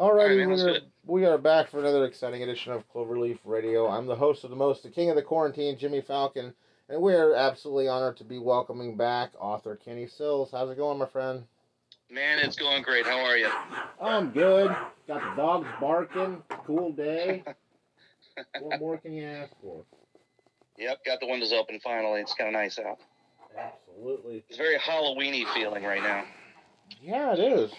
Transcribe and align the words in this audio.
Alrighty, 0.00 0.48
we, 0.48 0.62
are, 0.62 0.78
we 1.04 1.26
are 1.26 1.36
back 1.36 1.68
for 1.68 1.78
another 1.78 2.06
exciting 2.06 2.42
edition 2.42 2.72
of 2.72 2.90
Cloverleaf 2.90 3.38
Radio. 3.44 3.86
I'm 3.86 4.06
the 4.06 4.16
host 4.16 4.44
of 4.44 4.50
the 4.50 4.56
most, 4.56 4.82
the 4.82 4.88
king 4.88 5.10
of 5.10 5.14
the 5.16 5.20
quarantine, 5.20 5.76
Jimmy 5.76 6.00
Falcon, 6.00 6.54
and 6.88 7.02
we 7.02 7.12
are 7.12 7.34
absolutely 7.34 7.86
honored 7.86 8.16
to 8.16 8.24
be 8.24 8.38
welcoming 8.38 8.96
back 8.96 9.32
author 9.38 9.76
Kenny 9.76 10.06
Sills. 10.06 10.52
How's 10.52 10.70
it 10.70 10.78
going, 10.78 10.98
my 10.98 11.04
friend? 11.04 11.44
Man, 12.10 12.38
it's 12.38 12.56
going 12.56 12.82
great. 12.82 13.04
How 13.04 13.18
are 13.18 13.36
you? 13.36 13.50
I'm 14.00 14.30
good. 14.30 14.74
Got 15.06 15.36
the 15.36 15.42
dogs 15.42 15.68
barking. 15.78 16.42
Cool 16.64 16.92
day. 16.92 17.44
what 18.62 18.80
more 18.80 18.96
can 18.96 19.12
you 19.12 19.26
ask 19.26 19.52
for? 19.60 19.84
Yep, 20.78 21.04
got 21.04 21.20
the 21.20 21.26
windows 21.26 21.52
open 21.52 21.78
finally. 21.84 22.22
It's 22.22 22.32
kind 22.32 22.48
of 22.48 22.54
nice 22.54 22.78
out. 22.78 23.00
Absolutely. 23.54 24.44
It's 24.48 24.56
very 24.56 24.78
Halloweeny 24.78 25.46
feeling 25.52 25.84
right 25.84 26.02
now. 26.02 26.24
Yeah, 27.02 27.34
it 27.34 27.40
is. 27.40 27.70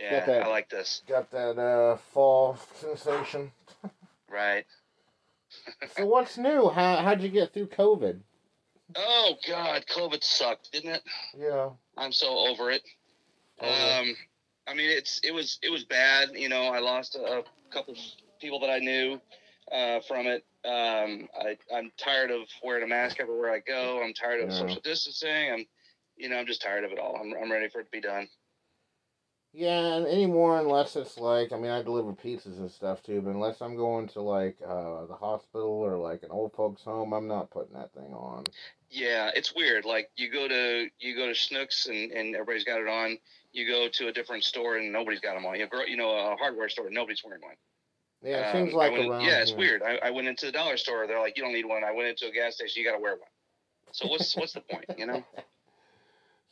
Yeah, 0.00 0.24
that. 0.26 0.42
I 0.44 0.48
like 0.48 0.68
this. 0.68 1.02
Got 1.06 1.30
that 1.30 1.58
uh, 1.58 1.96
fall 2.12 2.58
sensation. 2.76 3.52
Right. 4.30 4.64
So 5.96 6.06
what's 6.06 6.38
new? 6.38 6.70
How 6.70 6.96
how'd 6.96 7.20
you 7.20 7.28
get 7.28 7.52
through 7.52 7.66
COVID? 7.66 8.20
Oh 8.96 9.34
God, 9.46 9.84
COVID 9.86 10.24
sucked, 10.24 10.72
didn't 10.72 10.92
it? 10.94 11.02
Yeah. 11.38 11.68
I'm 11.98 12.10
so 12.12 12.38
over 12.38 12.70
it. 12.70 12.82
Totally. 13.60 13.78
Um, 14.10 14.16
I 14.66 14.72
mean, 14.74 14.88
it's 14.90 15.20
it 15.22 15.32
was 15.32 15.58
it 15.62 15.70
was 15.70 15.84
bad. 15.84 16.30
You 16.32 16.48
know, 16.48 16.62
I 16.68 16.78
lost 16.78 17.16
a, 17.16 17.20
a 17.22 17.42
couple 17.70 17.94
people 18.40 18.60
that 18.60 18.70
I 18.70 18.78
knew 18.78 19.20
uh, 19.70 20.00
from 20.08 20.26
it. 20.26 20.44
Um, 20.64 21.28
I 21.38 21.58
I'm 21.74 21.92
tired 21.98 22.30
of 22.30 22.40
wearing 22.64 22.84
a 22.84 22.86
mask 22.86 23.18
everywhere 23.20 23.52
I 23.52 23.58
go. 23.58 24.02
I'm 24.02 24.14
tired 24.14 24.40
of 24.42 24.48
Yeah. 24.50 24.58
social 24.58 24.80
distancing. 24.82 25.52
I'm, 25.52 25.66
you 26.16 26.30
know, 26.30 26.36
I'm 26.38 26.46
just 26.46 26.62
tired 26.62 26.84
of 26.84 26.92
it 26.92 26.98
all. 26.98 27.16
I'm 27.20 27.34
I'm 27.42 27.52
ready 27.52 27.68
for 27.68 27.80
it 27.80 27.84
to 27.84 27.90
be 27.90 28.00
done. 28.00 28.26
Yeah, 29.54 29.96
and 29.96 30.06
anymore 30.06 30.58
unless 30.58 30.96
it's 30.96 31.18
like 31.18 31.52
I 31.52 31.58
mean 31.58 31.70
I 31.70 31.82
deliver 31.82 32.12
pizzas 32.12 32.58
and 32.58 32.70
stuff 32.70 33.02
too, 33.02 33.20
but 33.20 33.30
unless 33.30 33.60
I'm 33.60 33.76
going 33.76 34.08
to 34.08 34.20
like 34.22 34.56
uh, 34.66 35.04
the 35.06 35.14
hospital 35.14 35.68
or 35.68 35.98
like 35.98 36.22
an 36.22 36.30
old 36.30 36.54
folks 36.54 36.82
home, 36.82 37.12
I'm 37.12 37.28
not 37.28 37.50
putting 37.50 37.74
that 37.74 37.92
thing 37.92 38.14
on. 38.14 38.44
Yeah, 38.90 39.30
it's 39.34 39.54
weird. 39.54 39.84
Like 39.84 40.10
you 40.16 40.30
go 40.32 40.48
to 40.48 40.88
you 40.98 41.14
go 41.16 41.26
to 41.26 41.32
Schnucks 41.32 41.86
and, 41.88 42.12
and 42.12 42.34
everybody's 42.34 42.64
got 42.64 42.80
it 42.80 42.88
on. 42.88 43.18
You 43.52 43.66
go 43.66 43.88
to 43.88 44.08
a 44.08 44.12
different 44.12 44.44
store 44.44 44.76
and 44.78 44.90
nobody's 44.90 45.20
got 45.20 45.34
them 45.34 45.44
on. 45.44 45.58
You 45.58 45.66
go, 45.66 45.82
you 45.82 45.96
know, 45.98 46.10
a 46.10 46.34
hardware 46.36 46.70
store, 46.70 46.88
nobody's 46.90 47.22
wearing 47.22 47.42
one. 47.42 47.54
Yeah, 48.22 48.48
it 48.50 48.56
Um, 48.56 48.62
seems 48.64 48.74
like 48.74 48.92
went- 48.92 49.10
around. 49.10 49.20
Yeah, 49.24 49.40
it's 49.42 49.50
here. 49.50 49.58
weird. 49.58 49.82
I, 49.82 49.98
I 50.02 50.10
went 50.10 50.28
into 50.28 50.46
the 50.46 50.52
dollar 50.52 50.78
store. 50.78 51.06
They're 51.06 51.18
like, 51.20 51.36
you 51.36 51.42
don't 51.42 51.52
need 51.52 51.66
one. 51.66 51.84
I 51.84 51.92
went 51.92 52.08
into 52.08 52.26
a 52.28 52.32
gas 52.32 52.54
station. 52.54 52.82
You 52.82 52.88
got 52.88 52.96
to 52.96 53.02
wear 53.02 53.12
one. 53.16 53.28
So 53.92 54.08
what's 54.08 54.34
what's 54.34 54.54
the 54.54 54.62
point? 54.62 54.86
You 54.96 55.04
know? 55.06 55.22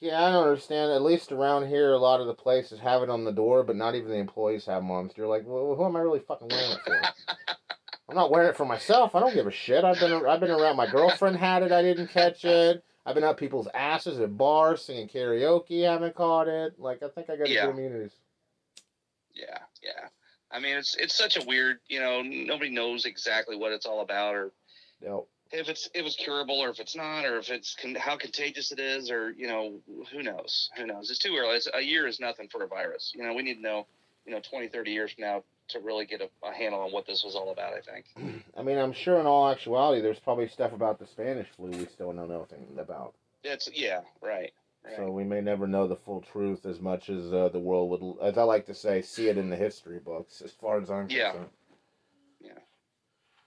Yeah, 0.00 0.24
I 0.26 0.32
don't 0.32 0.48
understand. 0.48 0.92
At 0.92 1.02
least 1.02 1.30
around 1.30 1.68
here, 1.68 1.92
a 1.92 1.98
lot 1.98 2.20
of 2.20 2.26
the 2.26 2.34
places 2.34 2.80
have 2.80 3.02
it 3.02 3.10
on 3.10 3.24
the 3.24 3.32
door, 3.32 3.62
but 3.62 3.76
not 3.76 3.94
even 3.94 4.10
the 4.10 4.16
employees 4.16 4.64
have 4.64 4.82
them 4.82 4.90
on. 4.90 5.08
So 5.10 5.14
you're 5.18 5.26
like, 5.26 5.42
well, 5.46 5.74
who 5.74 5.84
am 5.84 5.94
I 5.96 6.00
really 6.00 6.20
fucking 6.20 6.48
wearing 6.48 6.72
it 6.72 6.78
for? 6.84 6.98
I'm 8.08 8.16
not 8.16 8.30
wearing 8.30 8.48
it 8.48 8.56
for 8.56 8.64
myself. 8.64 9.14
I 9.14 9.20
don't 9.20 9.34
give 9.34 9.46
a 9.46 9.52
shit. 9.52 9.84
I've 9.84 10.00
been 10.00 10.26
I've 10.26 10.40
been 10.40 10.50
around. 10.50 10.76
My 10.76 10.90
girlfriend 10.90 11.36
had 11.36 11.62
it. 11.62 11.70
I 11.70 11.82
didn't 11.82 12.08
catch 12.08 12.44
it. 12.44 12.82
I've 13.06 13.14
been 13.14 13.22
up 13.24 13.36
people's 13.38 13.68
asses 13.72 14.18
at 14.18 14.36
bars 14.36 14.84
singing 14.84 15.06
karaoke. 15.06 15.86
I 15.86 15.92
Haven't 15.92 16.16
caught 16.16 16.48
it. 16.48 16.74
Like 16.78 17.02
I 17.04 17.08
think 17.08 17.30
I 17.30 17.36
got 17.36 17.48
Yeah. 17.48 17.66
good 17.66 17.74
immunities. 17.78 18.12
Yeah, 19.32 19.58
yeah. 19.82 20.08
I 20.50 20.58
mean, 20.58 20.76
it's 20.76 20.96
it's 20.96 21.16
such 21.16 21.36
a 21.36 21.44
weird. 21.46 21.78
You 21.88 22.00
know, 22.00 22.20
nobody 22.22 22.70
knows 22.70 23.04
exactly 23.04 23.54
what 23.56 23.70
it's 23.72 23.86
all 23.86 24.00
about, 24.00 24.34
or 24.34 24.52
Yep. 25.02 25.24
If 25.52 25.68
it's 25.68 25.88
if 25.94 26.06
it's 26.06 26.16
curable, 26.16 26.58
or 26.58 26.70
if 26.70 26.80
it's 26.80 26.94
not, 26.94 27.24
or 27.24 27.38
if 27.38 27.50
it's 27.50 27.76
con- 27.80 27.94
how 27.94 28.16
contagious 28.16 28.72
it 28.72 28.78
is, 28.78 29.10
or 29.10 29.30
you 29.30 29.48
know, 29.48 29.74
who 30.12 30.22
knows? 30.22 30.70
Who 30.76 30.86
knows? 30.86 31.10
It's 31.10 31.18
too 31.18 31.36
early. 31.38 31.56
It's, 31.56 31.68
a 31.72 31.80
year 31.80 32.06
is 32.06 32.20
nothing 32.20 32.48
for 32.48 32.62
a 32.62 32.68
virus. 32.68 33.12
You 33.14 33.24
know, 33.24 33.34
we 33.34 33.42
need 33.42 33.54
to 33.54 33.62
know. 33.62 33.86
You 34.26 34.34
know, 34.34 34.40
20, 34.50 34.68
30 34.68 34.90
years 34.90 35.12
from 35.12 35.24
now 35.24 35.42
to 35.68 35.80
really 35.80 36.04
get 36.04 36.20
a, 36.20 36.28
a 36.46 36.52
handle 36.52 36.80
on 36.80 36.92
what 36.92 37.06
this 37.06 37.24
was 37.24 37.34
all 37.34 37.50
about. 37.52 37.72
I 37.72 37.80
think. 37.80 38.44
I 38.56 38.62
mean, 38.62 38.78
I'm 38.78 38.92
sure 38.92 39.18
in 39.18 39.26
all 39.26 39.48
actuality, 39.48 40.02
there's 40.02 40.20
probably 40.20 40.46
stuff 40.46 40.72
about 40.72 40.98
the 40.98 41.06
Spanish 41.06 41.48
flu 41.56 41.70
we 41.70 41.86
still 41.86 42.12
don't 42.12 42.28
know 42.28 42.38
nothing 42.38 42.66
about. 42.78 43.14
It's 43.42 43.68
yeah, 43.72 44.00
right. 44.20 44.52
right. 44.84 44.96
So 44.96 45.10
we 45.10 45.24
may 45.24 45.40
never 45.40 45.66
know 45.66 45.88
the 45.88 45.96
full 45.96 46.20
truth 46.20 46.66
as 46.66 46.80
much 46.80 47.08
as 47.08 47.32
uh, 47.32 47.48
the 47.50 47.58
world 47.58 47.90
would, 47.90 48.28
as 48.28 48.36
I 48.36 48.42
like 48.42 48.66
to 48.66 48.74
say, 48.74 49.00
see 49.00 49.28
it 49.28 49.38
in 49.38 49.48
the 49.48 49.56
history 49.56 49.98
books. 49.98 50.42
As 50.42 50.52
far 50.52 50.80
as 50.80 50.90
I'm 50.90 51.08
concerned. 51.08 51.10
Yeah. 51.10 51.30
concerned. 51.30 51.50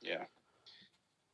Yeah. 0.04 0.26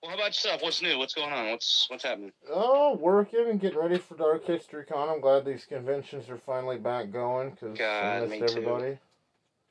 Well, 0.02 0.12
how 0.12 0.16
about 0.18 0.28
yourself? 0.28 0.62
What's 0.62 0.82
new? 0.82 0.98
What's 0.98 1.14
going 1.14 1.34
on? 1.34 1.50
What's 1.52 1.88
what's 1.90 2.04
happening? 2.04 2.32
Oh, 2.50 2.96
working 2.96 3.48
and 3.50 3.60
getting 3.60 3.78
ready 3.80 3.98
for 3.98 4.16
Dark 4.16 4.46
History 4.46 4.86
Con. 4.86 5.10
I'm 5.10 5.20
glad 5.20 5.44
these 5.44 5.66
conventions 5.66 6.30
are 6.30 6.38
finally 6.38 6.78
back 6.78 7.12
going 7.12 7.52
because 7.52 7.80
I 7.80 8.20
missed 8.22 8.32
me 8.32 8.40
too. 8.40 8.46
everybody. 8.46 8.98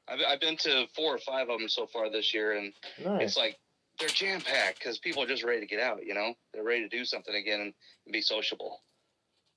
I've 0.07 0.21
I've 0.29 0.41
been 0.41 0.57
to 0.59 0.87
four 0.95 1.15
or 1.15 1.19
five 1.19 1.49
of 1.49 1.59
them 1.59 1.69
so 1.69 1.87
far 1.87 2.11
this 2.11 2.35
year, 2.35 2.59
and 2.59 2.73
Nice. 3.03 3.23
it's 3.23 3.37
like 3.39 3.59
they're 3.99 4.09
jam 4.09 4.41
packed 4.43 4.79
because 4.81 4.99
people 4.99 5.23
are 5.23 5.27
just 5.27 5.45
ready 5.45 5.61
to 5.61 5.67
get 5.67 5.81
out. 5.81 6.05
You 6.05 6.13
know, 6.15 6.35
they're 6.53 6.65
ready 6.65 6.83
to 6.87 6.89
do 6.89 7.05
something 7.07 7.35
again 7.35 7.61
and, 7.61 7.75
be 8.13 8.21
sociable. 8.23 8.81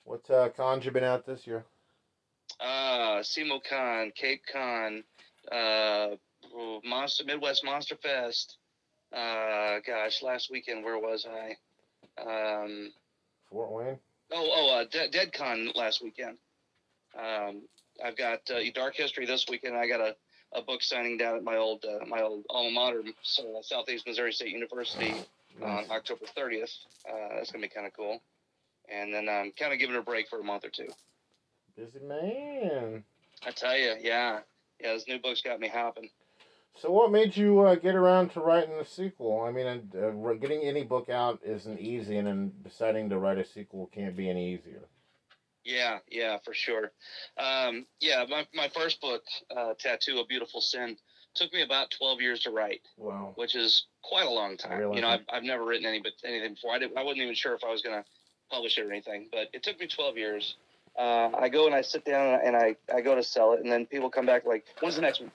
what 0.04 0.30
uh, 0.30 0.50
cons 0.50 0.84
you 0.86 0.92
been 0.92 1.04
out 1.06 1.26
this 1.26 1.48
year? 1.48 1.64
Uh, 2.60 3.22
SEMO 3.22 3.62
Con, 3.70 4.12
Cape 4.16 4.42
Con, 4.52 5.04
uh, 5.52 6.10
Monster 6.84 7.24
Midwest 7.26 7.64
Monster 7.64 7.96
Fest. 7.96 8.58
Uh, 9.14 9.80
gosh, 9.86 10.22
last 10.22 10.50
weekend 10.52 10.84
where 10.84 10.98
was 10.98 11.26
I? 11.30 11.56
Um, 12.22 12.92
Fort 13.50 13.72
Wayne. 13.72 14.00
Oh, 14.32 14.50
oh, 14.54 14.80
uh, 14.80 14.86
De- 14.90 15.10
Dead 15.10 15.34
Con 15.34 15.72
last 15.76 16.02
weekend. 16.02 16.38
Um, 17.18 17.64
I've 18.04 18.16
got 18.16 18.50
uh, 18.50 18.60
Dark 18.74 18.96
History 18.96 19.26
this 19.26 19.46
weekend. 19.50 19.76
I 19.76 19.88
got 19.88 20.00
a, 20.00 20.16
a 20.54 20.62
book 20.62 20.82
signing 20.82 21.18
down 21.18 21.36
at 21.36 21.44
my 21.44 21.58
old 21.58 21.84
uh, 21.86 22.06
my 22.06 22.22
old 22.22 22.46
alma 22.50 22.72
mater, 22.72 23.04
so 23.22 23.58
uh, 23.58 23.62
Southeast 23.62 24.08
Missouri 24.08 24.32
State 24.32 24.50
University 24.54 25.14
Nice. 25.60 25.90
on 25.90 25.96
October 25.96 26.26
30th. 26.38 26.72
Uh, 27.08 27.36
that's 27.36 27.52
gonna 27.52 27.62
be 27.64 27.68
kind 27.68 27.86
of 27.86 27.94
cool. 27.94 28.22
And 28.88 29.14
then 29.14 29.28
I'm 29.28 29.52
kind 29.52 29.74
of 29.74 29.80
giving 29.80 29.96
it 29.96 30.00
a 30.00 30.04
break 30.04 30.30
for 30.30 30.40
a 30.40 30.44
month 30.44 30.64
or 30.64 30.70
two. 30.70 30.88
Busy 31.76 32.00
man. 32.06 33.04
I 33.46 33.52
tell 33.52 33.78
you, 33.78 33.96
yeah, 34.02 34.40
yeah, 34.80 34.94
this 34.94 35.08
new 35.08 35.20
book's 35.20 35.42
got 35.42 35.60
me 35.60 35.68
hopping. 35.68 36.10
So 36.78 36.90
what 36.92 37.12
made 37.12 37.36
you 37.36 37.60
uh, 37.62 37.76
get 37.76 37.96
around 37.96 38.30
to 38.32 38.40
writing 38.40 38.76
a 38.76 38.86
sequel? 38.86 39.42
I 39.42 39.52
mean, 39.52 39.68
uh, 39.68 40.34
getting 40.34 40.62
any 40.62 40.84
book 40.84 41.10
out 41.10 41.40
isn't 41.44 41.80
easy, 41.80 42.18
and 42.18 42.28
then 42.28 42.52
deciding 42.64 43.10
to 43.10 43.20
write 43.20 43.38
a 43.38 43.46
sequel 43.46 43.90
can't 43.94 44.16
be 44.16 44.30
any 44.30 44.54
easier. 44.54 44.88
Yeah, 45.64 46.00
yeah, 46.10 46.38
for 46.44 46.54
sure. 46.54 46.92
Um, 47.38 47.86
yeah, 48.00 48.26
my, 48.28 48.48
my 48.54 48.70
first 48.70 49.00
book, 49.00 49.22
uh, 49.56 49.74
Tattoo, 49.78 50.20
A 50.20 50.26
Beautiful 50.26 50.60
Sin, 50.60 50.98
took 51.36 51.54
me 51.54 51.62
about 51.62 51.92
12 51.92 52.20
years 52.20 52.40
to 52.42 52.52
write. 52.52 52.82
Wow. 52.98 53.34
which 53.36 53.56
is 53.56 53.86
quite 54.04 54.26
a 54.26 54.32
long 54.32 54.58
time. 54.58 54.94
You 54.94 55.02
know. 55.02 55.08
I've, 55.08 55.22
I've 55.32 55.44
never 55.44 55.64
written 55.64 55.86
any 55.86 56.02
but 56.02 56.14
anything 56.26 56.56
before. 56.56 56.74
I, 56.74 56.80
did, 56.80 56.98
I 56.98 57.04
wasn't 57.04 57.22
even 57.22 57.36
sure 57.36 57.54
if 57.54 57.64
I 57.64 57.70
was 57.70 57.82
going 57.82 58.02
to 58.02 58.06
publish 58.50 58.78
it 58.78 58.86
or 58.86 58.92
anything, 58.92 59.30
but 59.32 59.48
it 59.54 59.64
took 59.64 59.80
me 59.80 59.88
12 59.88 60.18
years. 60.18 60.56
Uh, 60.98 61.30
I 61.38 61.48
go 61.48 61.68
and 61.68 61.76
I 61.76 61.82
sit 61.82 62.04
down 62.04 62.40
and 62.44 62.56
I, 62.56 62.76
I 62.94 63.02
go 63.02 63.16
to 63.16 63.24
sell 63.24 63.54
it, 63.54 63.62
and 63.62 63.72
then 63.72 63.86
people 63.86 64.10
come 64.10 64.26
back 64.26 64.46
like, 64.46 64.66
"When's 64.82 64.96
the 64.96 65.02
next 65.02 65.22
one?" 65.22 65.32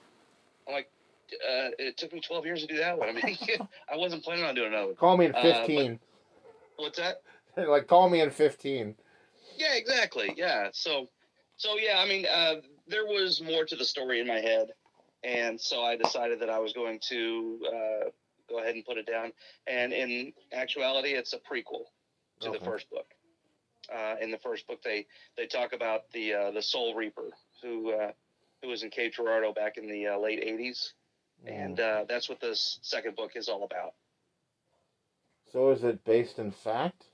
I'm 0.68 0.74
like, 0.74 0.90
uh, 1.32 1.70
"It 1.78 1.96
took 1.96 2.12
me 2.12 2.20
12 2.20 2.44
years 2.46 2.60
to 2.62 2.66
do 2.66 2.76
that 2.78 2.98
one. 2.98 3.08
I 3.08 3.12
mean, 3.12 3.36
I 3.92 3.96
wasn't 3.96 4.22
planning 4.24 4.44
on 4.44 4.54
doing 4.54 4.68
another." 4.68 4.86
one. 4.88 4.96
Call 4.96 5.16
me 5.16 5.26
in 5.26 5.34
Uh, 5.34 5.42
but- 5.42 5.56
fifteen. 5.66 6.00
What's 6.76 6.98
that? 6.98 7.22
like 7.56 7.86
call 7.86 8.08
me 8.10 8.20
in 8.20 8.30
fifteen. 8.30 8.94
Yeah, 9.56 9.74
exactly. 9.74 10.34
Yeah. 10.36 10.68
So, 10.72 11.08
so 11.56 11.76
yeah. 11.78 11.98
I 11.98 12.06
mean, 12.08 12.26
uh, 12.26 12.56
there 12.86 13.06
was 13.06 13.40
more 13.42 13.64
to 13.64 13.76
the 13.76 13.84
story 13.84 14.20
in 14.20 14.26
my 14.26 14.40
head, 14.40 14.68
and 15.24 15.58
so 15.60 15.82
I 15.82 15.96
decided 15.96 16.40
that 16.40 16.50
I 16.50 16.58
was 16.58 16.72
going 16.74 17.00
to 17.08 17.58
uh, 17.66 18.10
go 18.50 18.58
ahead 18.60 18.74
and 18.74 18.84
put 18.84 18.98
it 18.98 19.06
down. 19.06 19.32
And 19.66 19.92
in 19.94 20.32
actuality, 20.52 21.10
it's 21.12 21.32
a 21.32 21.38
prequel 21.38 21.84
to 22.40 22.50
Okay. 22.50 22.58
the 22.58 22.64
first 22.64 22.90
book. 22.90 23.06
Uh, 23.90 24.16
in 24.20 24.30
the 24.30 24.38
first 24.38 24.66
book, 24.66 24.82
they 24.82 25.06
they 25.38 25.46
talk 25.46 25.72
about 25.72 26.10
the 26.12 26.34
uh, 26.34 26.50
the 26.50 26.60
Soul 26.62 26.94
Reaper 26.94 27.30
who 27.62 27.92
uh, 27.92 28.10
who 28.60 28.68
was 28.68 28.82
in 28.82 28.90
Cape 28.90 29.14
Girardeau 29.14 29.52
back 29.54 29.78
in 29.78 29.88
the 29.88 30.08
uh, 30.08 30.18
late 30.18 30.42
'80s, 30.44 30.90
and 31.44 31.78
uh, 31.80 32.04
that's 32.08 32.28
what 32.28 32.40
this 32.40 32.78
second 32.82 33.16
book 33.16 33.32
is 33.36 33.48
all 33.48 33.64
about. 33.64 33.94
So 35.52 35.70
is 35.70 35.84
it 35.84 36.04
based 36.04 36.38
in 36.38 36.50
fact? 36.50 37.04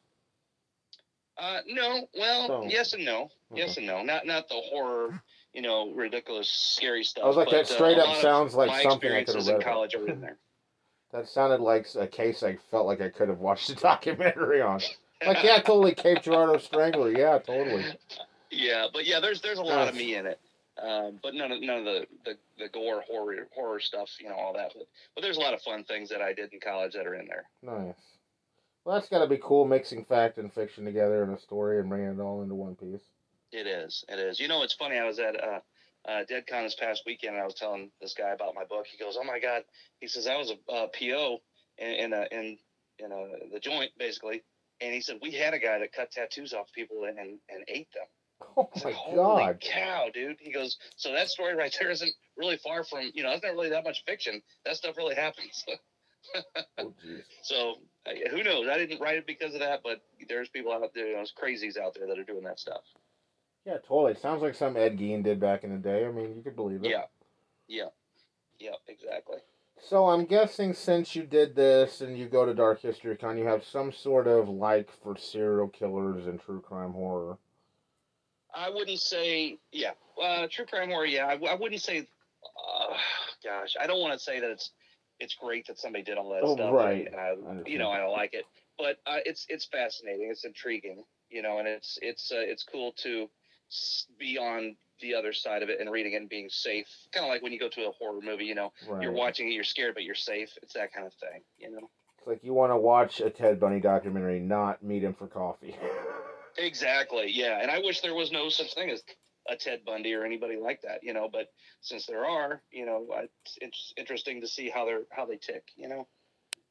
Uh, 1.38 1.60
no, 1.66 2.06
well, 2.18 2.52
Oh. 2.52 2.62
yes 2.68 2.92
and 2.92 3.04
no, 3.04 3.30
yes 3.54 3.76
and 3.76 3.86
no. 3.86 4.02
Not 4.02 4.26
not 4.26 4.48
the 4.48 4.54
horror, 4.54 5.22
you 5.54 5.62
know, 5.62 5.90
ridiculous, 5.92 6.48
scary 6.48 7.04
stuff. 7.04 7.24
I 7.24 7.26
was 7.28 7.36
like, 7.36 7.46
but, 7.46 7.52
that 7.66 7.70
uh, 7.70 7.74
straight 7.74 7.98
a 7.98 8.04
up 8.04 8.16
sounds 8.22 8.54
like 8.54 8.82
something 8.82 9.10
I 9.10 9.24
could 9.24 9.36
have 9.36 9.46
read. 9.46 9.56
in 9.56 9.62
college 9.62 9.94
are 9.94 10.06
in 10.06 10.20
there. 10.20 10.36
That 11.12 11.28
sounded 11.28 11.60
like 11.60 11.86
a 11.94 12.06
case 12.06 12.42
I 12.42 12.56
felt 12.70 12.86
like 12.86 13.02
I 13.02 13.10
could 13.10 13.28
have 13.28 13.38
watched 13.38 13.68
a 13.68 13.74
documentary 13.90 14.62
on. 14.62 14.80
Like, 15.26 15.44
yeah, 15.44 15.58
totally 15.60 15.94
Cape 15.94 16.22
Girardeau 16.22 16.56
Strangler. 16.56 17.10
Yeah, 17.12 17.38
totally. 17.38 17.84
yeah, 18.50 18.86
but 18.90 19.06
yeah, 19.06 19.20
there's 19.20 19.42
there's 19.42 19.58
a 19.58 19.62
lot 19.62 19.88
of 19.88 19.94
me 19.94 20.14
in 20.16 20.24
it. 20.24 20.40
Um, 20.80 21.18
but 21.22 21.34
none 21.34 21.52
of 21.52 21.60
none 21.60 21.80
of 21.80 21.84
the, 21.84 22.06
the, 22.24 22.38
the 22.58 22.68
gore 22.68 23.02
horror 23.06 23.46
horror 23.54 23.80
stuff, 23.80 24.08
you 24.20 24.28
know, 24.28 24.34
all 24.34 24.54
that. 24.54 24.72
But, 24.74 24.86
but 25.14 25.22
there's 25.22 25.36
a 25.36 25.40
lot 25.40 25.54
of 25.54 25.60
fun 25.60 25.84
things 25.84 26.08
that 26.08 26.22
I 26.22 26.32
did 26.32 26.52
in 26.52 26.60
college 26.60 26.94
that 26.94 27.06
are 27.06 27.14
in 27.14 27.26
there. 27.26 27.44
Nice. 27.62 27.94
Well, 28.84 28.96
that's 28.96 29.08
got 29.08 29.20
to 29.20 29.28
be 29.28 29.38
cool 29.40 29.66
mixing 29.66 30.04
fact 30.04 30.38
and 30.38 30.52
fiction 30.52 30.84
together 30.84 31.22
in 31.22 31.30
a 31.30 31.38
story 31.38 31.78
and 31.78 31.88
bringing 31.88 32.08
it 32.08 32.20
all 32.20 32.42
into 32.42 32.54
one 32.54 32.74
piece. 32.74 33.02
It 33.52 33.66
is. 33.66 34.04
It 34.08 34.18
is. 34.18 34.40
You 34.40 34.48
know, 34.48 34.62
it's 34.62 34.72
funny. 34.72 34.98
I 34.98 35.04
was 35.04 35.18
at 35.18 35.36
uh, 35.36 35.60
uh, 36.08 36.24
DeadCon 36.24 36.64
this 36.64 36.74
past 36.74 37.02
weekend, 37.06 37.34
and 37.34 37.42
I 37.42 37.46
was 37.46 37.54
telling 37.54 37.90
this 38.00 38.14
guy 38.14 38.30
about 38.30 38.54
my 38.54 38.64
book. 38.64 38.86
He 38.86 38.98
goes, 38.98 39.16
"Oh 39.20 39.24
my 39.24 39.38
god!" 39.38 39.64
He 40.00 40.08
says, 40.08 40.26
"I 40.26 40.36
was 40.36 40.50
a 40.50 40.72
uh, 40.72 40.86
PO 40.98 41.38
in 41.78 41.88
in 41.88 42.12
a, 42.12 42.26
in 42.32 42.58
in 42.98 43.12
a, 43.12 43.52
the 43.52 43.60
joint 43.60 43.92
basically," 43.98 44.42
and 44.80 44.94
he 44.94 45.00
said 45.02 45.18
we 45.20 45.32
had 45.32 45.54
a 45.54 45.58
guy 45.58 45.78
that 45.78 45.92
cut 45.92 46.10
tattoos 46.10 46.54
off 46.54 46.72
people 46.72 47.04
and 47.04 47.18
and, 47.18 47.38
and 47.50 47.64
ate 47.68 47.92
them. 47.92 48.06
Oh 48.56 48.68
my 48.74 48.80
said, 48.80 48.92
Holy 48.94 49.44
god. 49.44 49.60
cow, 49.60 50.08
dude! 50.12 50.36
He 50.40 50.52
goes, 50.52 50.76
"So 50.96 51.12
that 51.12 51.28
story 51.28 51.54
right 51.54 51.74
there 51.78 51.90
isn't 51.90 52.12
really 52.36 52.56
far 52.58 52.84
from 52.84 53.10
you 53.14 53.22
know 53.22 53.30
that's 53.30 53.42
not 53.42 53.54
really 53.54 53.70
that 53.70 53.84
much 53.84 54.04
fiction. 54.04 54.42
That 54.64 54.76
stuff 54.76 54.96
really 54.96 55.14
happens." 55.14 55.64
Oh, 56.78 56.94
jeez. 57.04 57.22
so 57.42 57.74
who 58.30 58.44
knows? 58.44 58.68
I 58.68 58.78
didn't 58.78 59.00
write 59.00 59.16
it 59.16 59.26
because 59.26 59.54
of 59.54 59.60
that, 59.60 59.80
but 59.82 60.00
there's 60.28 60.48
people 60.48 60.72
out 60.72 60.88
there, 60.94 61.06
you 61.06 61.12
know, 61.12 61.18
there's 61.18 61.32
crazies 61.32 61.76
out 61.76 61.94
there 61.94 62.06
that 62.06 62.16
are 62.16 62.24
doing 62.24 62.44
that 62.44 62.60
stuff. 62.60 62.82
Yeah, 63.64 63.78
totally. 63.78 64.12
It 64.12 64.20
sounds 64.20 64.40
like 64.40 64.54
some 64.54 64.76
Ed 64.76 64.98
Gein 64.98 65.22
did 65.22 65.40
back 65.40 65.64
in 65.64 65.70
the 65.70 65.78
day. 65.78 66.06
I 66.06 66.10
mean, 66.10 66.36
you 66.36 66.42
could 66.42 66.56
believe 66.56 66.84
it. 66.84 66.90
Yeah, 66.90 67.04
yeah, 67.68 67.88
yeah, 68.58 68.74
exactly. 68.88 69.38
So 69.80 70.08
I'm 70.08 70.24
guessing 70.26 70.74
since 70.74 71.16
you 71.16 71.24
did 71.24 71.56
this 71.56 72.00
and 72.00 72.16
you 72.16 72.26
go 72.26 72.46
to 72.46 72.54
Dark 72.54 72.80
History 72.80 73.16
Con, 73.16 73.36
you 73.36 73.46
have 73.46 73.64
some 73.64 73.90
sort 73.90 74.28
of 74.28 74.48
like 74.48 74.90
for 75.02 75.16
serial 75.16 75.68
killers 75.68 76.26
and 76.26 76.40
true 76.40 76.60
crime 76.60 76.92
horror. 76.92 77.38
I 78.54 78.70
wouldn't 78.70 79.00
say, 79.00 79.58
yeah, 79.72 79.92
uh, 80.22 80.46
true 80.50 80.66
crime 80.66 80.90
horror. 80.90 81.06
Yeah, 81.06 81.26
I, 81.26 81.32
I 81.46 81.54
wouldn't 81.54 81.80
say. 81.82 81.98
Uh, 82.44 82.94
gosh, 83.44 83.76
I 83.80 83.86
don't 83.86 84.00
want 84.00 84.12
to 84.14 84.18
say 84.18 84.40
that 84.40 84.50
it's 84.50 84.70
it's 85.20 85.34
great 85.34 85.66
that 85.68 85.78
somebody 85.78 86.02
did 86.04 86.18
all 86.18 86.30
that 86.30 86.42
Oh, 86.42 86.54
stuff. 86.54 86.72
right. 86.72 87.06
And, 87.06 87.16
I, 87.16 87.34
you 87.68 87.78
know, 87.78 87.90
I 87.90 87.98
don't 87.98 88.12
like 88.12 88.34
it, 88.34 88.44
but 88.78 88.96
uh, 89.06 89.18
it's 89.24 89.46
it's 89.48 89.64
fascinating. 89.66 90.28
It's 90.30 90.44
intriguing. 90.44 91.04
You 91.30 91.42
know, 91.42 91.58
and 91.58 91.68
it's 91.68 91.98
it's 92.02 92.30
uh, 92.32 92.36
it's 92.40 92.64
cool 92.64 92.92
to 92.98 93.28
be 94.18 94.36
on 94.38 94.76
the 95.00 95.14
other 95.14 95.32
side 95.32 95.62
of 95.62 95.70
it 95.70 95.80
and 95.80 95.90
reading 95.90 96.12
it 96.12 96.16
and 96.16 96.28
being 96.28 96.48
safe. 96.50 96.86
Kind 97.12 97.24
of 97.24 97.30
like 97.30 97.42
when 97.42 97.52
you 97.52 97.58
go 97.58 97.68
to 97.70 97.86
a 97.86 97.92
horror 97.92 98.20
movie. 98.22 98.44
You 98.44 98.54
know, 98.54 98.72
Right. 98.86 99.02
you're 99.02 99.12
watching 99.12 99.48
it, 99.48 99.52
you're 99.52 99.64
scared, 99.64 99.94
but 99.94 100.02
you're 100.02 100.14
safe. 100.14 100.50
It's 100.62 100.74
that 100.74 100.92
kind 100.92 101.06
of 101.06 101.14
thing. 101.14 101.42
You 101.58 101.70
know. 101.70 101.90
It's 102.18 102.26
like 102.26 102.44
you 102.44 102.52
want 102.54 102.70
to 102.72 102.76
watch 102.76 103.20
a 103.20 103.30
Ted 103.30 103.58
Bundy 103.58 103.80
documentary, 103.80 104.40
not 104.40 104.82
meet 104.82 105.02
him 105.04 105.14
for 105.14 105.26
coffee. 105.26 105.76
Exactly. 106.58 107.30
Yeah, 107.30 107.58
and 107.60 107.70
I 107.70 107.78
wish 107.80 108.00
there 108.00 108.14
was 108.14 108.30
no 108.32 108.48
such 108.48 108.74
thing 108.74 108.90
as 108.90 109.02
a 109.48 109.56
Ted 109.56 109.84
Bundy 109.84 110.14
or 110.14 110.24
anybody 110.24 110.56
like 110.56 110.82
that, 110.82 111.02
you 111.02 111.12
know. 111.12 111.28
But 111.30 111.48
since 111.80 112.06
there 112.06 112.24
are, 112.24 112.62
you 112.70 112.86
know, 112.86 113.06
it's, 113.22 113.58
it's 113.60 113.94
interesting 113.96 114.40
to 114.40 114.48
see 114.48 114.68
how 114.70 114.84
they're 114.84 115.02
how 115.10 115.26
they 115.26 115.36
tick, 115.36 115.64
you 115.76 115.88
know. 115.88 116.06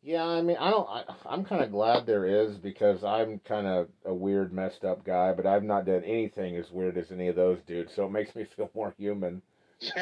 yeah, 0.02 0.26
I 0.26 0.42
mean, 0.42 0.58
I 0.60 0.70
don't. 0.72 0.88
I, 0.90 1.04
I'm 1.26 1.44
kind 1.44 1.64
of 1.64 1.72
glad 1.72 2.06
there 2.06 2.26
is 2.26 2.58
because 2.58 3.04
I'm 3.04 3.40
kind 3.40 3.68
of 3.68 3.90
a 4.06 4.14
weird, 4.14 4.54
messed 4.54 4.84
up 4.84 5.04
guy, 5.04 5.34
but 5.34 5.46
I've 5.46 5.64
not 5.64 5.86
done 5.86 6.04
anything 6.04 6.56
as 6.58 6.72
weird 6.72 6.98
as 6.98 7.12
any 7.12 7.28
of 7.28 7.36
those 7.36 7.60
dudes, 7.68 7.94
so 7.96 8.06
it 8.06 8.12
makes 8.12 8.36
me 8.36 8.46
feel 8.56 8.70
more 8.74 8.94
human. 8.98 9.42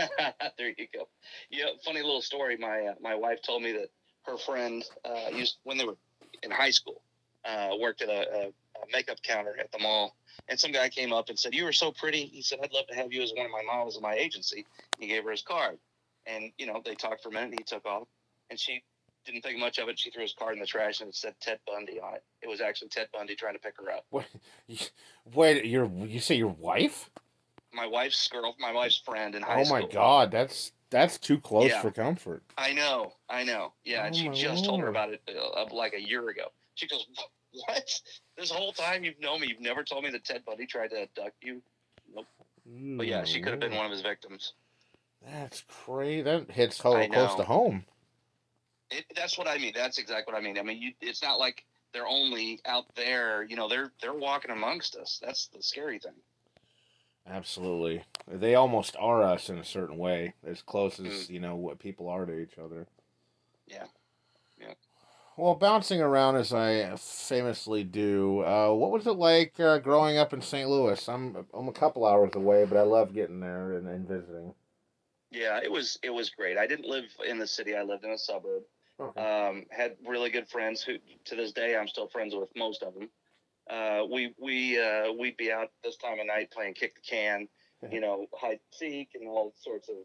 there 0.58 0.74
you 0.78 0.88
go. 0.94 1.08
Yeah, 1.50 1.68
funny 1.86 2.02
little 2.02 2.22
story. 2.22 2.58
My 2.58 2.88
uh, 2.88 2.96
my 3.02 3.16
wife 3.16 3.42
told 3.42 3.64
me 3.64 3.72
that 3.74 3.90
her 4.24 4.38
friend 4.38 4.84
uh, 5.06 5.30
used 5.34 5.58
when 5.64 5.78
they 5.78 5.86
were 5.86 5.98
in 6.44 6.52
high 6.52 6.72
school 6.72 7.02
uh, 7.46 7.70
worked 7.80 8.02
at 8.02 8.10
a, 8.10 8.20
a, 8.30 8.48
a 8.48 8.69
makeup 8.92 9.22
counter 9.24 9.56
at 9.60 9.72
the 9.72 9.80
mall, 9.80 10.16
and 10.48 10.60
some 10.60 10.72
guy 10.72 10.90
came 10.90 11.14
up 11.14 11.30
and 11.30 11.38
said, 11.40 11.54
"You 11.54 11.66
were 11.66 11.74
so 11.74 11.92
pretty." 11.92 12.26
He 12.26 12.42
said, 12.42 12.60
"I'd 12.64 12.74
love 12.74 12.88
to 12.88 12.96
have 12.96 13.12
you 13.14 13.22
as 13.22 13.32
one 13.36 13.46
of 13.46 13.52
my 13.52 13.62
models 13.64 13.96
in 13.96 14.02
my 14.02 14.16
agency." 14.16 14.66
He 15.00 15.08
gave 15.08 15.24
her 15.24 15.32
his 15.32 15.42
card, 15.42 15.80
and 16.26 16.52
you 16.58 16.66
know 16.66 16.82
they 16.84 16.96
talked 16.96 17.24
for 17.24 17.30
a 17.30 17.32
minute. 17.32 17.52
and 17.52 17.60
He 17.60 17.64
took 17.64 17.86
off, 17.86 18.08
and 18.50 18.60
she 18.60 18.84
didn't 19.26 19.42
think 19.42 19.60
much 19.60 19.78
of 19.80 19.90
it. 19.90 20.00
She 20.00 20.10
threw 20.12 20.22
his 20.24 20.34
card 20.34 20.54
in 20.54 20.60
the 20.60 20.66
trash, 20.66 21.02
and 21.02 21.10
it 21.10 21.16
said 21.16 21.36
Ted 21.42 21.60
Bundy 21.68 22.00
on 22.00 22.16
it. 22.16 22.24
It 22.42 22.48
was 22.48 22.62
actually 22.62 22.90
Ted 22.90 23.10
Bundy 23.14 23.36
trying 23.36 23.54
to 23.54 23.60
pick 23.60 23.76
her 23.78 23.92
up. 23.92 24.06
What? 24.10 24.26
Wait, 25.34 25.66
your 25.66 25.86
you 25.88 26.20
say 26.20 26.36
your 26.36 26.48
wife? 26.48 27.10
My 27.72 27.86
wife's 27.86 28.28
girl, 28.28 28.56
my 28.60 28.72
wife's 28.72 28.98
friend 28.98 29.36
in 29.36 29.44
high 29.44 29.62
Oh 29.62 29.64
school. 29.64 29.82
my 29.82 29.88
god, 29.88 30.32
that's 30.32 30.72
that's 30.90 31.20
too 31.20 31.40
close 31.40 31.70
Yeah. 31.70 31.82
for 31.82 31.92
comfort. 31.92 32.42
I 32.58 32.74
know, 32.74 33.14
I 33.30 33.44
know. 33.44 33.74
Yeah, 33.84 34.06
and 34.06 34.16
Oh, 34.16 34.18
she 34.18 34.28
my 34.30 34.34
just 34.34 34.66
told 34.66 34.82
her 34.82 34.88
about 34.88 35.14
it 35.14 35.22
uh, 35.30 35.66
like 35.72 35.94
a 35.94 36.02
year 36.02 36.28
ago. 36.30 36.52
She 36.76 36.88
goes, 36.88 37.06
"What? 37.52 38.02
This 38.38 38.52
whole 38.52 38.72
time 38.74 39.04
you've 39.04 39.20
known 39.20 39.42
me, 39.42 39.48
you've 39.48 39.60
never 39.62 39.84
told 39.84 40.04
me 40.04 40.10
that 40.12 40.24
Ted 40.24 40.46
Bundy 40.46 40.66
tried 40.66 40.92
to 40.92 41.02
abduct 41.02 41.44
you." 41.44 41.62
Nope. 42.14 42.28
But 42.66 43.08
yeah, 43.08 43.24
she 43.24 43.42
could 43.42 43.52
have 43.52 43.60
been 43.60 43.76
one 43.76 43.86
of 43.86 43.92
his 43.92 44.02
victims. 44.02 44.54
That's 45.26 45.64
crazy. 45.68 46.22
That 46.22 46.52
hits 46.52 46.80
close 46.80 47.08
to 47.08 47.44
home. 47.44 47.86
It, 48.92 49.06
that's 49.16 49.38
what 49.38 49.48
I 49.48 49.58
mean. 49.58 49.74
That's 49.76 49.98
exactly 49.98 50.34
what 50.34 50.40
I 50.40 50.44
mean. 50.44 50.58
I 50.58 50.64
mean, 50.64 50.82
you, 50.82 50.94
it's 51.02 51.22
not 51.22 51.40
like 51.40 51.66
they're 51.94 52.08
only 52.08 52.60
out 52.66 52.86
there. 52.96 53.44
You 53.44 53.56
know, 53.56 53.68
they're 53.68 53.92
they're 54.02 54.14
walking 54.14 54.52
amongst 54.52 54.96
us. 54.96 55.20
That's 55.22 55.48
the 55.48 55.62
scary 55.62 56.00
thing. 56.00 56.14
Absolutely. 57.28 58.04
They 58.28 58.56
almost 58.56 58.96
are 59.00 59.22
us 59.22 59.50
in 59.50 59.60
a 59.60 59.64
certain 59.64 59.98
way, 59.98 60.34
as 60.46 60.62
close 60.62 61.00
as, 61.00 61.06
Mm. 61.06 61.30
you 61.30 61.40
know, 61.40 61.56
what 61.56 61.78
people 61.78 62.10
are 62.10 62.26
to 62.26 62.40
each 62.40 62.58
other. 62.58 62.88
Yeah. 63.68 63.86
Well, 65.40 65.56
bouncing 65.56 66.02
around 66.02 66.36
as 66.36 66.52
I 66.52 66.94
famously 66.98 67.86
do, 67.86 68.44
uh, 68.44 68.74
what 68.74 68.92
was 68.92 69.08
it 69.08 69.14
like 69.14 69.58
uh, 69.58 69.78
growing 69.78 70.18
up 70.18 70.34
in 70.34 70.42
St. 70.42 70.70
Louis? 70.70 71.08
I'm 71.08 71.46
I'm 71.54 71.70
a 71.70 71.72
couple 71.72 72.06
hours 72.06 72.32
away, 72.36 72.66
but 72.66 72.78
I 72.78 72.82
love 72.82 73.14
getting 73.14 73.40
there 73.40 73.78
and, 73.78 73.88
and 73.88 74.06
visiting. 74.06 74.54
Yeah, 75.32 75.62
it 75.64 75.72
was 75.72 75.98
it 76.04 76.10
was 76.10 76.30
great. 76.30 76.58
I 76.58 76.68
didn't 76.68 76.90
live 76.90 77.06
in 77.26 77.40
the 77.40 77.48
city. 77.48 77.74
I 77.74 77.84
lived 77.84 78.04
in 78.04 78.12
a 78.12 78.18
suburb. 78.18 78.64
Okay. 79.00 79.22
um, 79.22 79.66
had 79.72 79.96
really 80.06 80.30
good 80.30 80.50
friends 80.50 80.82
who 80.84 80.98
to 81.24 81.36
this 81.36 81.54
day 81.54 81.78
I'm 81.78 81.88
still 81.88 82.10
friends 82.10 82.36
with 82.36 82.50
most 82.58 82.84
of 82.84 82.94
them. 82.94 83.10
Uh, 83.70 84.02
we 84.12 84.34
we 84.38 84.78
uh, 84.78 85.14
we'd 85.14 85.38
be 85.38 85.54
out 85.54 85.72
this 85.86 85.96
time 85.96 86.20
of 86.20 86.28
night 86.28 86.52
playing 86.52 86.74
kick 86.74 86.96
the 86.96 87.02
can, 87.02 87.48
you 87.90 88.02
know, 88.02 88.26
hide 88.34 88.52
and 88.52 88.60
seek 88.74 89.12
and 89.16 89.26
all 89.30 89.54
sorts 89.58 89.88
of 89.88 89.96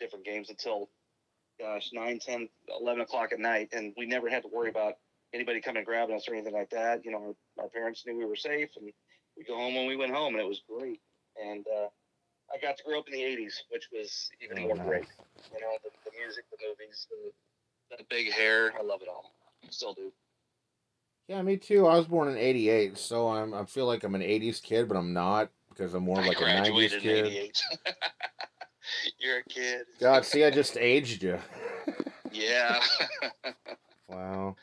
different 0.00 0.24
games 0.24 0.50
until 0.50 0.88
gosh 1.60 1.90
9, 1.92 2.18
10, 2.18 2.48
11 2.80 3.02
o'clock 3.02 3.32
at 3.32 3.38
night, 3.38 3.68
and 3.72 3.92
we 3.96 4.06
never 4.06 4.28
had 4.28 4.42
to 4.42 4.48
worry 4.48 4.70
about 4.70 4.94
anybody 5.34 5.60
coming 5.60 5.78
and 5.78 5.86
grabbing 5.86 6.16
us 6.16 6.26
or 6.28 6.34
anything 6.34 6.54
like 6.54 6.70
that. 6.70 7.04
You 7.04 7.12
know, 7.12 7.34
our, 7.58 7.64
our 7.64 7.68
parents 7.68 8.04
knew 8.06 8.16
we 8.16 8.24
were 8.24 8.36
safe, 8.36 8.70
and 8.76 8.90
we 9.36 9.44
go 9.44 9.56
home 9.56 9.74
when 9.74 9.86
we 9.86 9.96
went 9.96 10.12
home, 10.12 10.34
and 10.34 10.42
it 10.42 10.48
was 10.48 10.62
great. 10.68 11.00
And 11.42 11.64
uh, 11.68 11.88
I 12.52 12.58
got 12.60 12.76
to 12.78 12.84
grow 12.84 12.98
up 12.98 13.06
in 13.08 13.14
the 13.14 13.22
'80s, 13.22 13.54
which 13.70 13.88
was 13.92 14.30
even 14.40 14.58
Oh, 14.64 14.66
more 14.68 14.76
nice. 14.76 14.86
great. 14.86 15.06
You 15.54 15.60
know, 15.60 15.76
the, 15.84 15.90
the 16.04 16.16
music, 16.18 16.44
the 16.50 16.58
movies, 16.66 17.06
the, 17.90 17.96
the 17.98 18.04
big 18.08 18.32
hair. 18.32 18.72
I 18.78 18.82
love 18.82 19.02
it 19.02 19.08
all. 19.08 19.32
Still 19.68 19.94
do. 19.94 20.12
Yeah, 21.28 21.42
me 21.42 21.56
too. 21.56 21.86
I 21.86 21.96
was 21.96 22.06
born 22.06 22.28
in 22.28 22.36
'88, 22.36 22.98
so 22.98 23.28
I'm 23.28 23.54
I 23.54 23.64
feel 23.64 23.86
like 23.86 24.02
I'm 24.02 24.14
an 24.14 24.22
'80s 24.22 24.60
kid, 24.62 24.88
but 24.88 24.96
I'm 24.96 25.12
not 25.12 25.50
because 25.68 25.94
I'm 25.94 26.02
more 26.02 26.20
I 26.20 26.26
like 26.26 26.40
a 26.40 26.44
'90s 26.44 27.00
kid. 27.00 27.52
'88. 29.04 29.14
You're 29.18 29.38
a 29.38 29.44
kid. 29.44 29.86
God, 30.00 30.24
see, 30.24 30.44
I 30.44 30.50
just 30.50 30.76
aged 30.76 31.22
you. 31.22 31.38
Yeah. 32.32 32.80
Wow. 34.08 34.56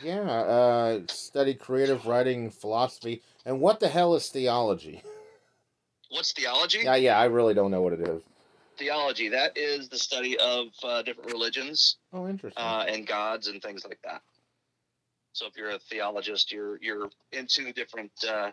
Yeah, 0.00 0.20
uh, 0.20 1.00
study 1.08 1.54
creative 1.54 2.06
writing, 2.06 2.50
philosophy, 2.52 3.20
and 3.44 3.60
what 3.60 3.80
the 3.80 3.88
hell 3.88 4.14
is 4.14 4.28
theology? 4.28 5.02
What's 6.10 6.32
theology? 6.32 6.82
Yeah, 6.84 6.94
yeah, 6.94 7.18
I 7.18 7.24
really 7.24 7.52
don't 7.52 7.72
know 7.72 7.82
what 7.82 7.94
it 7.94 8.00
is. 8.02 8.22
Theology. 8.78 9.28
That 9.28 9.56
is 9.58 9.88
the 9.88 9.98
study 9.98 10.38
of 10.38 10.68
uh, 10.84 11.02
different 11.02 11.32
religions 11.32 11.96
Oh, 12.12 12.28
interesting. 12.28 12.62
uh, 12.62 12.84
and 12.88 13.04
gods 13.08 13.48
and 13.48 13.60
things 13.60 13.84
like 13.84 13.98
that. 14.04 14.22
So 15.32 15.46
if 15.46 15.56
you're 15.56 15.70
a 15.70 15.78
theologist, 15.80 16.52
you're 16.52 16.78
you're 16.80 17.10
into 17.32 17.72
different 17.72 18.12
uh, 18.28 18.52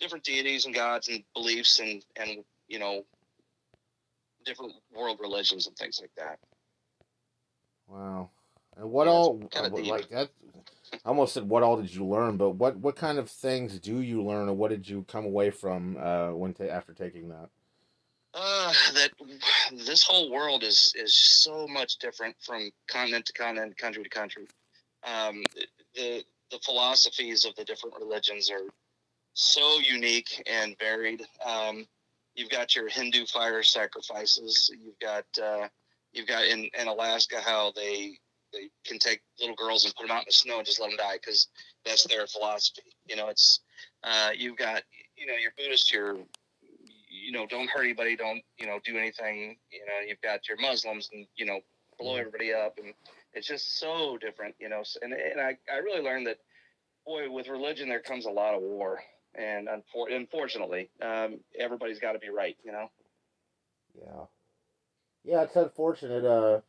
different 0.00 0.24
deities 0.24 0.66
and 0.66 0.74
gods 0.74 1.06
and 1.06 1.22
beliefs 1.32 1.78
and 1.78 2.04
and 2.16 2.44
you 2.66 2.80
know 2.80 3.04
different 4.44 4.72
world 4.94 5.18
religions 5.20 5.66
and 5.66 5.76
things 5.76 6.00
like 6.00 6.14
that. 6.16 6.38
wow. 7.88 8.30
And 8.76 8.90
what 8.90 9.06
Yeah, 9.06 9.12
all? 9.12 9.38
kinda 9.50 9.76
uh, 9.76 9.82
like 9.84 10.08
that. 10.10 10.30
I 11.04 11.08
almost 11.08 11.34
said, 11.34 11.48
"What 11.48 11.62
all 11.62 11.76
did 11.76 11.94
you 11.94 12.06
learn?" 12.06 12.36
But 12.36 12.50
what 12.50 12.76
what 12.76 12.96
kind 12.96 13.18
of 13.18 13.30
things 13.30 13.78
do 13.80 14.00
you 14.00 14.22
learn, 14.22 14.48
or 14.48 14.54
what 14.54 14.70
did 14.70 14.88
you 14.88 15.04
come 15.04 15.24
away 15.24 15.50
from 15.50 15.96
uh, 15.98 16.30
when 16.30 16.54
ta- 16.54 16.64
after 16.64 16.94
taking 16.94 17.28
that? 17.28 17.50
Uh, 18.34 18.72
that 18.94 19.10
this 19.72 20.02
whole 20.02 20.30
world 20.30 20.62
is 20.62 20.92
is 20.96 21.14
so 21.14 21.66
much 21.68 21.98
different 21.98 22.34
from 22.40 22.70
continent 22.88 23.26
to 23.26 23.32
continent, 23.34 23.76
country 23.76 24.02
to 24.02 24.08
country. 24.08 24.46
Um, 25.04 25.42
the 25.94 26.24
the 26.50 26.58
philosophies 26.60 27.44
of 27.44 27.54
the 27.56 27.64
different 27.64 27.96
religions 27.98 28.50
are 28.50 28.68
so 29.34 29.78
unique 29.80 30.42
and 30.46 30.78
varied. 30.78 31.22
Um, 31.44 31.86
you've 32.34 32.50
got 32.50 32.74
your 32.74 32.88
Hindu 32.88 33.26
fire 33.26 33.62
sacrifices. 33.62 34.70
You've 34.78 34.98
got 35.00 35.24
uh, 35.42 35.68
you've 36.12 36.28
got 36.28 36.44
in, 36.44 36.68
in 36.78 36.88
Alaska 36.88 37.40
how 37.40 37.72
they 37.74 38.18
they 38.52 38.68
can 38.84 38.98
take 38.98 39.20
little 39.40 39.56
girls 39.56 39.84
and 39.84 39.94
put 39.94 40.06
them 40.06 40.14
out 40.16 40.22
in 40.22 40.28
the 40.28 40.32
snow 40.32 40.58
and 40.58 40.66
just 40.66 40.80
let 40.80 40.90
them 40.90 40.98
die 40.98 41.16
because 41.16 41.48
that's 41.84 42.04
their 42.04 42.26
philosophy. 42.26 42.82
You 43.06 43.16
know, 43.16 43.28
it's 43.28 43.60
uh, 44.04 44.30
you've 44.36 44.56
got 44.56 44.82
you 45.16 45.26
know 45.26 45.34
your 45.34 45.52
Buddhist, 45.56 45.92
your 45.92 46.16
you 47.08 47.32
know 47.32 47.46
don't 47.46 47.70
hurt 47.70 47.84
anybody, 47.84 48.16
don't 48.16 48.42
you 48.58 48.66
know 48.66 48.78
do 48.84 48.96
anything. 48.98 49.56
You 49.70 49.80
know, 49.86 50.06
you've 50.06 50.20
got 50.20 50.48
your 50.48 50.60
Muslims 50.60 51.10
and 51.12 51.26
you 51.36 51.46
know 51.46 51.60
blow 51.98 52.16
everybody 52.16 52.52
up, 52.52 52.78
and 52.78 52.94
it's 53.32 53.46
just 53.46 53.78
so 53.78 54.18
different. 54.18 54.54
You 54.58 54.68
know, 54.68 54.82
and 55.02 55.12
and 55.12 55.40
I 55.40 55.56
I 55.72 55.78
really 55.78 56.02
learned 56.02 56.26
that 56.26 56.38
boy 57.06 57.30
with 57.30 57.48
religion 57.48 57.88
there 57.88 58.00
comes 58.00 58.26
a 58.26 58.30
lot 58.30 58.54
of 58.54 58.62
war, 58.62 59.00
and 59.34 59.68
unfor- 59.68 60.14
unfortunately 60.14 60.90
um, 61.00 61.40
everybody's 61.58 61.98
got 61.98 62.12
to 62.12 62.18
be 62.18 62.28
right. 62.30 62.56
You 62.64 62.72
know. 62.72 62.90
Yeah. 63.94 64.24
Yeah, 65.24 65.42
it's 65.42 65.56
unfortunate. 65.56 66.24
Uh, 66.24 66.60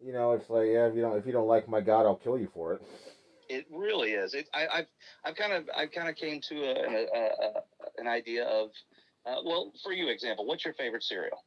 you 0.00 0.12
know, 0.12 0.32
it's 0.32 0.48
like 0.48 0.66
yeah, 0.66 0.86
if 0.86 0.94
you 0.94 1.02
don't 1.02 1.16
if 1.16 1.26
you 1.26 1.32
don't 1.32 1.46
like 1.46 1.68
my 1.68 1.80
God, 1.80 2.06
I'll 2.06 2.16
kill 2.16 2.38
you 2.38 2.48
for 2.52 2.74
it. 2.74 2.82
It 3.48 3.66
really 3.70 4.12
is. 4.12 4.34
It, 4.34 4.48
I, 4.54 4.66
I've 4.66 4.86
I've 5.24 5.36
kind 5.36 5.52
of 5.52 5.68
I've 5.76 5.92
kind 5.92 6.08
of 6.08 6.16
came 6.16 6.40
to 6.48 6.54
a, 6.62 6.86
an, 6.86 7.06
a, 7.14 7.18
a, 7.18 7.52
an 7.98 8.08
idea 8.08 8.44
of 8.44 8.70
uh, 9.26 9.36
well, 9.44 9.72
for 9.82 9.92
you 9.92 10.08
example, 10.08 10.46
what's 10.46 10.64
your 10.64 10.74
favorite 10.74 11.04
cereal? 11.04 11.44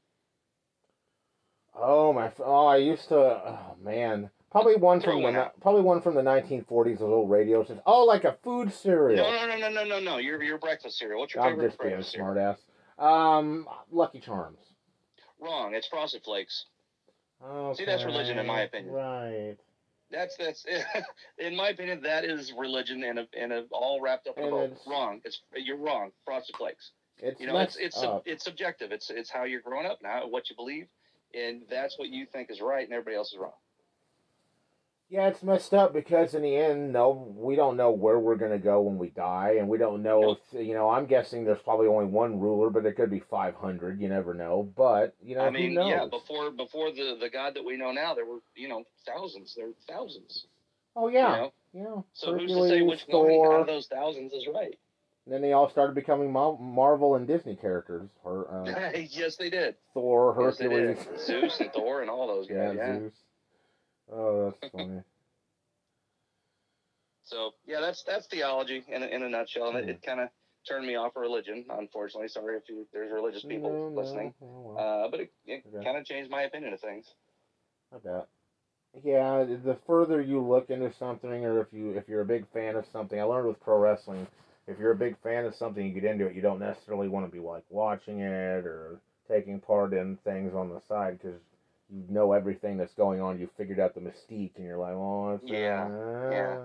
Oh 1.74 2.13
my! 2.13 2.31
Oh, 2.39 2.67
I 2.67 2.77
used 2.77 3.10
to. 3.10 3.17
Oh 3.17 3.75
man, 3.81 4.29
probably 4.56 4.76
one 4.78 5.02
from 5.02 5.22
the 5.22 5.38
out. 5.38 5.60
probably 5.60 5.82
one 5.82 6.02
from 6.02 6.16
the 6.16 6.22
1940s. 6.22 7.00
Those 7.00 7.02
old 7.02 7.30
radio 7.30 7.66
shows. 7.66 7.78
Oh, 7.86 8.06
like 8.06 8.24
a 8.24 8.38
food 8.42 8.72
cereal. 8.72 9.18
No, 9.18 9.48
no, 9.48 9.48
no, 9.48 9.58
no, 9.58 9.70
no, 9.70 9.84
no, 9.84 10.00
no. 10.00 10.18
Your 10.18 10.42
your 10.42 10.58
breakfast 10.58 10.98
cereal. 10.98 11.20
What's 11.20 11.36
your 11.36 11.44
I'm 11.44 11.52
favorite 11.54 11.68
just 11.68 11.80
being 11.80 11.94
a 11.94 11.96
breakfast 11.98 12.14
cereal? 12.14 12.58
smartass. 12.98 13.38
Um, 13.38 13.68
Lucky 13.92 14.22
Charms. 14.22 14.60
Wrong. 15.42 15.76
It's 15.76 15.88
Frosted 15.88 16.24
Flakes. 16.24 16.68
Okay. 17.46 17.80
See, 17.80 17.86
that's 17.86 18.06
religion 18.06 18.40
in 18.40 18.48
my 18.48 18.62
opinion. 18.62 18.94
Right. 18.94 19.58
That's 20.10 20.38
that's 20.38 20.66
in 21.38 21.56
my 21.56 21.70
opinion 21.70 22.02
that 22.04 22.24
is 22.24 22.54
religion 22.58 23.04
and 23.04 23.20
a, 23.20 23.28
and 23.38 23.52
a, 23.52 23.66
all 23.72 24.00
wrapped 24.00 24.28
up 24.28 24.38
in 24.38 24.46
a 24.46 24.64
it's- 24.64 24.80
Wrong. 24.88 25.20
It's 25.26 25.42
you're 25.54 25.78
wrong. 25.78 26.12
Frosted 26.24 26.56
Flakes. 26.56 26.92
It's 27.20 27.42
You 27.42 27.48
know, 27.48 27.58
it's 27.60 27.76
it's 27.76 28.00
sub, 28.00 28.24
it's 28.26 28.44
subjective. 28.46 28.94
It's 28.94 29.10
it's 29.10 29.30
how 29.30 29.44
you're 29.44 29.62
growing 29.62 29.86
up 29.86 30.00
now, 30.02 30.28
what 30.28 30.50
you 30.50 30.56
believe, 30.56 30.88
and 31.34 31.64
that's 31.70 31.98
what 31.98 32.10
you 32.10 32.26
think 32.26 32.50
is 32.52 32.62
right, 32.62 32.84
and 32.84 32.94
everybody 32.94 33.16
else 33.18 33.32
is 33.32 33.38
wrong. 33.38 33.54
Yeah, 35.08 35.28
it's 35.28 35.44
messed 35.44 35.74
up 35.74 35.94
because 35.94 36.34
in 36.34 36.42
the 36.42 36.56
end, 36.56 36.92
no, 36.92 37.32
we 37.38 37.56
don't 37.56 37.78
know 37.78 37.92
where 37.92 38.18
we're 38.18 38.38
gonna 38.38 38.58
go 38.58 38.82
when 38.82 38.98
we 38.98 39.10
die, 39.10 39.58
and 39.60 39.70
we 39.70 39.78
don't 39.78 40.02
know 40.02 40.32
if 40.32 40.40
you 40.52 40.74
know. 40.74 40.90
I'm 40.90 41.06
guessing 41.06 41.46
there's 41.46 41.62
probably 41.62 41.88
only 41.88 42.06
one 42.06 42.40
ruler, 42.40 42.72
but 42.72 42.88
it 42.88 42.96
could 42.96 43.12
be 43.12 43.20
500. 43.20 44.02
You 44.02 44.10
never 44.10 44.34
know. 44.34 44.72
But 44.76 45.16
you 45.24 45.36
know, 45.36 45.42
I 45.42 45.52
mean, 45.52 45.74
yeah, 45.74 46.08
before 46.10 46.50
before 46.50 46.92
the 46.92 47.18
the 47.20 47.30
God 47.30 47.54
that 47.54 47.64
we 47.64 47.78
know 47.78 47.92
now, 47.92 48.16
there 48.16 48.26
were 48.26 48.40
you 48.56 48.68
know 48.68 48.84
thousands. 49.06 49.54
There 49.56 49.68
were 49.68 49.74
thousands. 49.88 50.48
oh 50.96 51.08
You 51.08 51.16
yeah, 51.20 51.36
know? 51.38 51.54
yeah. 51.74 52.02
So 52.14 52.36
who's 52.38 52.52
to 52.52 52.68
say 52.68 52.82
which 52.82 53.06
one 53.08 53.54
out 53.54 53.62
of 53.62 53.68
those 53.68 53.86
thousands 53.86 54.34
is 54.34 54.48
right? 54.52 54.76
And 55.26 55.34
then 55.34 55.42
they 55.42 55.54
all 55.54 55.70
started 55.70 55.96
becoming 55.96 56.32
Marvel 56.32 57.16
and 57.16 57.28
Disney 57.28 57.56
characters. 57.56 58.10
Or 58.24 58.48
uh, 58.68 58.92
yes, 59.10 59.36
they 59.38 59.50
did. 59.50 59.76
Thor, 59.94 60.36
Yes, 60.40 60.60
Hercules, 60.60 60.98
did. 60.98 61.20
Zeus 61.20 61.60
and 61.60 61.72
Thor 61.74 62.02
and 62.02 62.10
all 62.10 62.28
those 62.28 62.48
yeah, 62.50 62.68
guys. 62.68 62.76
Yeah. 62.78 63.00
Zeus. 63.00 63.14
Oh, 64.12 64.46
that's 64.46 64.60
funny. 64.72 65.02
So 67.24 67.52
yeah, 67.66 67.82
that's 67.82 68.04
that's 68.04 68.28
theology 68.28 68.84
in 68.88 69.04
a, 69.04 69.08
in 69.08 69.24
a 69.24 69.30
nutshell, 69.30 69.70
and 69.70 69.78
it, 69.78 69.90
it 69.90 70.02
kind 70.02 70.20
of 70.20 70.30
turned 70.68 70.86
me 70.86 70.96
off 70.96 71.16
of 71.16 71.22
religion. 71.22 71.66
Unfortunately, 71.70 72.28
sorry 72.28 72.58
if 72.58 72.70
you, 72.70 72.88
there's 72.94 73.12
religious 73.12 73.44
people 73.44 73.72
No, 73.72 73.90
no, 73.90 73.94
listening, 73.96 74.34
oh, 74.42 74.62
well. 74.62 74.78
uh, 74.78 75.08
but 75.10 75.22
it, 75.22 75.30
it 75.46 75.64
Okay. 75.68 75.84
kind 75.84 75.98
of 75.98 76.06
changed 76.06 76.30
my 76.30 76.44
opinion 76.44 76.74
of 76.74 76.80
things. 76.80 77.14
I 77.94 77.98
bet. 77.98 78.28
Yeah, 79.04 79.44
the 79.44 79.76
further 79.88 80.22
you 80.22 80.42
look 80.42 80.70
into 80.70 80.92
something, 80.92 81.46
or 81.46 81.62
if 81.62 81.74
you 81.74 81.92
if 81.98 82.08
you're 82.08 82.22
a 82.22 82.26
big 82.26 82.48
fan 82.48 82.76
of 82.76 82.86
something, 82.86 83.20
I 83.20 83.24
learned 83.24 83.48
with 83.48 83.60
pro 83.60 83.78
wrestling, 83.80 84.28
if 84.68 84.80
you're 84.80 84.92
a 84.92 84.96
big 84.98 85.18
fan 85.20 85.46
of 85.46 85.56
something, 85.56 85.86
you 85.86 85.94
get 85.94 86.06
into 86.06 86.28
it. 86.28 86.36
You 86.36 86.42
don't 86.42 86.60
necessarily 86.60 87.08
want 87.08 87.26
to 87.26 87.32
be 87.32 87.40
like 87.40 87.64
watching 87.70 88.20
it 88.22 88.66
or 88.66 89.02
taking 89.28 89.60
part 89.60 89.94
in 89.94 90.18
things 90.18 90.54
on 90.54 90.70
the 90.70 90.80
side 90.88 91.20
because 91.20 91.40
you 91.89 92.06
know 92.10 92.34
everything 92.34 92.77
that's 92.77 92.94
going 92.94 93.22
on. 93.22 93.39
You 93.39 93.50
figured 93.58 93.80
out 93.80 93.94
the 93.94 94.01
mystique, 94.01 94.56
and 94.56 94.65
you're 94.65 94.77
like, 94.77 94.94
oh, 94.94 95.36
it's, 95.36 95.50
Yeah, 95.50 95.86
uh, 95.86 96.32
yeah. 96.32 96.58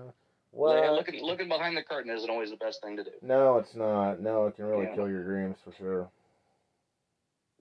What? 0.53 0.83
Yeah, 0.83 0.91
looking 0.91 1.23
looking 1.23 1.49
behind 1.49 1.77
the 1.77 1.83
curtain 1.83 2.11
isn't 2.11 2.29
always 2.29 2.50
the 2.50 2.57
best 2.57 2.83
thing 2.83 2.97
to 2.97 3.05
do. 3.05 3.11
No, 3.23 3.59
it's 3.59 3.75
not. 3.75 4.21
No, 4.21 4.47
it 4.47 4.57
can 4.57 4.65
really 4.65 4.87
Yeah. 4.87 4.95
kill 4.95 5.09
your 5.09 5.23
dreams 5.23 5.59
for 5.65 5.73
sure. 5.73 6.11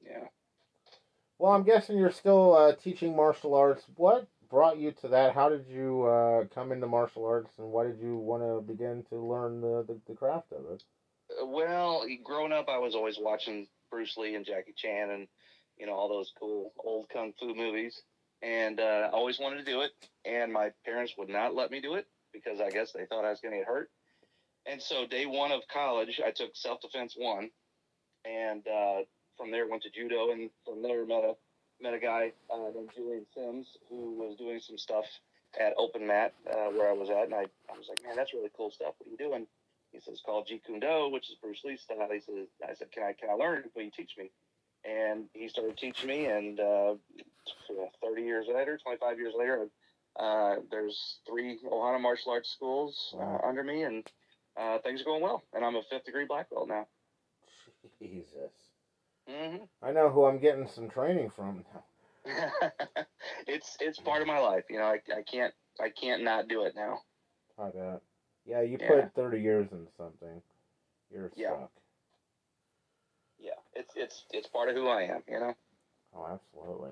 Yeah. 0.03 0.27
Well, 1.37 1.51
I'm 1.51 1.63
guessing 1.63 1.97
you're 1.97 2.11
still 2.11 2.55
uh, 2.55 2.73
teaching 2.75 3.15
martial 3.15 3.53
arts. 3.53 3.85
What 3.95 4.27
brought 4.49 4.77
you 4.77 4.91
to 4.93 5.07
that? 5.09 5.33
How 5.33 5.49
did 5.49 5.67
you 5.67 6.03
uh, 6.03 6.45
come 6.45 6.71
into 6.71 6.87
martial 6.87 7.25
arts, 7.25 7.51
and 7.59 7.71
why 7.71 7.85
did 7.85 7.99
you 7.99 8.17
want 8.17 8.43
to 8.43 8.61
begin 8.61 9.03
to 9.09 9.15
learn 9.17 9.61
the, 9.61 9.83
the, 9.87 9.99
the 10.07 10.15
craft 10.15 10.51
of 10.51 10.65
it? 10.71 10.83
Uh, 11.39 11.45
Well, 11.45 12.05
growing 12.23 12.51
up, 12.51 12.67
I 12.67 12.79
was 12.79 12.95
always 12.95 13.17
watching 13.19 13.67
Bruce 13.91 14.17
Lee 14.17 14.35
and 14.35 14.45
Jackie 14.45 14.73
Chan 14.75 15.11
and 15.11 15.27
you 15.79 15.85
know 15.85 15.93
all 15.93 16.09
those 16.09 16.31
cool 16.39 16.73
old 16.83 17.07
kung 17.09 17.33
fu 17.39 17.55
movies, 17.55 18.01
and 18.41 18.79
uh, 18.79 19.07
I 19.07 19.09
always 19.09 19.39
wanted 19.39 19.65
to 19.65 19.71
do 19.71 19.81
it. 19.81 19.91
And 20.25 20.51
my 20.51 20.71
parents 20.85 21.13
would 21.17 21.29
not 21.29 21.55
let 21.55 21.71
me 21.71 21.81
do 21.81 21.95
it 21.95 22.07
because 22.33 22.59
I 22.59 22.69
guess 22.69 22.91
they 22.91 23.05
thought 23.05 23.25
I 23.25 23.29
was 23.31 23.39
going 23.41 23.53
to 23.53 23.59
get 23.59 23.67
hurt. 23.67 23.89
And 24.65 24.81
so 24.81 25.07
day 25.07 25.25
one 25.25 25.51
of 25.51 25.61
college, 25.71 26.21
I 26.23 26.31
took 26.31 26.55
self 26.55 26.81
defense 26.81 27.15
one, 27.17 27.49
and 28.25 28.67
uh, 28.67 29.01
from 29.37 29.51
there 29.51 29.67
went 29.67 29.83
to 29.83 29.89
judo, 29.89 30.31
and 30.31 30.49
from 30.65 30.81
there 30.81 31.05
met 31.05 31.23
a 31.23 31.35
met 31.81 31.93
a 31.93 31.99
guy 31.99 32.31
uh, 32.53 32.69
named 32.75 32.89
Julian 32.95 33.25
Sims 33.33 33.77
who 33.89 34.15
was 34.19 34.35
doing 34.37 34.59
some 34.59 34.77
stuff 34.77 35.05
at 35.59 35.73
Open 35.77 36.05
Mat 36.05 36.33
uh, 36.49 36.69
where 36.71 36.89
I 36.89 36.93
was 36.93 37.09
at, 37.09 37.23
and 37.23 37.33
I, 37.33 37.45
I 37.71 37.77
was 37.77 37.87
like, 37.87 38.03
man, 38.03 38.15
that's 38.15 38.33
really 38.33 38.51
cool 38.55 38.69
stuff. 38.69 38.93
What 38.97 39.07
are 39.07 39.11
you 39.11 39.17
doing? 39.17 39.47
He 39.91 39.99
says, 39.99 40.21
called 40.23 40.47
Jeet 40.47 40.65
Kune 40.65 40.79
Do, 40.79 41.09
which 41.09 41.29
is 41.29 41.37
Bruce 41.41 41.61
Lee 41.63 41.77
style. 41.77 42.07
He 42.13 42.19
says, 42.19 42.47
I 42.67 42.75
said, 42.75 42.91
can 42.91 43.03
I 43.03 43.13
can 43.13 43.29
I 43.29 43.33
learn? 43.33 43.63
Will 43.75 43.83
you 43.83 43.91
teach 43.95 44.11
me? 44.17 44.29
And 44.85 45.25
he 45.33 45.47
started 45.49 45.77
teaching 45.77 46.07
me, 46.07 46.25
and 46.25 46.59
uh, 46.59 46.95
30 48.03 48.21
years 48.21 48.47
later, 48.53 48.77
25 48.77 49.19
years 49.19 49.33
later, 49.37 49.67
uh, 50.19 50.55
there's 50.71 51.19
three 51.27 51.59
Ohana 51.65 51.99
martial 51.99 52.31
arts 52.31 52.49
schools 52.49 53.13
uh, 53.15 53.17
Wow. 53.25 53.41
under 53.43 53.63
me, 53.63 53.83
and 53.83 54.07
uh, 54.57 54.79
things 54.79 55.01
are 55.01 55.05
going 55.05 55.21
well. 55.21 55.43
And 55.53 55.63
I'm 55.65 55.75
a 55.75 55.83
fifth 55.89 56.05
degree 56.05 56.25
black 56.25 56.49
belt 56.49 56.67
now. 56.67 56.87
Jesus. 58.01 58.51
hmm 59.27 59.63
I 59.81 59.91
know 59.91 60.09
who 60.09 60.25
I'm 60.25 60.39
getting 60.39 60.67
some 60.67 60.89
training 60.89 61.29
from 61.29 61.63
now. 61.73 61.83
it's 63.47 63.77
it's 63.79 63.99
part 63.99 64.21
of 64.21 64.27
my 64.27 64.39
life. 64.39 64.65
You 64.69 64.77
know, 64.77 64.85
I, 64.85 64.99
I 65.15 65.21
can't 65.21 65.53
I 65.79 65.89
can't 65.89 66.23
not 66.23 66.47
do 66.47 66.63
it 66.63 66.73
now. 66.75 66.99
How 67.57 67.71
that? 67.71 68.01
Yeah, 68.45 68.61
you 68.61 68.77
Yeah. 68.79 68.87
put 68.87 69.13
30 69.13 69.39
years 69.41 69.67
into 69.71 69.91
something. 69.97 70.41
You're 71.11 71.31
Yeah. 71.35 71.55
stuck. 71.55 71.71
Yeah, 73.39 73.51
it's 73.73 73.93
it's 73.95 74.25
it's 74.31 74.47
part 74.47 74.69
of 74.69 74.75
who 74.75 74.87
I 74.87 75.03
am. 75.03 75.23
You 75.27 75.39
know. 75.39 75.53
Oh, 76.15 76.27
absolutely. 76.31 76.91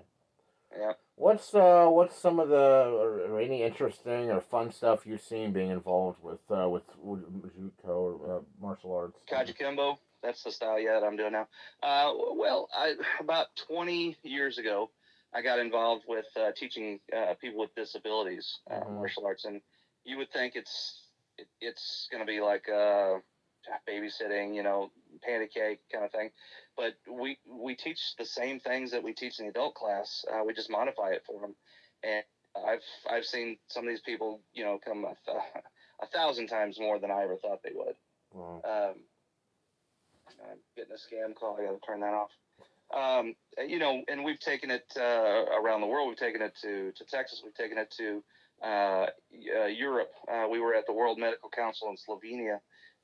Yeah. 0.77 0.93
What's 1.15 1.53
uh 1.55 1.87
what's 1.87 2.15
some 2.15 2.39
of 2.39 2.49
the 2.49 2.55
or, 2.55 3.21
or 3.31 3.39
any 3.39 3.63
interesting 3.63 4.29
or 4.29 4.39
fun 4.41 4.71
stuff 4.71 5.05
you've 5.05 5.21
seen 5.21 5.51
being 5.51 5.71
involved 5.71 6.19
with 6.21 6.39
uh 6.51 6.69
with 6.69 6.83
Jutko 7.03 7.87
or 7.87 8.37
uh, 8.37 8.39
martial 8.61 8.93
arts? 8.95 9.19
Kajukenbo. 9.31 9.97
That's 10.23 10.43
the 10.43 10.51
style, 10.51 10.79
yeah, 10.79 10.99
that 10.99 11.05
I'm 11.05 11.15
doing 11.15 11.31
now. 11.33 11.47
Uh, 11.83 12.11
well, 12.33 12.69
I, 12.75 12.95
about 13.19 13.47
20 13.67 14.17
years 14.23 14.57
ago, 14.57 14.89
I 15.31 15.43
got 15.43 15.59
involved 15.59 16.05
with 16.07 16.25
uh, 16.35 16.51
teaching 16.55 16.99
uh, 17.15 17.35
people 17.39 17.59
with 17.59 17.73
disabilities 17.75 18.59
uh, 18.69 18.79
Mhm. 18.79 18.95
martial 18.95 19.25
arts, 19.27 19.45
and 19.45 19.61
you 20.05 20.17
would 20.17 20.31
think 20.31 20.55
it's 20.55 21.03
it, 21.37 21.47
it's 21.61 22.07
going 22.11 22.25
to 22.25 22.25
be 22.25 22.41
like 22.41 22.67
uh, 22.67 23.19
babysitting, 23.89 24.55
you 24.55 24.63
know, 24.63 24.91
pancake 25.21 25.79
kind 25.91 26.05
of 26.05 26.12
thing, 26.12 26.29
but 26.75 26.93
we 27.12 27.38
we 27.50 27.75
teach 27.75 28.15
the 28.17 28.25
same 28.25 28.59
things 28.59 28.91
that 28.91 29.03
we 29.03 29.13
teach 29.13 29.39
in 29.39 29.45
the 29.45 29.51
adult 29.51 29.75
class. 29.75 30.25
Uh, 30.31 30.43
we 30.45 30.53
just 30.53 30.69
modify 30.69 31.09
it 31.09 31.24
for 31.25 31.41
them, 31.41 31.55
and 32.03 32.24
I've 32.55 32.83
I've 33.09 33.25
seen 33.25 33.57
some 33.67 33.86
of 33.86 33.89
these 33.89 34.01
people, 34.01 34.41
you 34.53 34.63
know, 34.63 34.79
come 34.83 35.05
a, 35.05 35.15
th- 35.25 35.38
a 36.01 36.07
thousand 36.07 36.47
times 36.47 36.79
more 36.79 37.00
than 37.00 37.12
I 37.12 37.24
ever 37.24 37.38
thought 37.38 37.62
they 37.63 37.71
would. 37.74 37.95
Wow. 38.33 38.62
Um, 38.63 38.95
I'm 40.51 40.59
getting 40.75 40.93
a 40.93 40.95
scam 40.95 41.36
call. 41.36 41.57
I 41.59 41.65
got 41.65 41.71
to 41.71 41.86
turn 41.86 42.01
that 42.01 42.13
off. 42.13 42.31
Um, 42.93 43.36
you 43.67 43.79
know, 43.79 44.03
and 44.07 44.24
we've 44.24 44.39
taken 44.39 44.71
it 44.71 44.86
uh, 44.95 45.45
around 45.62 45.81
the 45.81 45.88
world. 45.88 46.07
We've 46.07 46.17
taken 46.17 46.41
it 46.41 46.53
to, 46.62 46.91
to 46.91 47.05
Texas. 47.05 47.41
We've 47.43 47.53
taken 47.53 47.77
it 47.77 47.93
to 47.97 48.24
uh, 48.63 49.07
uh, 49.59 49.65
Europe. 49.65 50.12
Uh, 50.31 50.47
we 50.50 50.59
were 50.59 50.74
at 50.74 50.86
the 50.88 50.93
World 50.93 51.17
Medical 51.17 51.50
Council 51.50 51.89
in 51.89 51.97
Slovenia 51.97 52.59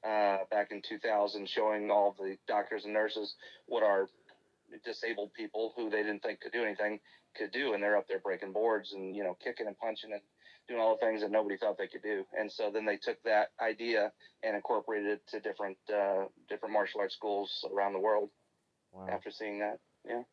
uh, 0.06 0.40
back 0.52 0.72
in 0.72 0.82
2000, 0.82 1.48
showing 1.50 1.90
all 1.92 2.16
the 2.18 2.38
doctors 2.48 2.86
and 2.86 2.94
nurses 2.94 3.36
what 3.68 3.84
our 3.84 4.10
disabled 4.84 5.34
people 5.34 5.74
who 5.76 5.90
they 5.90 6.04
didn't 6.04 6.22
think 6.24 6.42
could 6.42 6.52
do 6.52 6.64
anything 6.64 7.00
could 7.36 7.52
do, 7.52 7.74
and 7.74 7.82
they're 7.82 7.98
up 7.98 8.08
there 8.08 8.20
breaking 8.20 8.52
boards 8.54 8.94
and 8.94 9.16
you 9.16 9.24
know 9.24 9.36
kicking 9.44 9.68
and 9.68 9.78
punching 9.78 10.12
and 10.12 10.22
doing 10.68 10.80
all 10.80 10.96
the 10.96 11.06
things 11.06 11.22
that 11.22 11.32
nobody 11.32 11.58
thought 11.58 11.78
they 11.78 11.88
could 11.88 12.02
do. 12.04 12.26
And 12.38 12.52
so 12.52 12.72
then 12.72 12.86
they 12.86 12.98
took 12.98 13.22
that 13.24 13.50
idea 13.62 14.12
and 14.44 14.56
incorporated 14.56 15.12
it 15.12 15.28
to 15.30 15.40
different 15.40 15.78
uh, 15.94 16.26
different 16.50 16.74
martial 16.74 17.02
arts 17.02 17.16
schools 17.16 17.66
around 17.74 17.94
the 17.94 18.00
world. 18.00 18.30
wow. 18.94 19.08
After 19.10 19.32
seeing 19.32 19.60
that, 19.60 19.80
yeah, 20.08 20.24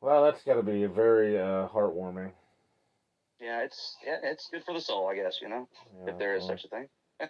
Well, 0.00 0.24
that's 0.24 0.42
got 0.44 0.54
to 0.54 0.62
be 0.62 0.86
very 0.86 1.38
uh, 1.38 1.68
heartwarming. 1.68 2.32
yeah, 3.40 3.62
it's 3.62 3.96
yeah, 4.04 4.18
it's 4.22 4.48
good 4.50 4.64
for 4.64 4.74
the 4.74 4.80
soul, 4.80 5.08
I 5.08 5.14
guess. 5.16 5.40
You 5.40 5.48
know, 5.48 5.68
Yeah, 6.04 6.10
if 6.10 6.18
there 6.18 6.36
is 6.36 6.42
well, 6.42 6.48
such 6.48 6.64
a 6.64 6.68
thing. 6.68 6.88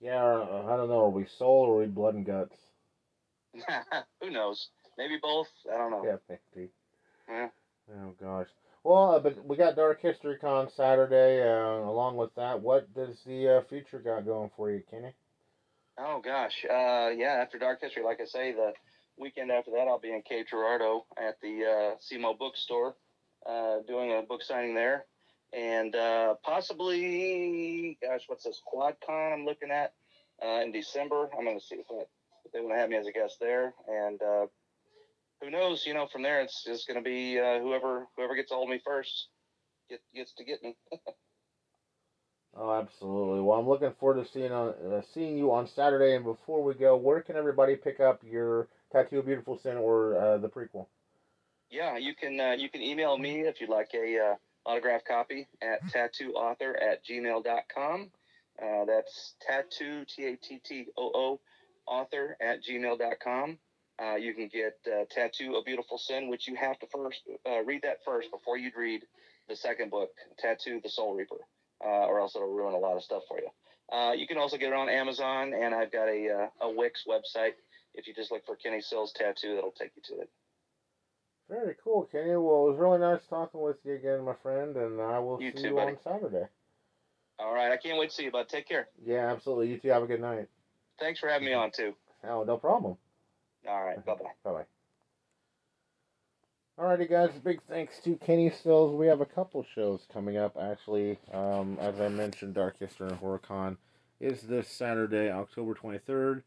Yeah, 0.00 0.22
I 0.24 0.76
don't 0.76 0.88
know. 0.88 1.06
Are 1.06 1.10
we 1.10 1.26
soul 1.38 1.66
or 1.66 1.74
are 1.74 1.78
we 1.80 1.86
blood 1.86 2.14
and 2.14 2.24
guts? 2.24 2.56
Who 4.20 4.30
knows? 4.30 4.68
Maybe 4.96 5.18
both. 5.20 5.48
I 5.72 5.76
don't 5.76 5.90
know. 5.90 6.04
Yeah, 6.04 6.16
maybe. 6.54 6.70
Yeah. 7.28 7.48
Oh 7.90 8.14
gosh. 8.20 8.48
Well, 8.84 9.10
uh, 9.12 9.18
but 9.18 9.44
we 9.44 9.56
got 9.56 9.76
Dark 9.76 10.00
History 10.00 10.38
Con 10.38 10.68
Saturday. 10.76 11.42
Uh, 11.42 11.88
along 11.88 12.16
with 12.16 12.34
that, 12.36 12.60
what 12.60 12.92
does 12.94 13.16
the 13.26 13.56
uh, 13.56 13.60
future 13.68 13.98
got 13.98 14.24
going 14.24 14.50
for 14.56 14.70
you, 14.70 14.82
Kenny? 14.90 15.12
Oh 15.98 16.20
gosh, 16.20 16.64
uh, 16.64 17.10
yeah. 17.16 17.38
After 17.42 17.58
Dark 17.58 17.80
History, 17.80 18.04
like 18.04 18.20
I 18.20 18.24
say, 18.24 18.52
the 18.52 18.72
weekend 19.18 19.50
after 19.50 19.72
that, 19.72 19.88
I'll 19.88 19.98
be 19.98 20.12
in 20.12 20.22
Cape 20.22 20.46
Girardeau 20.48 21.06
at 21.16 21.40
the 21.42 21.64
uh, 21.64 21.96
SEMO 22.00 22.38
bookstore 22.38 22.94
uh, 23.46 23.78
doing 23.86 24.12
a 24.12 24.22
book 24.22 24.42
signing 24.42 24.74
there. 24.74 25.04
And 25.52 25.94
uh, 25.94 26.34
possibly, 26.44 27.98
gosh, 28.02 28.22
what's 28.26 28.44
this? 28.44 28.60
QuadCon 28.72 29.32
I'm 29.32 29.44
looking 29.44 29.70
at 29.70 29.94
uh, 30.44 30.60
in 30.62 30.72
December. 30.72 31.28
I'm 31.36 31.44
going 31.44 31.58
to 31.58 31.64
see 31.64 31.76
if, 31.76 31.86
I, 31.90 32.02
if 32.44 32.52
they 32.52 32.60
want 32.60 32.74
to 32.74 32.78
have 32.78 32.90
me 32.90 32.96
as 32.96 33.06
a 33.06 33.12
guest 33.12 33.38
there. 33.40 33.72
And 33.88 34.20
uh, 34.22 34.46
who 35.40 35.50
knows? 35.50 35.86
You 35.86 35.94
know, 35.94 36.06
from 36.06 36.22
there, 36.22 36.40
it's 36.40 36.64
just 36.64 36.86
going 36.86 37.02
to 37.02 37.08
be 37.08 37.38
uh, 37.38 37.60
whoever 37.60 38.06
whoever 38.16 38.34
gets 38.34 38.52
a 38.52 38.54
hold 38.54 38.68
of 38.68 38.72
me 38.72 38.80
first 38.84 39.28
get, 39.88 40.00
gets 40.14 40.34
to 40.34 40.44
get 40.44 40.62
me. 40.62 40.76
Oh, 42.56 42.72
absolutely. 42.72 43.40
Well, 43.40 43.58
I'm 43.58 43.68
looking 43.68 43.92
forward 44.00 44.24
to 44.24 44.30
seeing 44.32 44.50
on 44.50 44.70
uh, 44.70 45.02
seeing 45.14 45.36
you 45.36 45.52
on 45.52 45.68
Saturday. 45.68 46.16
And 46.16 46.24
before 46.24 46.64
we 46.64 46.74
go, 46.74 46.96
where 46.96 47.20
can 47.20 47.36
everybody 47.36 47.76
pick 47.76 48.00
up 48.00 48.20
your 48.24 48.68
Tattoo 48.90 49.20
of 49.20 49.26
Beautiful 49.26 49.58
Sin 49.58 49.76
or 49.76 50.16
uh, 50.16 50.38
the 50.38 50.48
prequel? 50.48 50.86
Yeah, 51.70 51.98
you 51.98 52.14
can 52.14 52.40
uh, 52.40 52.56
you 52.58 52.68
can 52.68 52.82
email 52.82 53.16
me 53.16 53.42
if 53.42 53.60
you'd 53.60 53.70
like 53.70 53.90
a 53.94 54.18
uh, 54.18 54.34
autograph 54.68 55.02
copy 55.04 55.46
at 55.62 55.82
tattooauthor 55.86 56.74
at 56.80 57.04
gmail.com. 57.04 58.10
Uh, 58.62 58.84
that's 58.84 59.34
tattoo 59.40 60.04
t 60.04 60.26
a 60.26 60.36
t 60.36 60.60
t 60.64 60.86
o 60.96 61.10
o 61.14 61.40
author 61.86 62.36
at 62.40 62.62
gmail.com. 62.62 63.58
Uh, 64.00 64.14
you 64.14 64.32
can 64.32 64.48
get 64.48 64.78
uh, 64.86 65.04
Tattoo 65.10 65.56
of 65.56 65.64
Beautiful 65.64 65.98
Sin, 65.98 66.28
which 66.28 66.46
you 66.46 66.54
have 66.54 66.78
to 66.78 66.86
first 66.86 67.20
uh, 67.44 67.64
read 67.64 67.82
that 67.82 68.04
first 68.04 68.30
before 68.30 68.56
you'd 68.56 68.76
read 68.76 69.02
the 69.48 69.56
second 69.56 69.90
book, 69.90 70.10
Tattoo 70.38 70.80
the 70.82 70.88
Soul 70.88 71.16
Reaper, 71.16 71.40
uh, 71.84 72.06
or 72.06 72.20
else 72.20 72.36
it'll 72.36 72.52
ruin 72.52 72.74
a 72.74 72.78
lot 72.78 72.96
of 72.96 73.02
stuff 73.02 73.22
for 73.26 73.40
you. 73.40 73.48
Uh, 73.92 74.12
you 74.12 74.26
can 74.28 74.38
also 74.38 74.56
get 74.56 74.68
it 74.68 74.74
on 74.74 74.88
Amazon, 74.88 75.52
and 75.52 75.74
I've 75.74 75.90
got 75.90 76.08
a, 76.08 76.28
uh, 76.62 76.66
a 76.66 76.70
Wix 76.70 77.04
website. 77.08 77.54
If 77.94 78.06
you 78.06 78.14
just 78.14 78.30
look 78.30 78.46
for 78.46 78.54
Kenny 78.54 78.80
Sills 78.80 79.12
Tattoo, 79.16 79.56
that'll 79.56 79.72
take 79.72 79.90
you 79.96 80.02
to 80.14 80.22
it. 80.22 80.30
Very 81.48 81.74
cool, 81.82 82.04
Kenny. 82.12 82.30
Well, 82.30 82.66
it 82.66 82.70
was 82.70 82.76
really 82.78 82.98
nice 82.98 83.20
talking 83.28 83.60
with 83.60 83.76
you 83.84 83.94
again, 83.94 84.22
my 84.24 84.34
friend, 84.42 84.76
and 84.76 85.00
I 85.00 85.18
will 85.18 85.40
You 85.40 85.50
see 85.52 85.62
too, 85.62 85.68
you 85.68 85.74
buddy. 85.74 85.92
on 85.92 85.98
Saturday. 86.04 86.46
All 87.38 87.54
right, 87.54 87.72
I 87.72 87.76
can't 87.76 87.98
wait 87.98 88.10
to 88.10 88.16
see 88.16 88.24
you, 88.24 88.30
bud. 88.30 88.48
Take 88.48 88.68
care. 88.68 88.88
Yeah, 89.04 89.30
absolutely. 89.32 89.70
You 89.70 89.78
too. 89.78 89.88
have 89.88 90.02
a 90.02 90.06
good 90.06 90.20
night. 90.20 90.48
Thanks 91.00 91.20
for 91.20 91.28
having 91.28 91.46
me 91.46 91.54
on, 91.54 91.70
too. 91.70 91.94
Oh, 92.24 92.42
no 92.44 92.56
problem. 92.58 92.96
All 93.66 93.84
right, 93.84 94.04
bye 94.04 94.14
bye. 94.14 94.30
Bye 94.44 94.52
bye. 94.52 94.64
Alrighty, 96.78 97.08
guys. 97.10 97.30
Big 97.42 97.60
thanks 97.68 97.98
to 98.04 98.16
Kenny 98.16 98.50
Stills. 98.50 98.94
We 98.94 99.06
have 99.06 99.20
a 99.20 99.26
couple 99.26 99.64
shows 99.74 100.06
coming 100.12 100.36
up, 100.36 100.56
actually. 100.60 101.18
Um, 101.32 101.76
as 101.80 102.00
I 102.00 102.08
mentioned, 102.08 102.54
Dark 102.54 102.78
History 102.78 103.08
and 103.08 103.20
HorrorCon 103.20 103.76
is 104.20 104.42
this 104.42 104.68
Saturday, 104.68 105.30
October 105.30 105.74
23rd, 105.74 106.42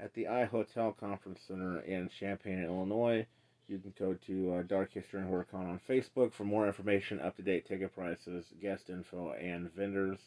at 0.00 0.14
the 0.14 0.28
I 0.28 0.44
Hotel 0.44 0.92
Conference 0.98 1.40
Center 1.46 1.80
in 1.80 2.08
Champaign, 2.08 2.62
Illinois. 2.64 3.26
You 3.68 3.78
can 3.78 3.94
go 3.98 4.14
to 4.26 4.54
uh, 4.54 4.62
Dark 4.62 4.92
History 4.92 5.20
and 5.20 5.28
HorrorCon 5.28 5.54
on 5.54 5.80
Facebook 5.88 6.32
for 6.32 6.44
more 6.44 6.68
information, 6.68 7.20
up 7.20 7.36
to 7.36 7.42
date 7.42 7.66
ticket 7.66 7.94
prices, 7.94 8.44
guest 8.62 8.88
info, 8.88 9.32
and 9.32 9.74
vendors. 9.74 10.18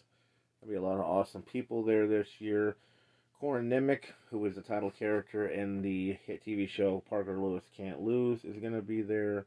There'll 0.61 0.71
be 0.71 0.85
a 0.85 0.87
lot 0.87 0.99
of 0.99 1.05
awesome 1.05 1.43
people 1.43 1.83
there 1.83 2.05
this 2.05 2.27
year. 2.39 2.75
Corin 3.39 3.69
Nemec, 3.69 4.03
who 4.29 4.45
is 4.45 4.55
the 4.55 4.61
title 4.61 4.91
character 4.91 5.47
in 5.47 5.81
the 5.81 6.17
hit 6.25 6.43
TV 6.45 6.67
show 6.67 7.01
Parker 7.09 7.39
Lewis 7.39 7.63
Can't 7.77 8.01
Lose, 8.01 8.43
is 8.43 8.57
going 8.57 8.73
to 8.73 8.81
be 8.81 9.01
there. 9.01 9.45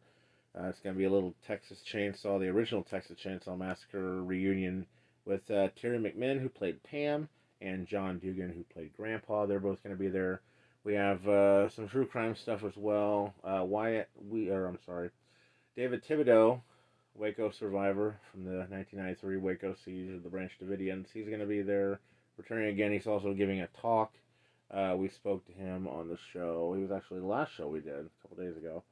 Uh, 0.58 0.68
it's 0.68 0.80
going 0.80 0.94
to 0.94 0.98
be 0.98 1.04
a 1.04 1.10
little 1.10 1.34
Texas 1.46 1.82
Chainsaw, 1.92 2.40
the 2.40 2.48
original 2.48 2.82
Texas 2.82 3.18
Chainsaw 3.22 3.58
Massacre 3.58 4.22
reunion 4.22 4.86
with 5.26 5.50
uh, 5.50 5.68
Teri 5.82 6.00
McMinn, 6.00 6.40
who 6.40 6.48
played 6.48 6.82
Pam, 6.82 7.28
and 7.60 7.86
John 7.86 8.18
Dugan, 8.18 8.52
who 8.52 8.64
played 8.72 8.96
Grandpa. 8.96 9.44
They're 9.44 9.60
both 9.60 9.82
going 9.82 9.94
to 9.94 10.02
be 10.02 10.08
there. 10.08 10.40
We 10.84 10.94
have 10.94 11.26
uh, 11.28 11.68
some 11.68 11.88
true 11.88 12.06
crime 12.06 12.34
stuff 12.34 12.64
as 12.64 12.76
well. 12.76 13.34
Uh, 13.44 13.62
Wyatt, 13.64 14.08
we 14.28 14.50
or 14.50 14.66
I'm 14.66 14.78
sorry, 14.84 15.10
David 15.76 16.04
Thibodeau, 16.04 16.60
Waco 17.14 17.50
survivor 17.50 18.16
from 18.30 18.44
the 18.44 18.66
1993 18.68 19.36
Waco 19.36 19.76
siege 19.84 20.12
of 20.12 20.24
the 20.24 20.28
Branch 20.28 20.50
Davidians. 20.60 21.06
He's 21.12 21.28
going 21.28 21.40
to 21.40 21.46
be 21.46 21.62
there 21.62 22.00
returning 22.36 22.70
again. 22.70 22.92
He's 22.92 23.06
also 23.06 23.32
giving 23.32 23.60
a 23.60 23.68
talk. 23.80 24.14
Uh, 24.72 24.94
we 24.96 25.08
spoke 25.08 25.46
to 25.46 25.52
him 25.52 25.86
on 25.86 26.08
the 26.08 26.18
show. 26.32 26.74
He 26.76 26.82
was 26.82 26.90
actually 26.90 27.20
the 27.20 27.26
last 27.26 27.52
show 27.54 27.68
we 27.68 27.80
did 27.80 27.92
a 27.92 28.22
couple 28.22 28.42
days 28.42 28.56
ago. 28.56 28.82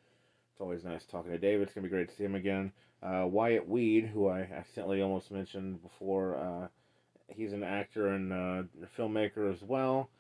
It's 0.52 0.60
always 0.60 0.84
nice 0.84 1.04
talking 1.06 1.32
to 1.32 1.38
David. 1.38 1.62
It's 1.62 1.74
gonna 1.74 1.86
be 1.86 1.90
great 1.90 2.08
to 2.10 2.14
see 2.14 2.24
him 2.24 2.34
again. 2.34 2.70
Uh, 3.02 3.26
Wyatt 3.26 3.66
Weed, 3.66 4.06
who 4.12 4.28
I 4.28 4.40
accidentally 4.40 5.00
almost 5.00 5.30
mentioned 5.30 5.82
before, 5.82 6.36
uh, 6.36 6.68
he's 7.28 7.52
an 7.52 7.62
actor 7.62 8.08
and 8.08 8.32
uh, 8.32 8.62
filmmaker 8.96 9.52
as 9.52 9.62
well. 9.62 10.10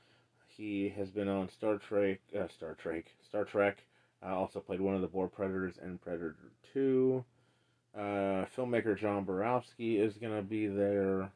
He 0.60 0.92
has 0.94 1.08
been 1.08 1.26
on 1.26 1.48
Star 1.48 1.78
Trek, 1.78 2.20
uh, 2.38 2.46
Star 2.48 2.74
Trek, 2.74 3.06
Star 3.26 3.46
Trek. 3.46 3.78
Uh, 4.22 4.36
also 4.36 4.60
played 4.60 4.82
one 4.82 4.94
of 4.94 5.00
the 5.00 5.06
Boar 5.06 5.26
Predators 5.26 5.78
in 5.82 5.96
Predator 5.96 6.36
Two. 6.74 7.24
Uh, 7.96 8.44
filmmaker 8.54 8.94
John 8.94 9.24
Borowski 9.24 9.96
is 9.96 10.18
gonna 10.18 10.42
be 10.42 10.66
there. 10.66 11.32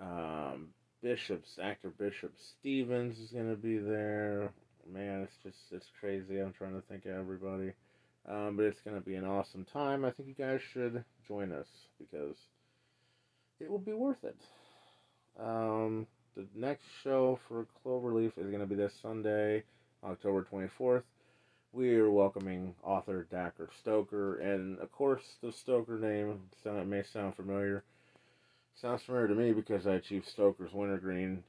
Um, 0.00 0.68
Bishop's 1.02 1.58
actor 1.60 1.90
Bishop 1.90 2.32
Stevens 2.38 3.18
is 3.18 3.32
gonna 3.32 3.56
be 3.56 3.78
there. 3.78 4.52
Man, 4.88 5.22
it's 5.22 5.36
just 5.42 5.72
it's 5.72 5.90
crazy. 5.98 6.38
I'm 6.38 6.52
trying 6.52 6.80
to 6.80 6.86
think 6.86 7.06
of 7.06 7.16
everybody, 7.16 7.72
um, 8.28 8.56
but 8.56 8.66
it's 8.66 8.80
gonna 8.82 9.00
be 9.00 9.16
an 9.16 9.24
awesome 9.24 9.64
time. 9.64 10.04
I 10.04 10.12
think 10.12 10.28
you 10.28 10.34
guys 10.34 10.60
should 10.72 11.02
join 11.26 11.50
us 11.50 11.66
because 11.98 12.36
it 13.58 13.68
will 13.68 13.80
be 13.80 13.94
worth 13.94 14.22
it. 14.22 14.40
Um, 15.40 16.06
the 16.38 16.46
next 16.54 16.84
show 17.02 17.36
for 17.48 17.66
Cloverleaf 17.84 18.38
is 18.38 18.48
gonna 18.48 18.64
be 18.64 18.76
this 18.76 18.94
Sunday, 19.02 19.64
October 20.04 20.46
24th. 20.48 21.02
We 21.72 21.96
are 21.96 22.12
welcoming 22.12 22.76
author 22.84 23.26
Dacre 23.28 23.70
Stoker, 23.80 24.36
and 24.36 24.78
of 24.78 24.92
course, 24.92 25.34
the 25.42 25.50
Stoker 25.50 25.98
name 25.98 26.42
sound, 26.62 26.88
may 26.88 27.02
sound 27.02 27.34
familiar. 27.34 27.82
Sounds 28.80 29.02
familiar 29.02 29.26
to 29.26 29.34
me 29.34 29.52
because 29.52 29.84
I 29.88 29.94
achieved 29.94 30.28
Stoker's 30.28 30.72
Wintergreen, 30.72 31.42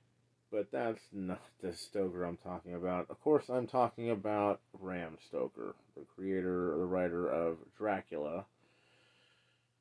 but 0.52 0.72
that's 0.72 1.04
not 1.14 1.44
the 1.62 1.72
Stoker 1.72 2.24
I'm 2.24 2.38
talking 2.38 2.74
about. 2.74 3.12
Of 3.12 3.22
course, 3.22 3.48
I'm 3.48 3.68
talking 3.68 4.10
about 4.10 4.60
Bram 4.82 5.20
Stoker, 5.28 5.76
the 5.96 6.04
creator, 6.16 6.76
the 6.76 6.86
writer 6.86 7.30
of 7.30 7.58
Dracula. 7.78 8.46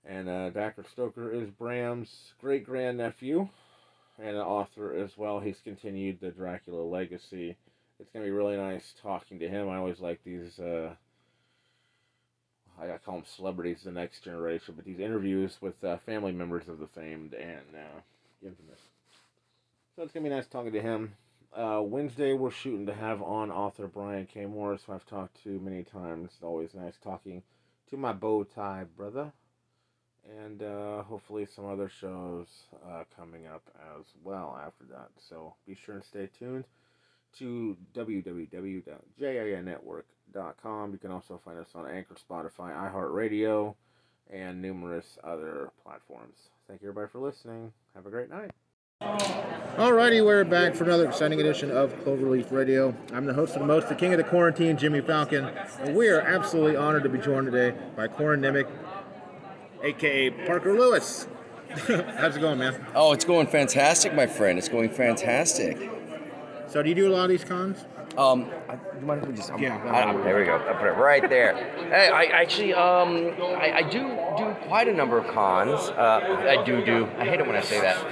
And 0.04 0.28
uh, 0.28 0.50
Stoker 0.92 1.32
is 1.32 1.48
Bram's 1.48 2.34
great 2.38 2.66
grandnephew 2.66 3.48
and 4.18 4.36
an 4.36 4.42
author 4.42 4.94
as 4.94 5.16
well. 5.16 5.40
He's 5.40 5.60
continued 5.62 6.20
the 6.20 6.30
Dracula 6.30 6.82
legacy. 6.82 7.56
It's 8.00 8.10
to 8.12 8.20
be 8.20 8.30
really 8.30 8.56
nice 8.56 8.94
talking 9.02 9.38
to 9.40 9.48
him. 9.48 9.68
I 9.68 9.76
always 9.76 10.00
like 10.00 10.22
these. 10.24 10.58
Uh, 10.58 10.94
I 12.80 12.96
call 13.04 13.16
them 13.16 13.24
celebrities, 13.26 13.82
the 13.84 13.90
next 13.90 14.22
generation, 14.22 14.74
but 14.76 14.84
these 14.84 15.00
interviews 15.00 15.58
with 15.60 15.82
uh, 15.82 15.96
family 16.06 16.30
members 16.30 16.68
of 16.68 16.78
the 16.78 16.86
famed 16.86 17.34
and 17.34 17.74
uh, 17.74 18.00
infamous. 18.40 18.80
So 19.96 20.02
it's 20.02 20.12
gonna 20.12 20.22
be 20.22 20.30
nice 20.30 20.46
talking 20.46 20.72
to 20.72 20.80
him. 20.80 21.14
Uh, 21.52 21.80
Wednesday, 21.82 22.34
we're 22.34 22.52
shooting 22.52 22.86
to 22.86 22.94
have 22.94 23.20
on 23.20 23.50
author 23.50 23.88
Brian 23.88 24.26
K. 24.26 24.46
Morris, 24.46 24.82
who 24.86 24.92
I've 24.92 25.06
talked 25.06 25.42
to 25.42 25.58
many 25.58 25.82
times. 25.82 26.30
It's 26.34 26.44
always 26.44 26.72
nice 26.72 26.94
talking 27.02 27.42
to 27.90 27.96
my 27.96 28.12
bow 28.12 28.44
tie 28.44 28.84
brother, 28.96 29.32
and 30.28 30.62
uh, 30.62 31.02
hopefully 31.02 31.46
some 31.46 31.66
other 31.66 31.88
shows 31.88 32.46
uh, 32.88 33.02
coming 33.16 33.46
up 33.46 33.62
as 33.96 34.04
well 34.22 34.60
after 34.64 34.84
that. 34.90 35.08
So 35.16 35.54
be 35.66 35.74
sure 35.74 35.96
and 35.96 36.04
stay 36.04 36.28
tuned 36.38 36.64
to 37.38 37.76
www.jinnetwork.com. 37.94 40.92
You 40.92 40.98
can 40.98 41.10
also 41.10 41.40
find 41.44 41.58
us 41.58 41.68
on 41.74 41.88
Anchor, 41.88 42.14
Spotify, 42.14 42.92
iHeartRadio, 42.92 43.74
and 44.30 44.60
numerous 44.60 45.18
other 45.24 45.70
platforms. 45.82 46.36
Thank 46.66 46.82
you, 46.82 46.88
everybody, 46.88 47.10
for 47.10 47.20
listening. 47.20 47.72
Have 47.94 48.06
a 48.06 48.10
great 48.10 48.30
night. 48.30 48.50
Alrighty, 49.00 50.24
we're 50.24 50.42
back 50.44 50.74
for 50.74 50.82
another 50.82 51.06
exciting 51.06 51.40
edition 51.40 51.70
of 51.70 51.94
Cloverleaf 52.04 52.50
Radio. 52.50 52.92
I'm 53.12 53.26
the 53.26 53.32
host 53.32 53.54
of 53.54 53.60
the 53.60 53.66
most, 53.66 53.88
the 53.88 53.94
king 53.94 54.12
of 54.12 54.18
the 54.18 54.24
quarantine, 54.24 54.76
Jimmy 54.76 55.00
Falcon, 55.00 55.44
and 55.44 55.94
we 55.94 56.08
are 56.08 56.20
absolutely 56.20 56.74
honored 56.74 57.04
to 57.04 57.08
be 57.08 57.18
joined 57.18 57.50
today 57.50 57.78
by 57.94 58.08
Corin 58.08 58.40
Nemec, 58.40 58.66
aka 59.82 60.30
Parker 60.46 60.72
Lewis. 60.74 61.26
How's 61.68 62.36
it 62.36 62.40
going, 62.40 62.58
man? 62.58 62.84
Oh, 62.94 63.12
it's 63.12 63.24
going 63.24 63.46
fantastic, 63.46 64.14
my 64.14 64.26
friend. 64.26 64.58
It's 64.58 64.68
going 64.68 64.90
fantastic. 64.90 65.90
So, 66.66 66.82
do 66.82 66.88
you 66.88 66.94
do 66.94 67.08
a 67.08 67.12
lot 67.14 67.24
of 67.24 67.30
these 67.30 67.44
cons? 67.44 67.84
Um, 68.16 68.50
I, 68.68 68.74
you 68.98 69.06
mind 69.06 69.22
if 69.22 69.28
we 69.28 69.34
just? 69.34 69.50
I'm- 69.50 69.62
Yeah, 69.62 69.76
I- 69.84 70.00
I'm- 70.00 70.22
there 70.24 70.36
we 70.38 70.44
go. 70.44 70.56
I 70.56 70.72
put 70.72 70.88
it 70.88 70.92
right 70.92 71.28
there. 71.28 71.54
Hey, 71.90 72.08
I 72.08 72.24
actually, 72.24 72.74
um, 72.74 73.32
I, 73.60 73.72
I 73.76 73.82
do 73.82 74.00
do 74.36 74.56
quite 74.66 74.88
a 74.88 74.92
number 74.94 75.18
of 75.18 75.26
cons. 75.28 75.88
Uh, 75.90 76.46
I 76.58 76.64
do 76.64 76.84
do. 76.84 77.06
I 77.18 77.24
hate 77.26 77.40
it 77.40 77.46
when 77.46 77.54
I 77.56 77.60
say 77.60 77.80
that. 77.80 78.04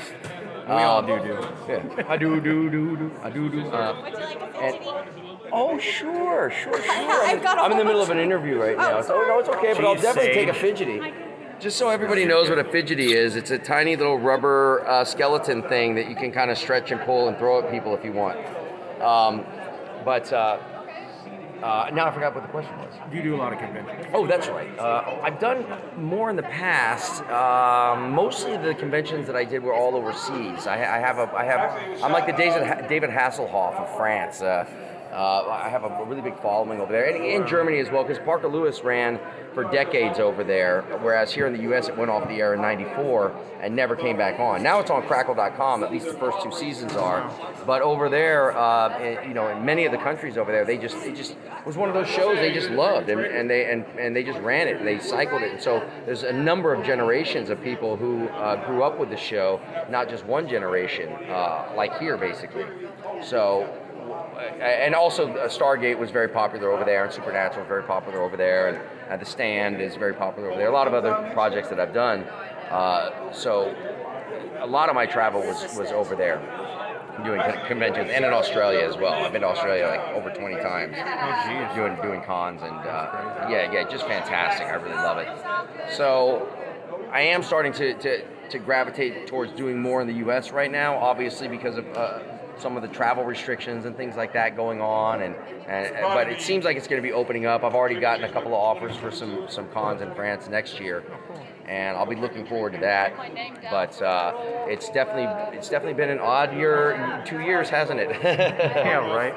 We 0.68 0.74
all 0.74 1.00
do 1.02 1.18
do. 1.20 1.48
Yeah, 1.68 2.04
I 2.08 2.16
do 2.16 2.40
do 2.40 2.68
do 2.70 2.96
do. 2.96 3.12
I 3.22 3.30
do 3.30 3.48
do. 3.48 3.60
Uh, 3.68 3.94
Would 4.02 4.12
you 4.12 4.18
like 4.18 4.54
a 4.54 4.64
and- 4.64 5.48
oh, 5.52 5.78
sure, 5.78 6.50
sure, 6.50 6.82
sure. 6.82 6.92
I've 7.26 7.42
got 7.42 7.58
a 7.58 7.62
I'm 7.62 7.72
in 7.72 7.78
the 7.78 7.84
middle 7.84 8.02
of 8.02 8.10
an 8.10 8.18
interview 8.18 8.60
right 8.60 8.74
Oh, 8.76 8.80
now. 8.80 9.00
so, 9.00 9.14
no, 9.26 9.38
it's 9.38 9.48
okay, 9.48 9.72
but 9.74 9.84
I'll 9.84 9.96
Jeez, 9.96 10.02
definitely 10.02 10.34
take 10.34 10.48
a 10.48 10.52
Sage. 10.54 10.62
fidgety. 10.78 11.12
Just 11.58 11.78
so 11.78 11.88
everybody 11.88 12.26
knows 12.26 12.50
what 12.50 12.58
a 12.58 12.64
fidgety 12.64 13.14
is, 13.14 13.34
it's 13.34 13.50
a 13.50 13.58
tiny 13.58 13.96
little 13.96 14.18
rubber 14.18 14.86
uh, 14.86 15.04
skeleton 15.04 15.62
thing 15.62 15.94
that 15.94 16.08
you 16.08 16.14
can 16.14 16.30
kind 16.30 16.50
of 16.50 16.58
stretch 16.58 16.90
and 16.90 17.00
pull 17.00 17.28
and 17.28 17.38
throw 17.38 17.60
at 17.64 17.70
people 17.70 17.94
if 17.94 18.04
you 18.04 18.12
want. 18.12 18.38
Um, 19.00 19.44
but 20.04 20.32
uh, 20.32 20.58
Uh, 21.56 21.88
now 21.94 22.04
I 22.06 22.10
forgot 22.12 22.34
what 22.34 22.44
the 22.44 22.50
question 22.50 22.76
was. 22.78 22.92
You 23.10 23.22
do 23.22 23.34
a 23.34 23.38
lot 23.38 23.50
of 23.54 23.58
conventions. 23.58 24.06
Oh, 24.12 24.26
that's 24.26 24.46
right. 24.48 24.68
Uh, 24.78 25.18
I've 25.22 25.38
done 25.40 25.64
more 25.96 26.28
in 26.28 26.36
the 26.36 26.42
past. 26.42 27.22
Um, 27.30 28.10
mostly 28.12 28.58
the 28.58 28.74
conventions 28.74 29.26
that 29.26 29.36
I 29.36 29.44
did 29.44 29.62
were 29.62 29.72
all 29.72 29.96
overseas. 29.96 30.66
I, 30.66 30.74
I 30.74 30.98
have 30.98 31.18
a, 31.18 31.32
I 31.34 31.44
have, 31.44 32.02
I'm 32.04 32.12
like 32.12 32.26
the 32.26 32.34
David, 32.34 32.86
David 32.88 33.08
Hasselhoff 33.08 33.74
of 33.80 33.96
France. 33.96 34.42
Uh, 34.42 34.66
uh, 35.16 35.48
I 35.48 35.70
have 35.70 35.84
a 35.84 36.04
really 36.04 36.20
big 36.20 36.38
following 36.42 36.78
over 36.78 36.92
there, 36.92 37.06
and 37.06 37.24
in 37.24 37.46
Germany 37.46 37.78
as 37.78 37.90
well, 37.90 38.04
because 38.04 38.22
Parker 38.22 38.48
Lewis 38.48 38.82
ran 38.82 39.18
for 39.54 39.64
decades 39.64 40.18
over 40.18 40.44
there, 40.44 40.82
whereas 41.00 41.32
here 41.32 41.46
in 41.46 41.54
the 41.54 41.62
U.S. 41.62 41.88
it 41.88 41.96
went 41.96 42.10
off 42.10 42.28
the 42.28 42.34
air 42.34 42.52
in 42.52 42.60
'94 42.60 43.34
and 43.62 43.74
never 43.74 43.96
came 43.96 44.18
back 44.18 44.38
on. 44.38 44.62
Now 44.62 44.78
it's 44.78 44.90
on 44.90 45.02
Crackle.com. 45.06 45.82
At 45.82 45.90
least 45.90 46.04
the 46.04 46.12
first 46.18 46.42
two 46.42 46.52
seasons 46.52 46.92
are, 46.96 47.30
but 47.66 47.80
over 47.80 48.10
there, 48.10 48.56
uh, 48.56 48.98
in, 48.98 49.28
you 49.28 49.34
know, 49.34 49.48
in 49.48 49.64
many 49.64 49.86
of 49.86 49.92
the 49.92 49.98
countries 49.98 50.36
over 50.36 50.52
there, 50.52 50.66
they 50.66 50.76
just, 50.76 50.96
it 50.98 51.16
just 51.16 51.34
was 51.64 51.78
one 51.78 51.88
of 51.88 51.94
those 51.94 52.08
shows 52.08 52.36
they 52.36 52.52
just 52.52 52.68
loved, 52.68 53.08
and, 53.08 53.20
and 53.20 53.48
they 53.48 53.72
and, 53.72 53.86
and 53.98 54.14
they 54.14 54.22
just 54.22 54.38
ran 54.40 54.68
it 54.68 54.76
and 54.76 54.86
they 54.86 54.98
cycled 54.98 55.40
it. 55.40 55.52
And 55.52 55.62
so 55.62 55.88
there's 56.04 56.24
a 56.24 56.32
number 56.32 56.74
of 56.74 56.84
generations 56.84 57.48
of 57.48 57.62
people 57.62 57.96
who 57.96 58.28
uh, 58.28 58.66
grew 58.66 58.82
up 58.82 58.98
with 58.98 59.08
the 59.08 59.16
show, 59.16 59.62
not 59.88 60.10
just 60.10 60.26
one 60.26 60.46
generation, 60.46 61.10
uh, 61.30 61.72
like 61.74 61.98
here 61.98 62.18
basically. 62.18 62.66
So 63.22 63.66
and 64.38 64.94
also 64.94 65.28
uh, 65.28 65.48
Stargate 65.48 65.98
was 65.98 66.10
very 66.10 66.28
popular 66.28 66.70
over 66.70 66.84
there, 66.84 67.04
and 67.04 67.12
Supernatural 67.12 67.60
was 67.60 67.68
very 67.68 67.82
popular 67.82 68.20
over 68.22 68.36
there, 68.36 68.82
and 69.08 69.20
The 69.20 69.26
Stand 69.26 69.80
is 69.80 69.96
very 69.96 70.14
popular 70.14 70.50
over 70.50 70.58
there. 70.58 70.68
A 70.68 70.72
lot 70.72 70.86
of 70.86 70.94
other 70.94 71.30
projects 71.32 71.68
that 71.68 71.80
I've 71.80 71.94
done. 71.94 72.24
Uh, 72.70 73.32
so 73.32 73.74
a 74.60 74.66
lot 74.66 74.88
of 74.88 74.94
my 74.94 75.06
travel 75.06 75.40
was 75.40 75.76
was 75.76 75.92
over 75.92 76.16
there, 76.16 76.38
doing 77.24 77.40
conventions, 77.66 78.10
and 78.10 78.24
in 78.24 78.32
Australia 78.32 78.80
as 78.80 78.96
well. 78.96 79.12
I've 79.12 79.32
been 79.32 79.42
to 79.42 79.48
Australia 79.48 79.86
like 79.86 80.00
over 80.14 80.30
20 80.30 80.56
times, 80.56 80.94
Oh, 80.98 81.74
doing 81.74 81.96
doing 82.02 82.22
cons, 82.22 82.62
and 82.62 82.72
uh, 82.72 83.46
yeah, 83.48 83.72
yeah, 83.72 83.88
just 83.88 84.06
fantastic. 84.06 84.66
I 84.66 84.74
really 84.74 84.96
love 84.96 85.18
it. 85.18 85.28
So 85.92 86.48
I 87.12 87.20
am 87.20 87.42
starting 87.42 87.72
to, 87.74 87.94
to 87.94 88.24
to 88.50 88.58
gravitate 88.58 89.26
towards 89.26 89.52
doing 89.52 89.80
more 89.80 90.00
in 90.00 90.06
the 90.06 90.14
U.S. 90.14 90.50
right 90.50 90.70
now, 90.70 90.96
obviously 90.96 91.48
because 91.48 91.78
of 91.78 91.86
uh, 91.96 92.20
some 92.58 92.76
of 92.76 92.82
the 92.82 92.88
travel 92.88 93.24
restrictions 93.24 93.84
and 93.84 93.96
things 93.96 94.16
like 94.16 94.32
that 94.32 94.56
going 94.56 94.80
on, 94.80 95.22
and, 95.22 95.34
and 95.66 95.94
but 96.02 96.28
it 96.28 96.40
seems 96.40 96.64
like 96.64 96.76
it's 96.76 96.86
going 96.86 97.00
to 97.00 97.06
be 97.06 97.12
opening 97.12 97.46
up. 97.46 97.64
I've 97.64 97.74
already 97.74 98.00
gotten 98.00 98.24
a 98.24 98.32
couple 98.32 98.48
of 98.48 98.58
offers 98.58 98.96
for 98.96 99.10
some 99.10 99.46
some 99.48 99.68
cons 99.70 100.02
in 100.02 100.14
France 100.14 100.48
next 100.48 100.80
year, 100.80 101.04
and 101.66 101.96
I'll 101.96 102.06
be 102.06 102.16
looking 102.16 102.46
forward 102.46 102.72
to 102.72 102.78
that. 102.78 103.12
But 103.70 104.00
uh, 104.02 104.32
it's 104.68 104.88
definitely 104.90 105.56
it's 105.56 105.68
definitely 105.68 105.94
been 105.94 106.10
an 106.10 106.20
odd 106.20 106.54
year, 106.54 107.22
two 107.26 107.40
years, 107.40 107.68
hasn't 107.68 108.00
it? 108.00 108.16
Yeah, 108.86 108.98
right. 109.14 109.34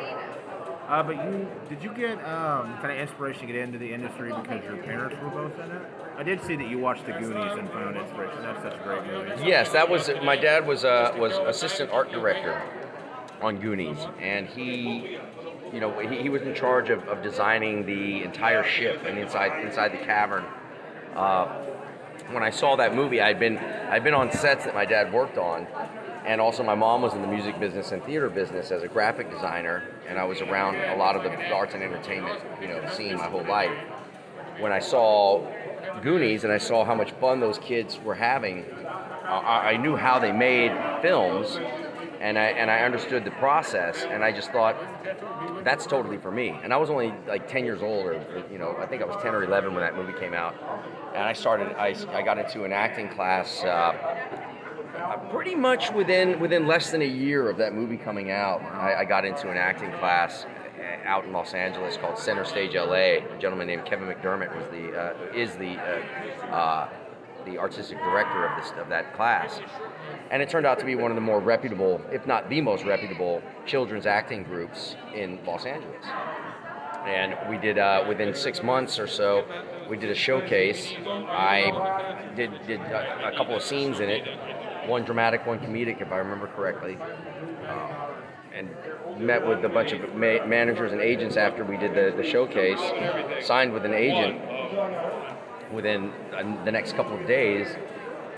Uh, 0.88 1.04
but 1.04 1.16
you 1.18 1.48
did 1.70 1.84
you 1.84 1.94
get 1.94 2.14
um, 2.26 2.76
kind 2.78 2.92
of 2.92 2.98
inspiration 2.98 3.42
to 3.42 3.54
get 3.54 3.58
into 3.58 3.78
the 3.78 3.94
industry 3.94 4.34
because 4.34 4.64
your 4.64 4.78
parents 4.78 5.16
were 5.22 5.30
both 5.30 5.54
in 5.60 5.72
it? 5.72 5.82
I 6.18 6.24
did 6.24 6.42
see 6.44 6.56
that 6.56 6.68
you 6.68 6.80
watched 6.80 7.06
The 7.06 7.12
Goonies 7.14 7.58
and 7.58 7.70
found 7.70 7.96
inspiration. 7.96 8.42
That's 8.42 8.64
such 8.64 8.74
a 8.74 8.84
great 8.84 9.06
movie. 9.06 9.48
Yes, 9.48 9.72
that 9.72 9.88
was 9.88 10.10
my 10.24 10.36
dad 10.36 10.66
was 10.66 10.86
uh, 10.86 11.14
was 11.18 11.34
assistant 11.34 11.92
art 11.92 12.12
director 12.12 12.60
on 13.42 13.58
Goonies, 13.60 14.00
and 14.20 14.48
he, 14.48 15.18
you 15.74 15.80
know, 15.80 15.98
he, 16.00 16.22
he 16.22 16.30
was 16.30 16.42
in 16.42 16.54
charge 16.54 16.90
of, 16.90 17.08
of 17.08 17.22
designing 17.24 17.86
the 17.86 18.24
entire 18.24 18.64
ship 18.64 19.04
and 19.06 19.18
inside 19.18 19.64
inside 19.66 19.92
the 19.94 19.98
cavern. 19.98 20.46
Uh, 21.16 21.46
when 22.32 22.44
I 22.44 22.50
saw 22.50 22.76
that 22.76 22.96
movie, 22.96 23.22
I'd 23.22 23.40
been 23.40 23.58
I'd 23.58 24.04
been 24.04 24.14
on 24.14 24.32
sets 24.32 24.66
that 24.66 24.76
my 24.76 24.86
dad 24.86 25.12
worked 25.14 25.38
on, 25.38 25.68
and 26.26 26.42
also 26.42 26.64
my 26.64 26.76
mom 26.76 27.02
was 27.02 27.14
in 27.14 27.22
the 27.22 27.28
music 27.28 27.60
business 27.60 27.92
and 27.92 28.04
theater 28.04 28.30
business 28.30 28.72
as 28.72 28.84
a 28.84 28.88
graphic 28.88 29.32
designer, 29.32 29.84
and 30.08 30.20
I 30.20 30.26
was 30.26 30.42
around 30.42 30.76
a 30.76 30.96
lot 30.98 31.16
of 31.16 31.24
the 31.24 31.52
arts 31.52 31.74
and 31.74 31.84
entertainment, 31.84 32.42
you 32.62 32.68
know, 32.68 32.88
scene 32.94 33.16
my 33.16 33.28
whole 33.28 33.46
life. 33.46 33.76
When 34.60 34.72
I 34.74 34.80
saw 34.80 35.48
Goonies 36.02 36.44
and 36.44 36.52
I 36.52 36.58
saw 36.58 36.84
how 36.84 36.94
much 36.94 37.12
fun 37.14 37.40
those 37.40 37.58
kids 37.60 37.98
were 38.04 38.16
having, 38.16 38.66
I, 39.24 39.72
I 39.72 39.78
knew 39.78 39.96
how 39.96 40.20
they 40.20 40.34
made 40.34 40.72
films, 41.02 41.58
and 42.20 42.38
I 42.38 42.48
and 42.48 42.70
I 42.70 42.80
understood 42.80 43.24
the 43.24 43.32
process, 43.32 44.04
and 44.04 44.24
I 44.24 44.32
just 44.32 44.52
thought 44.52 44.76
that's 45.64 45.86
totally 45.86 46.18
for 46.18 46.32
me. 46.32 46.60
And 46.64 46.74
I 46.74 46.78
was 46.78 46.90
only 46.90 47.14
like 47.28 47.48
10 47.48 47.66
years 47.66 47.82
old, 47.82 48.06
or 48.06 48.46
you 48.52 48.58
know, 48.58 48.76
I 48.80 48.86
think 48.86 49.02
I 49.02 49.06
was 49.06 49.22
10 49.22 49.34
or 49.34 49.44
11 49.44 49.74
when 49.74 49.82
that 49.82 49.96
movie 49.96 50.18
came 50.20 50.34
out, 50.34 50.56
and 51.14 51.24
I 51.24 51.34
started. 51.34 51.76
I, 51.78 51.96
I 52.14 52.22
got 52.22 52.38
into 52.38 52.64
an 52.64 52.74
acting 52.74 53.10
class. 53.10 53.64
Uh, 53.64 54.26
uh, 55.00 55.18
pretty 55.30 55.56
much 55.56 55.92
within 55.94 56.40
within 56.40 56.68
less 56.68 56.92
than 56.92 57.02
a 57.02 57.08
year 57.08 57.50
of 57.50 57.58
that 57.58 57.74
movie 57.74 57.98
coming 57.98 58.32
out, 58.32 58.62
I, 58.62 58.96
I 58.96 59.06
got 59.06 59.24
into 59.24 59.50
an 59.50 59.58
acting 59.58 59.92
class 59.94 60.46
uh, 60.46 61.08
out 61.08 61.24
in 61.24 61.32
Los 61.32 61.54
Angeles 61.54 61.96
called 61.96 62.18
Center 62.18 62.44
Stage 62.44 62.76
LA. 62.76 62.94
A 62.94 63.38
gentleman 63.40 63.68
named 63.68 63.86
Kevin 63.86 64.08
McDermott 64.08 64.54
was 64.56 64.66
the 64.72 64.92
uh, 64.94 65.34
is 65.34 65.56
the 65.56 65.78
uh, 65.78 66.54
uh, 66.54 66.90
the 67.46 67.58
artistic 67.58 67.98
director 68.00 68.46
of 68.46 68.62
this 68.62 68.74
of 68.78 68.90
that 68.90 69.14
class, 69.16 69.62
and 70.32 70.42
it 70.42 70.50
turned 70.50 70.66
out 70.66 70.80
to 70.80 70.86
be 70.86 70.96
one 70.96 71.12
of 71.12 71.16
the 71.16 71.22
more 71.22 71.40
reputable, 71.40 72.02
if 72.12 72.26
not 72.28 72.50
the 72.50 72.62
most 72.62 72.84
reputable, 72.84 73.42
children's 73.66 74.06
acting 74.06 74.44
groups 74.44 74.96
in 75.14 75.40
Los 75.46 75.66
Angeles. 75.66 76.06
And 77.06 77.36
we 77.50 77.58
did 77.58 77.78
uh, 77.78 78.06
within 78.08 78.36
six 78.36 78.62
months 78.62 79.00
or 79.00 79.08
so, 79.08 79.46
we 79.90 79.98
did 79.98 80.10
a 80.12 80.16
showcase. 80.16 80.94
I 81.08 82.32
did 82.36 82.52
did 82.68 82.82
a, 82.82 83.30
a 83.34 83.38
couple 83.38 83.56
of 83.56 83.64
scenes 83.64 84.00
in 84.00 84.10
it, 84.10 84.28
one 84.88 85.04
dramatic, 85.04 85.46
one 85.48 85.60
comedic, 85.60 86.02
if 86.02 86.12
I 86.12 86.18
remember 86.18 86.48
correctly. 86.48 86.98
Um, 87.68 87.92
and 88.54 88.70
met 89.20 89.46
with 89.46 89.64
a 89.64 89.70
bunch 89.70 89.92
of 89.92 90.02
ma- 90.14 90.46
managers 90.46 90.92
and 90.92 91.02
agents 91.02 91.38
after 91.38 91.64
we 91.64 91.78
did 91.78 91.94
the, 91.94 92.16
the 92.16 92.24
showcase, 92.24 92.80
signed 93.46 93.74
with 93.74 93.86
an 93.86 93.94
agent 93.94 94.42
within 95.72 96.12
uh, 96.34 96.66
the 96.66 96.72
next 96.72 96.96
couple 96.96 97.18
of 97.18 97.28
days, 97.28 97.68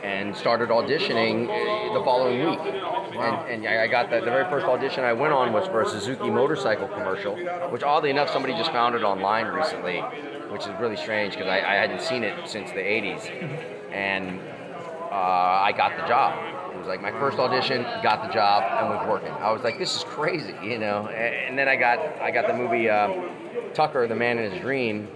and 0.04 0.36
started 0.36 0.70
auditioning 0.70 1.46
uh, 1.46 1.94
the 1.94 2.04
following 2.04 2.50
week. 2.50 2.60
And, 2.60 3.66
and 3.66 3.68
I 3.68 3.88
got 3.88 4.10
the, 4.10 4.20
the 4.20 4.26
very 4.26 4.50
first 4.50 4.66
audition 4.66 5.04
I 5.04 5.14
went 5.14 5.34
on 5.34 5.54
was 5.54 5.68
for 5.68 5.82
a 5.82 5.90
Suzuki 5.90 6.30
motorcycle 6.30 6.88
commercial, 6.88 7.36
which 7.70 7.84
oddly 7.84 8.10
enough 8.10 8.32
somebody 8.32 8.54
just 8.54 8.72
found 8.72 8.96
it 8.96 9.04
online 9.04 9.48
recently, 9.48 10.00
which 10.50 10.62
is 10.62 10.72
really 10.80 10.96
strange 10.96 11.34
because 11.34 11.48
I, 11.48 11.60
I 11.60 11.76
hadn't 11.76 12.02
seen 12.02 12.24
it 12.24 12.48
since 12.48 12.72
the 12.72 12.78
80s. 12.78 13.30
And 13.92 14.40
uh, 15.12 15.62
I 15.64 15.74
got 15.76 15.98
the 15.98 16.08
job. 16.08 16.74
It 16.74 16.78
was 16.78 16.88
like 16.88 17.02
my 17.02 17.12
first 17.12 17.38
audition, 17.38 17.84
got 18.02 18.26
the 18.26 18.34
job, 18.34 18.64
and 18.64 18.90
was 18.90 19.08
working. 19.08 19.32
I 19.34 19.52
was 19.52 19.62
like, 19.62 19.78
this 19.78 19.96
is 19.96 20.04
crazy, 20.06 20.56
you 20.64 20.80
know. 20.80 21.08
And, 21.08 21.36
and 21.50 21.60
then 21.60 21.68
I 21.68 21.76
got 21.76 22.00
I 22.22 22.32
got 22.32 22.48
the 22.48 22.54
movie 22.54 22.90
um, 22.90 23.30
Tucker, 23.74 24.08
the 24.08 24.16
Man 24.16 24.40
in 24.40 24.52
His 24.52 24.62
Dream, 24.62 25.10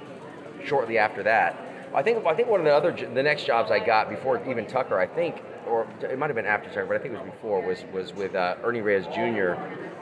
shortly 0.66 0.98
after 0.98 1.24
that. 1.24 1.65
I 1.96 2.04
think 2.04 2.26
I 2.26 2.36
think 2.36 2.50
one 2.50 2.60
of 2.60 2.66
the 2.66 2.74
other 2.74 2.92
the 2.92 3.24
next 3.24 3.46
jobs 3.46 3.72
I 3.72 3.80
got 3.80 4.10
before 4.10 4.46
even 4.50 4.68
Tucker, 4.68 5.00
I 5.00 5.08
think, 5.08 5.42
or 5.66 5.88
it 6.02 6.20
might 6.20 6.28
have 6.28 6.36
been 6.36 6.46
after 6.46 6.68
Tucker, 6.68 6.86
but 6.86 6.98
I 6.98 7.00
think 7.00 7.14
it 7.14 7.22
was 7.22 7.32
before, 7.32 7.62
was 7.62 7.86
was 7.94 8.14
with 8.14 8.36
uh, 8.36 8.58
Ernie 8.64 8.82
Reyes 8.82 9.06
Jr. 9.08 9.56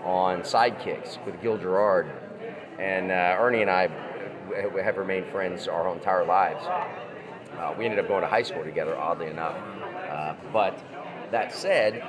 on 0.03 0.41
Sidekicks 0.41 1.23
with 1.23 1.39
Gil 1.41 1.57
Gerard, 1.57 2.11
and 2.79 3.11
uh, 3.11 3.37
Ernie 3.39 3.61
and 3.61 3.69
I 3.69 3.89
have 4.83 4.97
remained 4.97 5.27
friends 5.27 5.67
our 5.67 5.93
entire 5.93 6.25
lives. 6.25 6.65
Uh, 6.65 7.73
we 7.77 7.85
ended 7.85 7.99
up 7.99 8.07
going 8.07 8.21
to 8.21 8.27
high 8.27 8.41
school 8.41 8.63
together, 8.63 8.97
oddly 8.97 9.27
enough. 9.27 9.55
Uh, 10.09 10.33
but 10.51 10.83
that 11.31 11.53
said, 11.53 12.03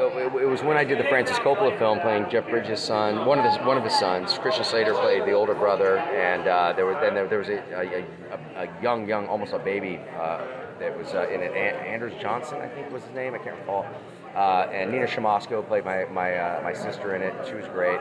it, 0.00 0.42
it 0.42 0.46
was 0.46 0.62
when 0.62 0.76
I 0.76 0.84
did 0.84 0.98
the 0.98 1.04
Francis 1.04 1.38
Coppola 1.38 1.76
film, 1.78 2.00
playing 2.00 2.30
Jeff 2.30 2.48
Bridges' 2.48 2.80
son, 2.80 3.26
one 3.26 3.38
of 3.38 3.44
his 3.44 3.56
one 3.66 3.76
of 3.76 3.84
his 3.84 3.98
sons. 3.98 4.38
Christian 4.38 4.64
Slater 4.64 4.94
played 4.94 5.22
the 5.22 5.32
older 5.32 5.54
brother, 5.54 5.98
and 5.98 6.46
uh, 6.46 6.72
there 6.74 6.86
was 6.86 6.96
then 7.00 7.14
there, 7.14 7.26
there 7.26 7.38
was 7.38 7.48
a, 7.48 7.58
a, 7.74 8.64
a, 8.64 8.82
young, 8.82 9.08
young, 9.08 9.26
almost 9.26 9.52
a 9.52 9.58
baby 9.58 10.00
uh, 10.18 10.44
that 10.78 10.96
was 10.96 11.14
uh, 11.14 11.28
in 11.28 11.40
it. 11.40 11.50
An- 11.52 11.86
Anders 11.86 12.12
Johnson, 12.20 12.58
I 12.60 12.68
think 12.68 12.90
was 12.92 13.02
his 13.02 13.14
name. 13.14 13.34
I 13.34 13.38
can't 13.38 13.58
recall. 13.58 13.86
Uh, 14.34 14.68
and 14.72 14.92
Nina 14.92 15.06
Siemaszko 15.06 15.66
played 15.66 15.84
my 15.84 16.04
my 16.06 16.36
uh, 16.36 16.62
my 16.62 16.72
sister 16.72 17.16
in 17.16 17.22
it. 17.22 17.34
She 17.46 17.54
was 17.54 17.66
great, 17.66 18.00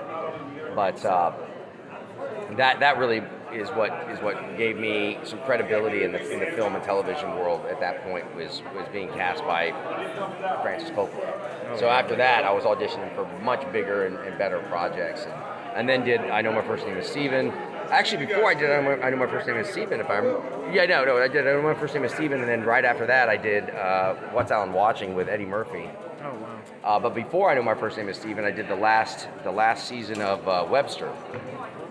but 0.75 1.03
uh, 1.05 1.33
that 2.57 2.79
that 2.79 2.97
really 2.97 3.21
is 3.53 3.69
what 3.69 3.91
is 4.09 4.19
what 4.19 4.57
gave 4.57 4.77
me 4.77 5.17
some 5.23 5.39
credibility 5.39 6.03
in 6.03 6.11
the 6.11 6.31
in 6.31 6.39
the 6.39 6.51
film 6.57 6.75
and 6.75 6.83
television 6.83 7.29
world 7.35 7.65
at 7.67 7.79
that 7.79 8.03
point 8.03 8.25
was 8.35 8.61
was 8.75 8.87
being 8.91 9.09
cast 9.09 9.43
by 9.43 9.71
Francis 10.61 10.89
Coppola. 10.91 11.79
So 11.79 11.89
after 11.89 12.15
that, 12.15 12.43
I 12.43 12.51
was 12.51 12.63
auditioning 12.63 13.13
for 13.15 13.25
much 13.41 13.69
bigger 13.71 14.05
and, 14.05 14.17
and 14.19 14.37
better 14.37 14.59
projects, 14.69 15.25
and, 15.25 15.33
and 15.75 15.89
then 15.89 16.03
did 16.05 16.21
I 16.21 16.41
know 16.41 16.51
my 16.51 16.61
first 16.61 16.85
name 16.85 16.97
is 16.97 17.07
Steven. 17.07 17.51
Actually, 17.89 18.25
before 18.25 18.49
I 18.49 18.53
did 18.53 18.69
I 18.69 18.81
know 18.81 18.97
my, 18.97 19.05
I 19.05 19.09
know 19.09 19.17
my 19.17 19.27
first 19.27 19.47
name 19.47 19.57
is 19.57 19.69
Steven. 19.69 19.99
If 19.99 20.09
I'm 20.09 20.25
yeah 20.73 20.85
no 20.85 21.05
no 21.05 21.17
I 21.17 21.27
did 21.27 21.47
I 21.47 21.53
know 21.53 21.61
my 21.61 21.73
first 21.73 21.93
name 21.93 22.03
is 22.03 22.13
Steven, 22.13 22.39
and 22.39 22.49
then 22.49 22.63
right 22.63 22.83
after 22.83 23.05
that 23.07 23.29
I 23.29 23.37
did 23.37 23.69
uh, 23.69 24.15
What's 24.31 24.51
Alan 24.51 24.73
Watching 24.73 25.15
with 25.15 25.29
Eddie 25.29 25.45
Murphy. 25.45 25.89
Oh 26.23 26.33
wow. 26.33 26.59
Uh, 26.83 26.99
but 26.99 27.13
before 27.15 27.49
I 27.49 27.55
knew 27.55 27.63
my 27.63 27.75
first 27.75 27.97
name 27.97 28.09
is 28.09 28.17
Steven, 28.17 28.43
I 28.43 28.51
did 28.51 28.67
the 28.67 28.75
last 28.75 29.27
the 29.43 29.51
last 29.51 29.87
season 29.87 30.21
of 30.21 30.45
uh, 30.47 30.65
Webster, 30.69 31.13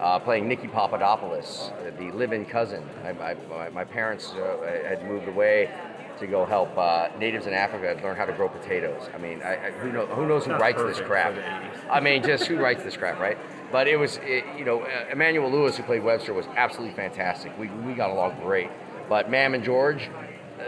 uh, 0.00 0.18
playing 0.18 0.48
Nikki 0.48 0.68
Papadopoulos, 0.68 1.70
uh, 1.80 1.90
the 1.98 2.10
live-in 2.12 2.44
cousin. 2.44 2.82
I, 3.04 3.10
I, 3.10 3.36
my- 3.48 3.68
my 3.70 3.84
parents 3.84 4.32
uh, 4.32 4.82
had 4.86 5.04
moved 5.06 5.28
away 5.28 5.70
to 6.18 6.26
go 6.26 6.46
help 6.46 6.76
uh, 6.78 7.08
natives 7.18 7.46
in 7.46 7.52
Africa 7.52 8.00
learn 8.02 8.16
how 8.16 8.24
to 8.24 8.32
grow 8.32 8.48
potatoes. 8.48 9.02
I 9.14 9.18
mean, 9.18 9.42
I, 9.42 9.66
I, 9.66 9.70
who, 9.72 9.92
know, 9.92 10.06
who 10.06 10.26
knows 10.26 10.46
who 10.46 10.52
writes 10.52 10.82
this 10.82 10.98
crap? 11.00 11.34
for 11.34 11.40
the 11.40 11.46
80s. 11.46 11.90
I 11.90 12.00
mean, 12.00 12.22
just 12.22 12.46
who 12.46 12.56
writes 12.56 12.82
this 12.82 12.96
crap, 12.96 13.18
right? 13.20 13.36
but 13.72 13.88
it 13.88 13.96
was, 13.96 14.18
it, 14.22 14.44
you 14.56 14.64
know, 14.64 14.82
uh, 14.82 15.06
Emmanuel 15.12 15.50
Lewis, 15.50 15.76
who 15.76 15.82
played 15.82 16.02
Webster, 16.02 16.32
was 16.32 16.46
absolutely 16.56 16.94
fantastic. 16.96 17.52
We, 17.58 17.68
we 17.68 17.94
got 17.94 18.10
along 18.10 18.40
great. 18.40 18.70
But 19.08 19.28
Mam 19.30 19.54
and 19.54 19.62
George, 19.62 20.08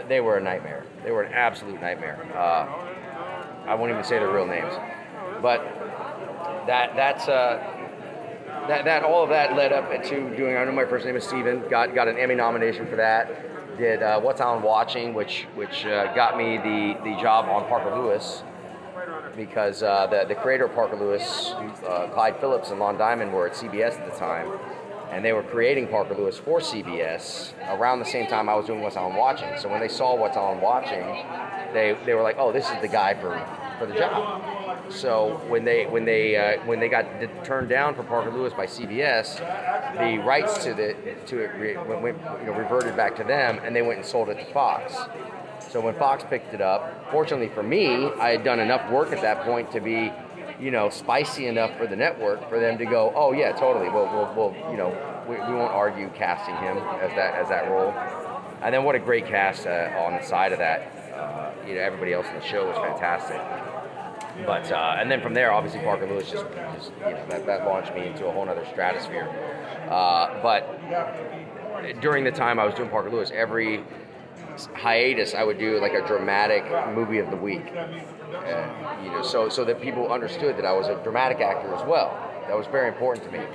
they 0.07 0.19
were 0.19 0.37
a 0.37 0.41
nightmare. 0.41 0.85
They 1.03 1.11
were 1.11 1.23
an 1.23 1.33
absolute 1.33 1.81
nightmare. 1.81 2.19
Uh, 2.35 2.67
I 3.67 3.75
won't 3.75 3.91
even 3.91 4.03
say 4.03 4.19
their 4.19 4.31
real 4.31 4.45
names. 4.45 4.73
But 5.41 5.63
that 6.67 6.95
that's 6.95 7.27
uh, 7.27 7.78
that 8.69 8.85
that 8.85 9.03
all 9.03 9.23
of 9.23 9.29
that 9.29 9.55
led 9.55 9.73
up 9.73 9.89
to 10.03 10.35
doing. 10.37 10.55
I 10.55 10.63
know 10.63 10.71
my 10.71 10.85
first 10.85 11.05
name 11.05 11.15
is 11.15 11.23
Steven. 11.23 11.67
Got 11.69 11.95
got 11.95 12.07
an 12.07 12.17
Emmy 12.17 12.35
nomination 12.35 12.85
for 12.87 12.95
that. 12.97 13.77
Did 13.77 14.03
uh, 14.03 14.19
What's 14.21 14.41
Alan 14.41 14.61
Watching, 14.61 15.13
which 15.15 15.47
which 15.55 15.85
uh, 15.85 16.13
got 16.13 16.37
me 16.37 16.57
the 16.57 16.97
the 17.03 17.19
job 17.19 17.45
on 17.49 17.67
Parker 17.67 17.95
Lewis 17.99 18.43
because 19.35 19.81
uh, 19.81 20.05
the 20.07 20.25
the 20.27 20.35
creator 20.35 20.65
of 20.65 20.75
Parker 20.75 20.97
Lewis, 20.97 21.53
uh, 21.87 22.09
Clyde 22.13 22.39
Phillips 22.39 22.69
and 22.69 22.79
Lon 22.79 22.97
Diamond 22.97 23.33
were 23.33 23.47
at 23.47 23.53
CBS 23.53 23.99
at 23.99 24.11
the 24.11 24.15
time, 24.17 24.47
and 25.09 25.25
they 25.25 25.33
were 25.33 25.43
creating 25.43 25.87
Parker 25.87 26.13
Lewis 26.13 26.37
for 26.37 26.59
CBS 26.59 27.53
around 27.69 27.97
the 27.97 28.05
same 28.05 28.27
time 28.27 28.47
I 28.49 28.53
was 28.53 28.67
doing 28.67 28.81
What's 28.81 28.97
Alan 28.97 29.15
Watching. 29.15 29.49
So 29.57 29.67
when 29.67 29.79
they 29.79 29.87
saw 29.87 30.15
What's 30.15 30.37
Alan 30.37 30.61
Watching, 30.61 31.05
they 31.73 31.97
they 32.05 32.13
were 32.13 32.21
like, 32.21 32.35
oh, 32.37 32.51
this 32.51 32.69
is 32.69 32.79
the 32.81 32.87
guy 32.87 33.15
for 33.15 33.33
for 33.79 33.87
the 33.87 33.95
job. 33.95 34.43
So 34.89 35.41
when 35.47 35.65
they 35.65 35.85
when 35.85 36.05
they 36.05 36.35
uh, 36.35 36.65
when 36.65 36.79
they 36.79 36.89
got 36.89 37.05
turned 37.43 37.69
down 37.69 37.95
for 37.95 38.03
Parker 38.03 38.31
Lewis 38.31 38.53
by 38.53 38.65
CBS, 38.65 39.37
the 39.97 40.17
rights 40.23 40.63
to 40.63 40.73
the 40.73 40.95
to 41.27 41.39
it 41.39 41.51
re, 41.57 41.77
went, 41.77 42.01
went, 42.01 42.17
you 42.41 42.47
know, 42.47 42.57
reverted 42.57 42.95
back 42.95 43.15
to 43.17 43.23
them, 43.23 43.59
and 43.63 43.75
they 43.75 43.81
went 43.81 43.99
and 43.99 44.05
sold 44.05 44.29
it 44.29 44.39
to 44.39 44.45
Fox. 44.53 44.95
So 45.69 45.81
when 45.81 45.93
Fox 45.95 46.23
picked 46.23 46.53
it 46.53 46.61
up, 46.61 47.11
fortunately 47.11 47.49
for 47.49 47.63
me, 47.63 48.09
I 48.19 48.29
had 48.29 48.43
done 48.43 48.59
enough 48.59 48.89
work 48.91 49.11
at 49.11 49.21
that 49.21 49.43
point 49.43 49.71
to 49.71 49.79
be, 49.79 50.11
you 50.59 50.71
know, 50.71 50.89
spicy 50.89 51.45
enough 51.45 51.77
for 51.77 51.85
the 51.85 51.95
network 51.95 52.49
for 52.49 52.59
them 52.59 52.77
to 52.79 52.85
go, 52.85 53.13
oh 53.15 53.33
yeah, 53.33 53.51
totally. 53.51 53.89
We'll, 53.89 54.05
we'll, 54.05 54.33
we'll 54.35 54.71
you 54.71 54.77
know, 54.77 54.89
we, 55.27 55.35
we 55.35 55.53
won't 55.53 55.71
argue 55.71 56.09
casting 56.15 56.55
him 56.55 56.77
as 56.77 57.11
that 57.11 57.35
as 57.35 57.49
that 57.49 57.69
role. 57.69 57.93
And 58.61 58.73
then 58.73 58.83
what 58.83 58.95
a 58.95 58.99
great 58.99 59.27
cast 59.27 59.67
uh, 59.67 59.91
on 60.05 60.13
the 60.13 60.23
side 60.23 60.51
of 60.51 60.59
that. 60.59 61.13
Uh, 61.13 61.51
you 61.67 61.75
know, 61.75 61.81
everybody 61.81 62.13
else 62.13 62.27
in 62.27 62.35
the 62.35 62.45
show 62.45 62.65
was 62.67 62.77
fantastic. 62.77 63.39
But 64.45 64.71
uh, 64.71 64.97
and 64.97 65.09
then 65.09 65.21
from 65.21 65.33
there, 65.33 65.51
obviously 65.51 65.81
Parker 65.81 66.07
Lewis 66.07 66.29
just, 66.29 66.45
just 66.75 66.91
you 67.05 67.11
know 67.11 67.25
that, 67.29 67.45
that 67.45 67.65
launched 67.65 67.93
me 67.93 68.07
into 68.07 68.27
a 68.27 68.31
whole 68.31 68.47
other 68.47 68.65
stratosphere. 68.71 69.27
Uh, 69.89 70.41
but 70.41 72.01
during 72.01 72.23
the 72.23 72.31
time 72.31 72.59
I 72.59 72.65
was 72.65 72.73
doing 72.75 72.89
Parker 72.89 73.09
Lewis, 73.09 73.31
every 73.33 73.83
hiatus 74.75 75.33
I 75.33 75.43
would 75.43 75.57
do 75.57 75.79
like 75.79 75.93
a 75.93 76.05
dramatic 76.05 76.63
movie 76.93 77.19
of 77.19 77.29
the 77.29 77.37
week. 77.37 77.65
Uh, 77.73 79.01
you 79.03 79.09
know, 79.09 79.21
so 79.21 79.49
so 79.49 79.65
that 79.65 79.81
people 79.81 80.11
understood 80.11 80.57
that 80.57 80.65
I 80.65 80.73
was 80.73 80.87
a 80.87 81.01
dramatic 81.03 81.39
actor 81.39 81.73
as 81.73 81.85
well. 81.87 82.25
That 82.47 82.57
was 82.57 82.67
very 82.67 82.87
important 82.87 83.25
to 83.25 83.31
me. 83.31 83.45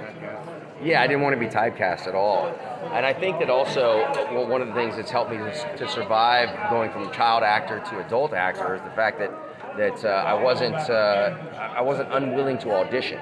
Yeah, 0.83 1.03
I 1.03 1.07
didn't 1.07 1.23
want 1.23 1.35
to 1.35 1.41
be 1.41 1.47
typecast 1.47 2.07
at 2.07 2.15
all. 2.15 2.47
And 2.93 3.07
I 3.07 3.13
think 3.13 3.39
that 3.39 3.51
also 3.51 4.03
uh, 4.03 4.47
one 4.47 4.61
of 4.61 4.69
the 4.69 4.75
things 4.75 4.97
that's 4.97 5.11
helped 5.11 5.31
me 5.31 5.39
to, 5.39 5.77
to 5.79 5.89
survive 5.89 6.49
going 6.71 6.91
from 6.93 7.11
child 7.13 7.43
actor 7.43 7.81
to 7.91 8.05
adult 8.05 8.33
actor 8.33 8.77
is 8.77 8.83
the 8.83 8.91
fact 8.91 9.19
that 9.19 9.31
that 9.77 10.05
uh, 10.05 10.09
I 10.09 10.35
wasn't 10.35 10.75
uh, 10.75 11.37
I 11.59 11.81
wasn't 11.81 12.13
unwilling 12.13 12.59
to 12.59 12.73
audition, 12.73 13.21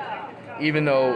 even 0.61 0.85
though 0.85 1.12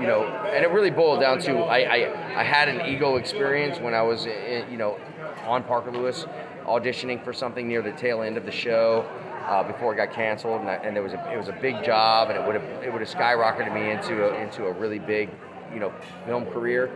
you 0.00 0.06
know. 0.06 0.24
And 0.24 0.64
it 0.64 0.70
really 0.70 0.90
boiled 0.90 1.20
down 1.20 1.38
to 1.40 1.58
I, 1.58 1.78
I, 1.78 2.40
I 2.40 2.44
had 2.44 2.68
an 2.68 2.86
ego 2.86 3.16
experience 3.16 3.78
when 3.78 3.94
I 3.94 4.02
was 4.02 4.26
in, 4.26 4.70
you 4.70 4.76
know 4.76 4.98
on 5.44 5.62
Parker 5.64 5.90
Lewis 5.90 6.26
auditioning 6.64 7.22
for 7.24 7.32
something 7.32 7.66
near 7.66 7.82
the 7.82 7.92
tail 7.92 8.22
end 8.22 8.36
of 8.36 8.44
the 8.44 8.52
show. 8.52 9.08
Uh, 9.46 9.60
before 9.64 9.92
it 9.92 9.96
got 9.96 10.12
canceled, 10.12 10.60
and, 10.60 10.70
I, 10.70 10.74
and 10.74 10.94
there 10.94 11.02
was 11.02 11.14
a, 11.14 11.32
it 11.32 11.36
was 11.36 11.48
a 11.48 11.58
big 11.60 11.82
job, 11.82 12.30
and 12.30 12.38
it 12.38 12.46
would 12.46 12.54
have 12.54 12.82
it 12.84 12.92
would 12.92 13.00
have 13.00 13.10
skyrocketed 13.10 13.74
me 13.74 13.90
into 13.90 14.24
a, 14.24 14.40
into 14.40 14.66
a 14.66 14.72
really 14.72 15.00
big, 15.00 15.30
you 15.74 15.80
know, 15.80 15.92
film 16.26 16.46
career, 16.46 16.92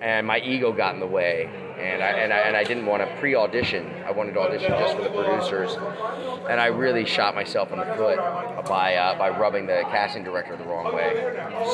and 0.00 0.26
my 0.26 0.38
ego 0.40 0.72
got 0.72 0.94
in 0.94 1.00
the 1.00 1.06
way, 1.06 1.48
and 1.78 2.02
I 2.02 2.10
and 2.10 2.32
I, 2.32 2.38
and 2.38 2.56
I 2.56 2.64
didn't 2.64 2.86
want 2.86 3.02
to 3.02 3.16
pre-audition. 3.20 3.90
I 4.06 4.10
wanted 4.10 4.34
to 4.34 4.40
audition 4.40 4.70
just 4.70 4.96
for 4.96 5.02
the 5.02 5.10
producers, 5.10 5.76
and 6.48 6.60
I 6.60 6.66
really 6.66 7.04
shot 7.04 7.34
myself 7.34 7.72
in 7.72 7.78
the 7.78 7.94
foot 7.96 8.18
by 8.66 8.96
uh, 8.96 9.18
by 9.18 9.30
rubbing 9.30 9.66
the 9.66 9.82
casting 9.90 10.24
director 10.24 10.56
the 10.56 10.64
wrong 10.64 10.94
way. 10.94 11.14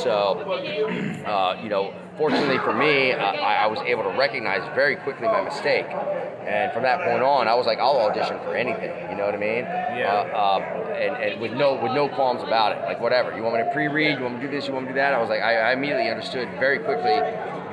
So, 0.02 0.40
uh, 1.26 1.60
you 1.62 1.68
know, 1.68 1.94
fortunately 2.16 2.58
for 2.58 2.72
me, 2.72 3.12
uh, 3.12 3.18
I, 3.18 3.64
I 3.64 3.66
was 3.66 3.78
able 3.80 4.04
to 4.04 4.10
recognize 4.10 4.62
very 4.74 4.96
quickly 4.96 5.26
my 5.26 5.42
mistake, 5.42 5.86
and 5.86 6.72
from 6.72 6.82
that 6.82 7.02
point 7.04 7.22
on, 7.22 7.48
I 7.48 7.54
was 7.54 7.66
like, 7.66 7.78
I'll 7.78 7.98
audition 7.98 8.38
for 8.40 8.54
anything. 8.56 9.10
You 9.10 9.16
know 9.16 9.26
what 9.26 9.34
I 9.34 9.38
mean? 9.38 9.64
Yeah. 9.64 10.30
Uh, 10.34 10.56
um, 10.56 10.90
and, 11.00 11.16
and 11.16 11.40
with 11.40 11.52
no 11.52 11.74
with 11.74 11.92
no 11.92 12.08
qualms 12.08 12.42
about 12.42 12.76
it. 12.76 12.84
Like 12.84 13.00
whatever. 13.00 13.34
You 13.36 13.42
want 13.42 13.56
me 13.56 13.64
to 13.64 13.70
pre-read? 13.72 14.18
You 14.18 14.24
want 14.24 14.36
me 14.36 14.40
to 14.40 14.46
do 14.46 14.52
this? 14.52 14.66
You 14.66 14.74
want 14.74 14.86
me 14.86 14.88
to 14.88 14.94
do 14.94 15.00
that? 15.00 15.14
I 15.14 15.20
was 15.20 15.28
like, 15.28 15.40
I, 15.40 15.70
I 15.70 15.72
immediately 15.72 16.08
understood 16.08 16.48
very 16.58 16.78
quickly. 16.78 17.20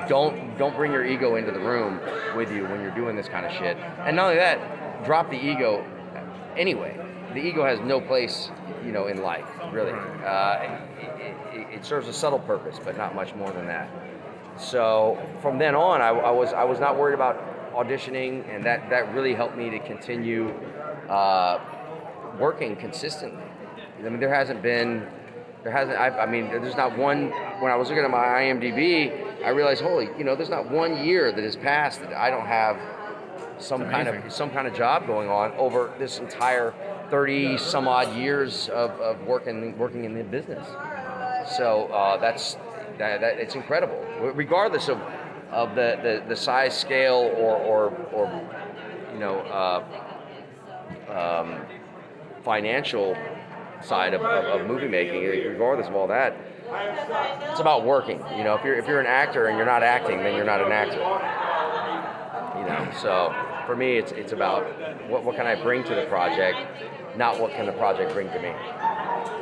Don't 0.07 0.57
don't 0.57 0.75
bring 0.75 0.91
your 0.91 1.05
ego 1.05 1.35
into 1.35 1.51
the 1.51 1.59
room 1.59 1.99
with 2.35 2.51
you 2.51 2.63
when 2.63 2.81
you're 2.81 2.95
doing 2.95 3.15
this 3.15 3.27
kind 3.27 3.45
of 3.45 3.51
shit. 3.51 3.77
And 3.77 4.15
not 4.15 4.25
only 4.25 4.37
that, 4.37 5.05
drop 5.05 5.29
the 5.29 5.37
ego 5.37 5.85
anyway. 6.55 6.99
The 7.33 7.39
ego 7.39 7.65
has 7.65 7.79
no 7.81 7.99
place, 7.99 8.49
you 8.85 8.91
know, 8.91 9.07
in 9.07 9.21
life, 9.21 9.47
really. 9.71 9.91
Uh, 9.91 10.79
it, 10.99 11.35
it, 11.53 11.67
it 11.75 11.85
serves 11.85 12.07
a 12.07 12.13
subtle 12.13 12.39
purpose, 12.39 12.79
but 12.83 12.97
not 12.97 13.13
much 13.13 13.35
more 13.35 13.51
than 13.51 13.67
that. 13.67 13.89
So 14.57 15.19
from 15.41 15.57
then 15.57 15.75
on, 15.75 16.01
I, 16.01 16.09
I 16.09 16.31
was 16.31 16.53
I 16.53 16.63
was 16.63 16.79
not 16.79 16.97
worried 16.97 17.13
about 17.13 17.73
auditioning, 17.73 18.47
and 18.49 18.63
that 18.65 18.89
that 18.89 19.13
really 19.13 19.33
helped 19.33 19.55
me 19.55 19.69
to 19.69 19.79
continue 19.79 20.49
uh, 21.09 21.59
working 22.39 22.75
consistently. 22.75 23.43
I 23.99 24.09
mean, 24.09 24.19
there 24.19 24.33
hasn't 24.33 24.61
been 24.61 25.07
there 25.67 25.75
hasn't 25.75 25.97
I, 25.99 26.23
I 26.23 26.25
mean 26.25 26.45
there's 26.45 26.77
not 26.77 26.97
one 26.97 27.30
when 27.60 27.73
I 27.73 27.75
was 27.75 27.89
looking 27.89 28.06
at 28.06 28.10
my 28.10 28.17
IMDb, 28.17 29.43
I 29.43 29.49
realized 29.49 29.82
holy 29.82 30.08
you 30.17 30.23
know 30.23 30.34
there's 30.34 30.49
not 30.49 30.71
one 30.71 31.06
year 31.06 31.32
that 31.34 31.43
has 31.43 31.58
passed 31.58 31.99
that 31.99 32.13
I 32.13 32.30
don't 32.30 32.45
have 32.45 32.80
some 33.60 33.89
kind 33.89 34.08
of 34.08 34.32
some 34.32 34.49
kind 34.49 34.65
of 34.65 34.73
job 34.73 35.06
going 35.08 35.30
on 35.30 35.51
over 35.53 35.93
this 35.99 36.19
entire 36.19 36.73
30 37.10 37.58
some 37.58 37.88
odd 37.88 38.15
years 38.15 38.69
of, 38.69 38.91
of 39.01 39.21
working 39.23 39.77
working 39.77 40.06
in 40.06 40.13
the 40.13 40.23
business. 40.23 40.65
So 41.58 41.88
uh, 41.88 42.15
that's 42.17 42.56
that, 42.97 43.19
that 43.19 43.38
it's 43.38 43.56
incredible, 43.56 44.06
regardless 44.34 44.88
of 44.88 45.01
of 45.51 45.75
the, 45.75 45.99
the, 46.03 46.23
the 46.30 46.36
size, 46.36 46.77
scale, 46.77 47.34
or 47.38 47.58
or, 47.58 47.89
or 48.13 48.49
you 49.12 49.19
know 49.19 49.39
uh, 49.39 49.84
um, 51.12 51.60
financial 52.43 53.17
side 53.81 54.13
of, 54.13 54.21
of, 54.21 54.61
of 54.61 54.67
movie 54.67 54.87
making. 54.87 55.23
Regardless 55.23 55.87
of 55.87 55.95
all 55.95 56.07
that, 56.07 56.35
it's 57.49 57.59
about 57.59 57.85
working. 57.85 58.21
You 58.37 58.43
know, 58.43 58.55
if 58.55 58.63
you're 58.63 58.75
if 58.75 58.87
you're 58.87 58.99
an 58.99 59.07
actor 59.07 59.47
and 59.47 59.57
you're 59.57 59.65
not 59.65 59.83
acting, 59.83 60.17
then 60.19 60.35
you're 60.35 60.45
not 60.45 60.61
an 60.61 60.71
actor. 60.71 60.99
You 62.59 62.65
know, 62.65 62.91
so 63.01 63.33
for 63.65 63.75
me, 63.75 63.97
it's 63.97 64.11
it's 64.11 64.33
about 64.33 64.63
what 65.09 65.23
what 65.23 65.35
can 65.35 65.45
I 65.47 65.55
bring 65.61 65.83
to 65.85 65.95
the 65.95 66.05
project, 66.07 66.57
not 67.17 67.39
what 67.39 67.51
can 67.53 67.65
the 67.65 67.71
project 67.73 68.13
bring 68.13 68.27
to 68.29 68.39
me. 68.39 68.49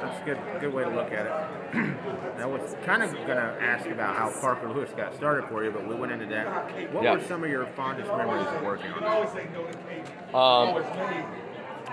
That's 0.02 0.22
a 0.22 0.26
good 0.26 0.40
good 0.60 0.74
way 0.74 0.84
to 0.84 0.90
look 0.90 1.12
at 1.12 1.26
it. 1.26 1.32
I 2.38 2.46
was 2.46 2.76
kind 2.86 3.02
of 3.02 3.12
gonna 3.26 3.58
ask 3.60 3.88
about 3.88 4.16
how 4.16 4.30
Parker 4.40 4.70
Lewis 4.70 4.92
got 4.96 5.16
started 5.16 5.48
for 5.50 5.64
you, 5.64 5.72
but 5.72 5.88
we 5.88 5.96
went 5.96 6.12
into 6.12 6.26
that. 6.28 6.94
What 6.94 7.04
Yeah. 7.04 7.14
were 7.14 7.22
some 7.22 7.44
of 7.44 7.50
your 7.50 7.66
fondest 7.76 8.12
memories 8.16 8.46
of 8.48 8.62
working 8.64 8.92
on 8.92 9.04
it? 9.04 10.36
Um, 10.36 10.84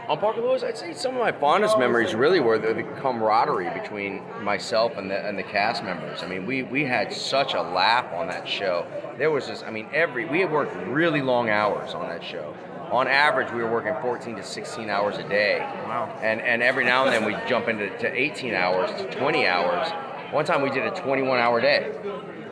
on 0.08 0.18
Parker 0.18 0.40
Lewis, 0.40 0.62
I'd 0.62 0.76
say 0.76 0.92
some 0.92 1.14
of 1.14 1.20
my 1.20 1.32
fondest 1.32 1.78
memories 1.78 2.14
really 2.14 2.40
were 2.40 2.58
the, 2.58 2.74
the 2.74 2.82
camaraderie 2.82 3.70
between 3.70 4.22
myself 4.42 4.96
and 4.96 5.10
the 5.10 5.26
and 5.26 5.38
the 5.38 5.42
cast 5.42 5.84
members. 5.84 6.22
I 6.22 6.26
mean, 6.26 6.46
we 6.46 6.64
we 6.64 6.84
had 6.84 7.12
such 7.12 7.54
a 7.54 7.62
laugh 7.62 8.12
on 8.12 8.26
that 8.28 8.48
show. 8.48 8.86
There 9.16 9.30
was 9.30 9.46
just, 9.46 9.64
I 9.64 9.70
mean, 9.70 9.88
every 9.92 10.24
we 10.24 10.40
had 10.40 10.50
worked 10.50 10.74
really 10.88 11.22
long 11.22 11.50
hours 11.50 11.94
on 11.94 12.08
that 12.08 12.24
show. 12.24 12.54
On 12.90 13.08
average, 13.08 13.50
we 13.52 13.62
were 13.62 13.70
working 13.70 13.94
14 14.02 14.36
to 14.36 14.42
16 14.42 14.90
hours 14.90 15.16
a 15.16 15.26
day. 15.28 15.60
Wow. 15.60 16.18
And 16.20 16.40
and 16.42 16.62
every 16.62 16.84
now 16.84 17.06
and 17.06 17.12
then 17.12 17.24
we 17.24 17.36
jump 17.48 17.68
into 17.68 17.88
to 17.98 18.12
18 18.12 18.54
hours 18.54 18.90
to 19.00 19.10
20 19.10 19.46
hours. 19.46 19.88
One 20.32 20.44
time 20.44 20.62
we 20.62 20.70
did 20.70 20.84
a 20.86 20.90
21 20.90 21.38
hour 21.38 21.60
day 21.60 21.92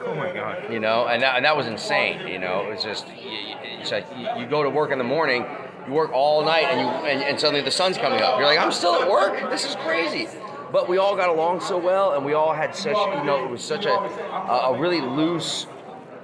Oh 0.04 0.14
my 0.14 0.32
god. 0.32 0.72
you 0.72 0.80
know, 0.80 1.06
and 1.08 1.22
that, 1.22 1.36
and 1.36 1.44
that 1.44 1.56
was 1.56 1.66
insane. 1.66 2.26
You 2.26 2.38
know, 2.38 2.66
it 2.66 2.74
was 2.74 2.82
just 2.82 3.06
it's 3.10 3.90
like 3.90 4.06
you, 4.16 4.28
you 4.40 4.46
go 4.46 4.62
to 4.62 4.70
work 4.70 4.92
in 4.92 4.98
the 4.98 5.04
morning, 5.04 5.44
you 5.86 5.92
work 5.92 6.12
all 6.12 6.44
night, 6.44 6.64
and 6.64 6.80
you 6.80 6.86
and, 6.86 7.22
and 7.22 7.40
suddenly 7.40 7.62
the 7.62 7.70
sun's 7.70 7.98
coming 7.98 8.20
up. 8.20 8.38
You're 8.38 8.46
like, 8.46 8.58
I'm 8.58 8.72
still 8.72 8.94
at 8.94 9.08
work. 9.10 9.50
This 9.50 9.64
is 9.64 9.74
crazy. 9.76 10.28
But 10.72 10.88
we 10.88 10.98
all 10.98 11.16
got 11.16 11.28
along 11.28 11.60
so 11.62 11.76
well, 11.76 12.14
and 12.14 12.24
we 12.24 12.32
all 12.32 12.52
had 12.52 12.76
such 12.76 12.96
you 12.96 13.24
know, 13.24 13.44
it 13.44 13.50
was 13.50 13.62
such 13.62 13.86
a 13.86 13.90
a, 13.90 14.78
really 14.78 15.00
loose, 15.00 15.66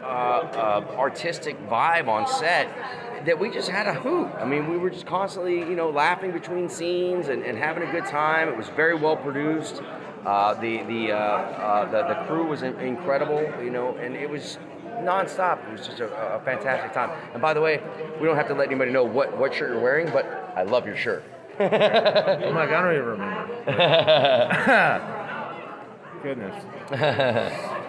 uh, 0.03 0.07
uh, 0.07 0.95
artistic 0.97 1.59
vibe 1.69 2.07
on 2.07 2.29
set 2.29 2.69
that 3.27 3.39
we 3.39 3.51
just 3.51 3.69
had 3.69 3.89
a 3.89 3.95
hoot. 3.95 4.29
I 4.39 4.45
mean, 4.45 4.71
we 4.71 4.79
were 4.79 4.91
just 4.91 5.07
constantly, 5.07 5.59
you 5.59 5.75
know, 5.75 5.91
laughing 5.91 6.31
between 6.31 6.69
scenes 6.69 7.27
and, 7.27 7.43
and 7.43 7.59
having 7.59 7.83
a 7.83 7.91
good 7.91 8.07
time. 8.07 8.49
It 8.49 8.57
was 8.57 8.69
very 8.69 8.95
well 8.95 9.17
produced. 9.17 9.83
Uh, 10.25 10.55
the 10.55 10.83
the, 10.85 11.13
uh, 11.13 11.17
uh, 11.17 11.85
the 11.91 12.15
the 12.15 12.27
crew 12.27 12.47
was 12.47 12.63
incredible, 12.63 13.43
you 13.63 13.71
know, 13.71 13.97
and 13.97 14.15
it 14.15 14.29
was 14.29 14.59
nonstop. 14.99 15.67
It 15.69 15.73
was 15.73 15.87
just 15.87 16.01
a, 16.01 16.35
a 16.37 16.41
fantastic 16.41 16.93
time. 16.93 17.11
And 17.33 17.41
by 17.43 17.55
the 17.55 17.61
way, 17.61 17.83
we 18.21 18.27
don't 18.27 18.37
have 18.37 18.49
to 18.49 18.55
let 18.55 18.69
anybody 18.69 18.91
know 18.93 19.05
what, 19.05 19.37
what 19.37 19.55
shirt 19.55 19.71
you're 19.71 19.81
wearing, 19.81 20.11
but 20.11 20.25
I 20.57 20.63
love 20.63 20.87
your 20.87 20.97
shirt. 20.97 21.25
I'm 21.59 21.71
like, 22.55 22.71
I 22.71 22.83
don't 22.83 22.93
even 22.95 23.07
remember. 23.07 23.49
goodness. 26.23 26.65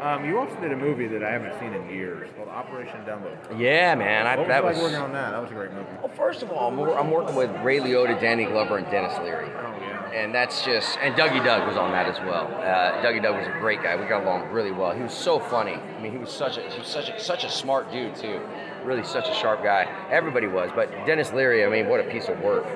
Um, 0.00 0.26
you 0.26 0.38
also 0.38 0.54
did 0.60 0.72
a 0.72 0.76
movie 0.76 1.06
that 1.06 1.24
I 1.24 1.30
haven't 1.30 1.58
seen 1.58 1.72
in 1.72 1.88
years 1.88 2.28
called 2.36 2.48
Operation 2.50 2.98
Dumbo. 3.06 3.34
yeah, 3.58 3.94
man. 3.94 4.26
I, 4.26 4.36
What 4.36 4.40
was 4.40 4.48
that 4.48 4.62
it 4.62 4.66
like 4.66 4.76
working 4.76 4.98
on 4.98 5.12
that? 5.14 5.30
That 5.30 5.40
was 5.40 5.50
a 5.50 5.54
great 5.54 5.72
movie. 5.72 5.86
Well, 6.02 6.12
first 6.14 6.42
of 6.42 6.50
all, 6.52 6.68
I'm, 6.68 6.78
I'm 6.98 7.10
working 7.10 7.34
with 7.34 7.50
Ray 7.62 7.78
Liotta, 7.78 8.20
Danny 8.20 8.44
Glover, 8.44 8.76
and 8.76 8.86
Denis 8.90 9.16
Leary. 9.20 9.48
Oh 9.48 9.74
yeah. 9.80 9.95
And 10.14 10.34
that's 10.34 10.64
just 10.64 10.98
and 10.98 11.14
Dougie 11.14 11.44
Doug 11.44 11.66
was 11.66 11.76
on 11.76 11.92
that 11.92 12.06
as 12.06 12.18
well. 12.20 12.46
Uh, 12.46 13.02
Dougie 13.02 13.22
Doug 13.22 13.36
was 13.36 13.46
a 13.46 13.58
great 13.60 13.82
guy. 13.82 13.96
We 13.96 14.06
got 14.06 14.22
along 14.22 14.50
really 14.50 14.70
well. 14.72 14.92
He 14.92 15.02
was 15.02 15.12
so 15.12 15.38
funny. 15.38 15.74
I 15.74 16.00
mean, 16.00 16.12
he 16.12 16.18
was 16.18 16.30
such 16.30 16.56
a 16.56 16.70
he 16.70 16.78
was 16.78 16.88
such 16.88 17.08
a 17.08 17.18
such 17.20 17.44
a 17.44 17.50
smart 17.50 17.90
dude 17.90 18.14
too. 18.16 18.40
Really, 18.84 19.04
such 19.04 19.28
a 19.28 19.34
sharp 19.34 19.62
guy. 19.62 19.84
Everybody 20.10 20.46
was, 20.46 20.70
but 20.74 20.90
Denis 21.06 21.32
Leary. 21.32 21.64
I 21.64 21.68
mean, 21.68 21.88
what 21.88 22.00
a 22.00 22.04
piece 22.04 22.28
of 22.28 22.40
work. 22.40 22.66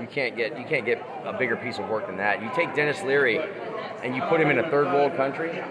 You 0.00 0.06
can't 0.06 0.36
get 0.36 0.58
you 0.58 0.64
can't 0.64 0.84
get 0.84 1.02
a 1.24 1.32
bigger 1.32 1.56
piece 1.56 1.78
of 1.78 1.88
work 1.88 2.06
than 2.06 2.16
that. 2.16 2.42
You 2.42 2.50
take 2.54 2.74
Denis 2.74 3.02
Leary, 3.02 3.40
and 4.02 4.14
you 4.14 4.22
put 4.22 4.40
him 4.40 4.50
in 4.50 4.58
a 4.58 4.70
third 4.70 4.86
world 4.86 5.16
country. 5.16 5.62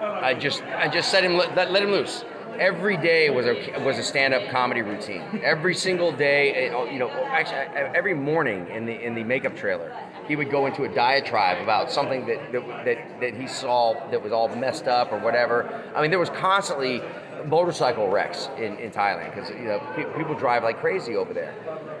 I 0.00 0.34
just 0.34 0.62
I 0.64 0.88
just 0.88 1.10
set 1.10 1.24
him 1.24 1.36
let, 1.36 1.70
let 1.70 1.82
him 1.82 1.90
loose. 1.90 2.24
Every 2.62 2.96
day 2.96 3.28
was 3.28 3.46
a 3.46 3.82
was 3.84 3.98
a 3.98 4.04
stand 4.04 4.32
up 4.32 4.48
comedy 4.48 4.82
routine. 4.82 5.40
Every 5.42 5.74
single 5.74 6.12
day, 6.12 6.68
eh, 6.68 6.92
you 6.92 7.00
know, 7.00 7.10
actually 7.10 7.56
every 7.92 8.14
morning 8.14 8.68
in 8.68 8.86
the 8.86 8.92
in 9.04 9.16
the 9.16 9.24
makeup 9.24 9.56
trailer, 9.56 9.92
he 10.28 10.36
would 10.36 10.48
go 10.48 10.66
into 10.66 10.84
a 10.84 10.88
diatribe 10.88 11.60
about 11.60 11.90
something 11.90 12.24
that 12.26 12.52
that, 12.52 12.84
that, 12.84 13.20
that 13.20 13.34
he 13.34 13.48
saw 13.48 13.94
that 14.12 14.22
was 14.22 14.30
all 14.30 14.46
messed 14.54 14.86
up 14.86 15.10
or 15.10 15.18
whatever. 15.18 15.82
I 15.92 16.02
mean, 16.02 16.10
there 16.10 16.20
was 16.20 16.30
constantly 16.30 17.02
motorcycle 17.46 18.08
wrecks 18.08 18.48
in, 18.56 18.76
in 18.78 18.92
Thailand 18.92 19.34
because 19.34 19.50
you 19.50 19.64
know 19.64 19.80
pe- 19.96 20.16
people 20.16 20.36
drive 20.36 20.62
like 20.62 20.78
crazy 20.78 21.16
over 21.16 21.34
there, 21.34 21.52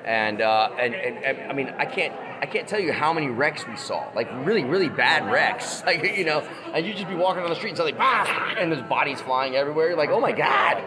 and, 0.04 0.40
uh, 0.42 0.70
and 0.78 0.94
and 0.94 1.24
and 1.24 1.50
I 1.50 1.54
mean 1.54 1.74
I 1.76 1.86
can't 1.86 2.14
I 2.42 2.46
can't 2.46 2.66
tell 2.66 2.80
you 2.80 2.92
how 2.92 3.12
many 3.12 3.28
wrecks 3.28 3.66
we 3.68 3.76
saw 3.76 4.10
like 4.16 4.28
really 4.44 4.64
really 4.64 4.88
bad 4.88 5.30
wrecks 5.30 5.82
like 5.86 6.02
you 6.16 6.24
know 6.24 6.40
and 6.74 6.84
you'd 6.84 6.96
just 6.96 7.08
be 7.08 7.14
walking 7.14 7.44
on 7.44 7.48
the 7.48 7.54
street 7.54 7.70
and 7.70 7.78
suddenly 7.78 7.96
bah, 7.96 8.54
and 8.58 8.72
there's 8.72 8.82
bodies 8.88 9.20
flying 9.20 9.54
everywhere 9.54 9.88
you're 9.88 9.96
like 9.96 10.10
oh 10.10 10.20
my 10.20 10.32
god. 10.32 10.82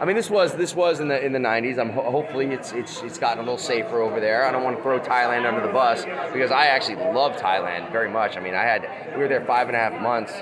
I 0.00 0.06
mean, 0.06 0.16
this 0.16 0.30
was 0.30 0.54
this 0.54 0.74
was 0.74 0.98
in 1.00 1.08
the 1.08 1.22
in 1.22 1.32
the 1.32 1.38
90s. 1.38 1.78
I'm 1.78 1.90
ho- 1.90 2.10
hopefully 2.10 2.46
it's 2.46 2.72
it's 2.72 3.02
it's 3.02 3.18
gotten 3.18 3.40
a 3.40 3.42
little 3.42 3.58
safer 3.58 4.00
over 4.00 4.18
there. 4.18 4.46
I 4.46 4.50
don't 4.50 4.64
want 4.64 4.78
to 4.78 4.82
throw 4.82 4.98
Thailand 4.98 5.46
under 5.46 5.60
the 5.60 5.70
bus 5.70 6.06
because 6.32 6.50
I 6.50 6.68
actually 6.68 6.96
love 6.96 7.36
Thailand 7.36 7.92
very 7.92 8.08
much. 8.08 8.38
I 8.38 8.40
mean, 8.40 8.54
I 8.54 8.62
had 8.62 8.88
we 9.14 9.20
were 9.20 9.28
there 9.28 9.44
five 9.44 9.66
and 9.68 9.76
a 9.76 9.78
half 9.78 10.00
months, 10.00 10.32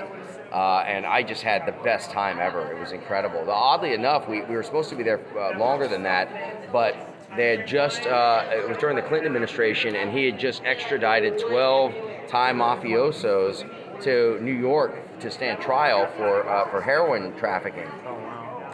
uh, 0.53 0.85
and 0.87 1.05
I 1.05 1.23
just 1.23 1.41
had 1.41 1.65
the 1.65 1.73
best 1.83 2.09
time 2.09 2.39
ever. 2.39 2.71
It 2.71 2.79
was 2.79 2.93
incredible. 2.93 3.51
Oddly 3.51 3.93
enough, 3.93 4.29
we, 4.29 4.43
we 4.43 4.55
were 4.55 4.63
supposed 4.63 4.89
to 4.91 4.95
be 4.95 5.03
there 5.03 5.19
uh, 5.37 5.59
longer 5.59 5.89
than 5.89 6.03
that, 6.03 6.71
but 6.71 6.95
they 7.35 7.57
had 7.57 7.67
just 7.67 8.05
uh, 8.07 8.45
it 8.51 8.67
was 8.67 8.77
during 8.77 8.95
the 8.95 9.01
Clinton 9.01 9.27
administration, 9.27 9.95
and 9.95 10.11
he 10.11 10.25
had 10.25 10.39
just 10.39 10.63
extradited 10.63 11.39
12 11.39 11.93
Thai 12.27 12.53
mafiosos 12.53 13.69
to 14.03 14.39
New 14.41 14.53
York 14.53 15.19
to 15.19 15.29
stand 15.29 15.61
trial 15.61 16.09
for 16.17 16.47
uh, 16.47 16.69
for 16.69 16.81
heroin 16.81 17.35
trafficking 17.37 17.89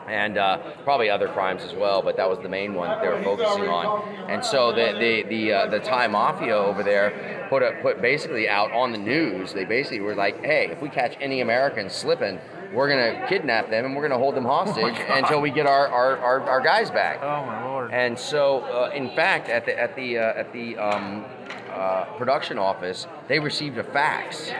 and 0.08 0.38
uh, 0.38 0.58
probably 0.84 1.10
other 1.10 1.28
crimes 1.28 1.63
as 1.63 1.74
well. 1.74 2.02
But 2.02 2.18
that 2.18 2.30
was 2.30 2.39
the 2.39 2.50
main 2.50 2.74
one 2.74 2.89
that 2.89 3.02
they 3.02 3.08
were 3.08 3.24
focusing 3.24 3.68
on. 3.68 4.30
And 4.30 4.44
so 4.44 4.72
the 4.72 4.94
the 5.00 5.24
the, 5.24 5.54
uh, 5.54 5.68
the 5.68 5.80
Thai 5.80 6.08
mafia 6.08 6.56
over 6.56 6.84
there 6.84 7.48
put 7.50 7.63
a, 7.63 7.78
put 7.82 8.02
basically 8.02 8.48
out 8.48 8.72
on 8.72 8.91
the 8.91 8.98
news. 8.98 9.54
They 9.54 9.65
basically 9.65 10.02
were 10.02 10.15
like, 10.15 10.44
"Hey, 10.44 10.70
if 10.72 10.82
we 10.82 10.89
catch 10.89 11.15
any 11.20 11.41
Americans 11.41 11.94
slipping." 11.94 12.39
We're 12.75 12.89
gonna 12.89 13.25
kidnap 13.27 13.69
them 13.69 13.85
and 13.85 13.95
we're 13.95 14.01
gonna 14.01 14.19
hold 14.19 14.35
them 14.35 14.45
hostage 14.45 14.97
until 15.09 15.39
we 15.41 15.49
get 15.49 15.65
our, 15.65 15.88
our, 15.88 16.17
our, 16.17 16.41
our 16.41 16.61
guys 16.61 16.91
back. 16.91 17.19
Oh 17.21 17.45
my 17.45 17.63
lord. 17.65 17.91
And 17.91 18.19
so, 18.19 18.61
uh, 18.61 18.91
in 18.93 19.09
fact, 19.15 19.49
at 19.49 19.65
the 19.65 19.79
at 19.79 19.95
the 19.95 20.17
uh, 20.17 20.33
at 20.39 20.51
the 20.51 20.77
um, 20.77 21.25
uh, 21.71 22.05
production 22.17 22.57
office, 22.57 23.07
they 23.27 23.39
received 23.39 23.77
a 23.77 23.83
fax 23.83 24.51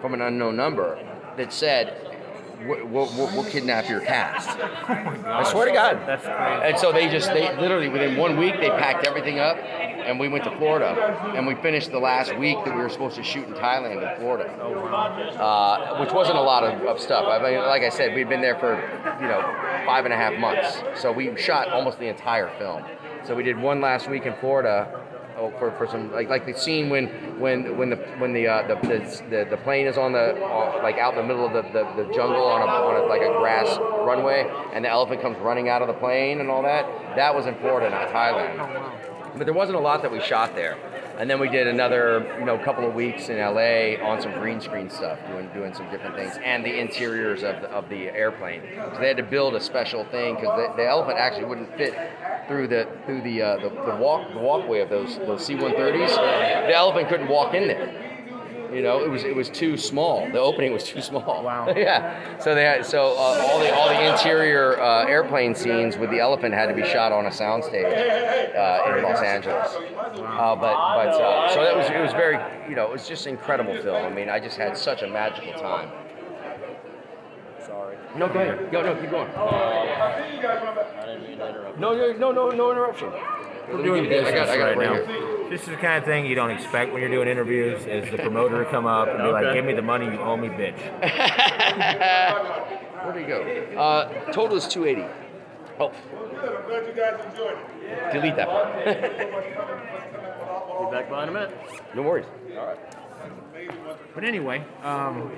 from 0.00 0.14
an 0.14 0.20
unknown 0.22 0.56
number 0.56 0.98
that 1.36 1.52
said, 1.52 2.15
"We'll, 2.64 2.86
we'll, 2.86 3.06
we'll 3.34 3.44
kidnap 3.44 3.88
your 3.88 4.00
cast." 4.00 4.58
I 4.58 5.42
swear 5.50 5.66
to 5.66 5.72
God. 5.72 6.00
That's 6.06 6.24
crazy. 6.24 6.68
And 6.68 6.78
so 6.78 6.92
they 6.92 7.08
just 7.08 7.28
they 7.28 7.54
literally 7.60 7.88
within 7.88 8.16
one 8.16 8.36
week 8.36 8.54
they 8.60 8.70
packed 8.70 9.06
everything 9.06 9.38
up, 9.38 9.56
and 9.56 10.18
we 10.20 10.28
went 10.28 10.44
to 10.44 10.56
Florida, 10.56 10.94
and 11.34 11.46
we 11.46 11.54
finished 11.56 11.90
the 11.90 11.98
last 11.98 12.36
week 12.36 12.56
that 12.64 12.74
we 12.74 12.80
were 12.80 12.88
supposed 12.88 13.16
to 13.16 13.22
shoot 13.22 13.46
in 13.46 13.54
Thailand 13.54 14.10
in 14.10 14.20
Florida 14.20 14.56
Oh 14.60 14.74
uh, 14.74 15.98
which 16.00 16.12
wasn't 16.12 16.38
a 16.38 16.42
lot 16.42 16.62
of, 16.64 16.82
of 16.82 17.00
stuff. 17.00 17.26
I 17.26 17.42
mean, 17.42 17.58
like 17.60 17.82
I 17.82 17.88
said, 17.88 18.14
we'd 18.14 18.28
been 18.28 18.40
there 18.40 18.58
for 18.58 18.74
you 19.20 19.28
know 19.28 19.40
five 19.84 20.04
and 20.04 20.14
a 20.14 20.16
half 20.16 20.38
months, 20.38 20.82
so 21.00 21.12
we 21.12 21.36
shot 21.36 21.68
almost 21.68 21.98
the 21.98 22.08
entire 22.08 22.50
film. 22.58 22.84
So 23.24 23.34
we 23.34 23.42
did 23.42 23.58
one 23.58 23.80
last 23.80 24.08
week 24.08 24.24
in 24.24 24.34
Florida. 24.36 25.05
Oh, 25.38 25.52
for, 25.58 25.70
for 25.72 25.86
some 25.86 26.10
like 26.12 26.30
like 26.30 26.46
the 26.46 26.54
scene 26.54 26.88
when 26.88 27.08
when 27.38 27.76
when 27.76 27.90
the 27.90 27.96
when 28.18 28.32
the 28.32 28.46
uh, 28.46 28.66
the, 28.66 28.74
the 29.28 29.46
the 29.50 29.56
plane 29.58 29.86
is 29.86 29.98
on 29.98 30.12
the 30.12 30.42
on, 30.42 30.82
like 30.82 30.96
out 30.96 31.12
in 31.12 31.20
the 31.20 31.26
middle 31.26 31.44
of 31.46 31.52
the, 31.52 31.62
the, 31.72 32.04
the 32.04 32.14
jungle 32.14 32.42
on 32.42 32.62
a, 32.62 32.64
on 32.64 32.96
a 32.96 33.06
like 33.06 33.20
a 33.20 33.38
grass 33.38 33.78
runway 34.06 34.50
and 34.72 34.84
the 34.84 34.88
elephant 34.88 35.20
comes 35.20 35.36
running 35.38 35.68
out 35.68 35.82
of 35.82 35.88
the 35.88 35.94
plane 35.94 36.40
and 36.40 36.48
all 36.48 36.62
that 36.62 36.86
that 37.16 37.34
was 37.34 37.44
in 37.44 37.54
Florida 37.56 37.90
not 37.90 38.08
Thailand 38.08 39.06
but 39.36 39.44
there 39.44 39.54
wasn't 39.54 39.76
a 39.76 39.80
lot 39.80 40.02
that 40.02 40.10
we 40.10 40.20
shot 40.20 40.54
there. 40.54 40.76
And 41.18 41.30
then 41.30 41.40
we 41.40 41.48
did 41.48 41.66
another, 41.66 42.36
you 42.38 42.44
know, 42.44 42.58
couple 42.58 42.86
of 42.86 42.94
weeks 42.94 43.28
in 43.30 43.38
LA 43.38 43.96
on 44.04 44.20
some 44.20 44.32
green 44.32 44.60
screen 44.60 44.90
stuff, 44.90 45.18
doing 45.28 45.48
doing 45.54 45.72
some 45.72 45.90
different 45.90 46.14
things, 46.14 46.38
and 46.44 46.64
the 46.64 46.78
interiors 46.78 47.42
of 47.42 47.62
the, 47.62 47.70
of 47.70 47.88
the 47.88 48.08
airplane. 48.08 48.62
So 48.94 49.00
they 49.00 49.08
had 49.08 49.16
to 49.16 49.22
build 49.22 49.54
a 49.54 49.60
special 49.60 50.04
thing 50.04 50.34
because 50.34 50.56
the, 50.56 50.76
the 50.76 50.86
elephant 50.86 51.18
actually 51.18 51.46
wouldn't 51.46 51.74
fit 51.76 51.94
through 52.48 52.68
the 52.68 52.86
through 53.06 53.22
the 53.22 53.42
uh, 53.42 53.56
the, 53.56 53.70
the 53.70 53.96
walk 53.96 54.30
the 54.32 54.38
walkway 54.38 54.80
of 54.80 54.90
those 54.90 55.16
those 55.18 55.44
C-130s. 55.46 56.16
The 56.66 56.74
elephant 56.74 57.08
couldn't 57.08 57.28
walk 57.28 57.54
in 57.54 57.66
there. 57.66 58.05
You 58.72 58.82
know, 58.82 59.04
it 59.04 59.10
was 59.10 59.24
it 59.24 59.34
was 59.34 59.48
too 59.48 59.76
small. 59.76 60.28
The 60.30 60.40
opening 60.40 60.72
was 60.72 60.84
too 60.84 61.00
small. 61.00 61.42
Wow. 61.42 61.72
yeah. 61.76 62.38
So 62.38 62.54
they 62.54 62.64
had 62.64 62.84
so 62.84 63.12
uh, 63.12 63.46
all 63.48 63.60
the 63.60 63.74
all 63.74 63.88
the 63.88 64.12
interior 64.12 64.80
uh, 64.80 65.06
airplane 65.06 65.54
scenes 65.54 65.96
with 65.96 66.10
the 66.10 66.20
elephant 66.20 66.54
had 66.54 66.66
to 66.66 66.74
be 66.74 66.82
shot 66.82 67.12
on 67.12 67.26
a 67.26 67.30
soundstage 67.30 68.54
uh, 68.56 68.96
in 68.96 69.02
Los 69.02 69.20
Angeles. 69.20 69.74
Uh, 69.74 70.56
but 70.56 70.74
but 70.74 71.20
uh, 71.20 71.48
so 71.54 71.62
that 71.62 71.76
was 71.76 71.86
it 71.86 72.00
was 72.00 72.12
very 72.12 72.38
you 72.68 72.74
know 72.74 72.84
it 72.84 72.92
was 72.92 73.06
just 73.06 73.26
incredible 73.26 73.74
film. 73.82 74.04
I 74.04 74.10
mean, 74.10 74.28
I 74.28 74.40
just 74.40 74.56
had 74.56 74.76
such 74.76 75.02
a 75.02 75.08
magical 75.08 75.52
time. 75.54 75.90
Sorry. 77.64 77.96
No, 78.16 78.28
go 78.28 78.40
ahead. 78.40 78.70
Go, 78.72 78.82
no, 78.82 78.94
keep 79.00 79.10
going. 79.10 79.30
I 79.30 81.04
didn't 81.06 81.22
mean 81.22 81.38
to 81.38 81.48
interrupt. 81.48 81.78
No, 81.78 81.94
no, 81.94 82.12
no, 82.12 82.32
no, 82.32 82.50
no 82.50 82.70
interruption. 82.70 83.12
We're 83.72 83.82
doing 83.82 84.06
I 84.06 84.08
business 84.08 84.34
got, 84.34 84.48
I 84.48 84.56
got 84.58 84.64
right 84.64 84.78
now. 84.78 84.94
here. 84.94 85.50
This 85.50 85.62
is 85.62 85.68
the 85.68 85.76
kind 85.76 85.98
of 85.98 86.04
thing 86.04 86.26
you 86.26 86.34
don't 86.34 86.50
expect 86.50 86.92
when 86.92 87.00
you're 87.00 87.10
doing 87.10 87.28
interviews. 87.28 87.86
Is 87.86 88.10
the 88.10 88.18
promoter 88.18 88.64
to 88.64 88.70
come 88.70 88.86
up 88.86 89.08
and 89.08 89.18
be 89.18 89.30
like, 89.30 89.54
"Give 89.54 89.64
me 89.64 89.74
the 89.74 89.82
money 89.82 90.06
you 90.06 90.18
owe 90.20 90.36
me, 90.36 90.48
bitch." 90.48 90.76
Where 93.04 93.12
do 93.12 93.20
you 93.20 93.26
go? 93.26 93.42
Uh, 93.78 94.08
total 94.32 94.56
is 94.56 94.66
280. 94.66 95.08
Oh. 95.78 95.92
Delete 98.12 98.36
that 98.36 98.48
part. 98.48 98.84
Be 98.86 100.90
back 100.96 101.08
behind 101.08 101.30
a 101.30 101.32
minute. 101.32 101.52
no 101.94 102.02
worries. 102.02 102.26
All 102.58 102.66
right. 102.66 102.78
But 104.14 104.24
anyway, 104.24 104.64
um, 104.82 105.30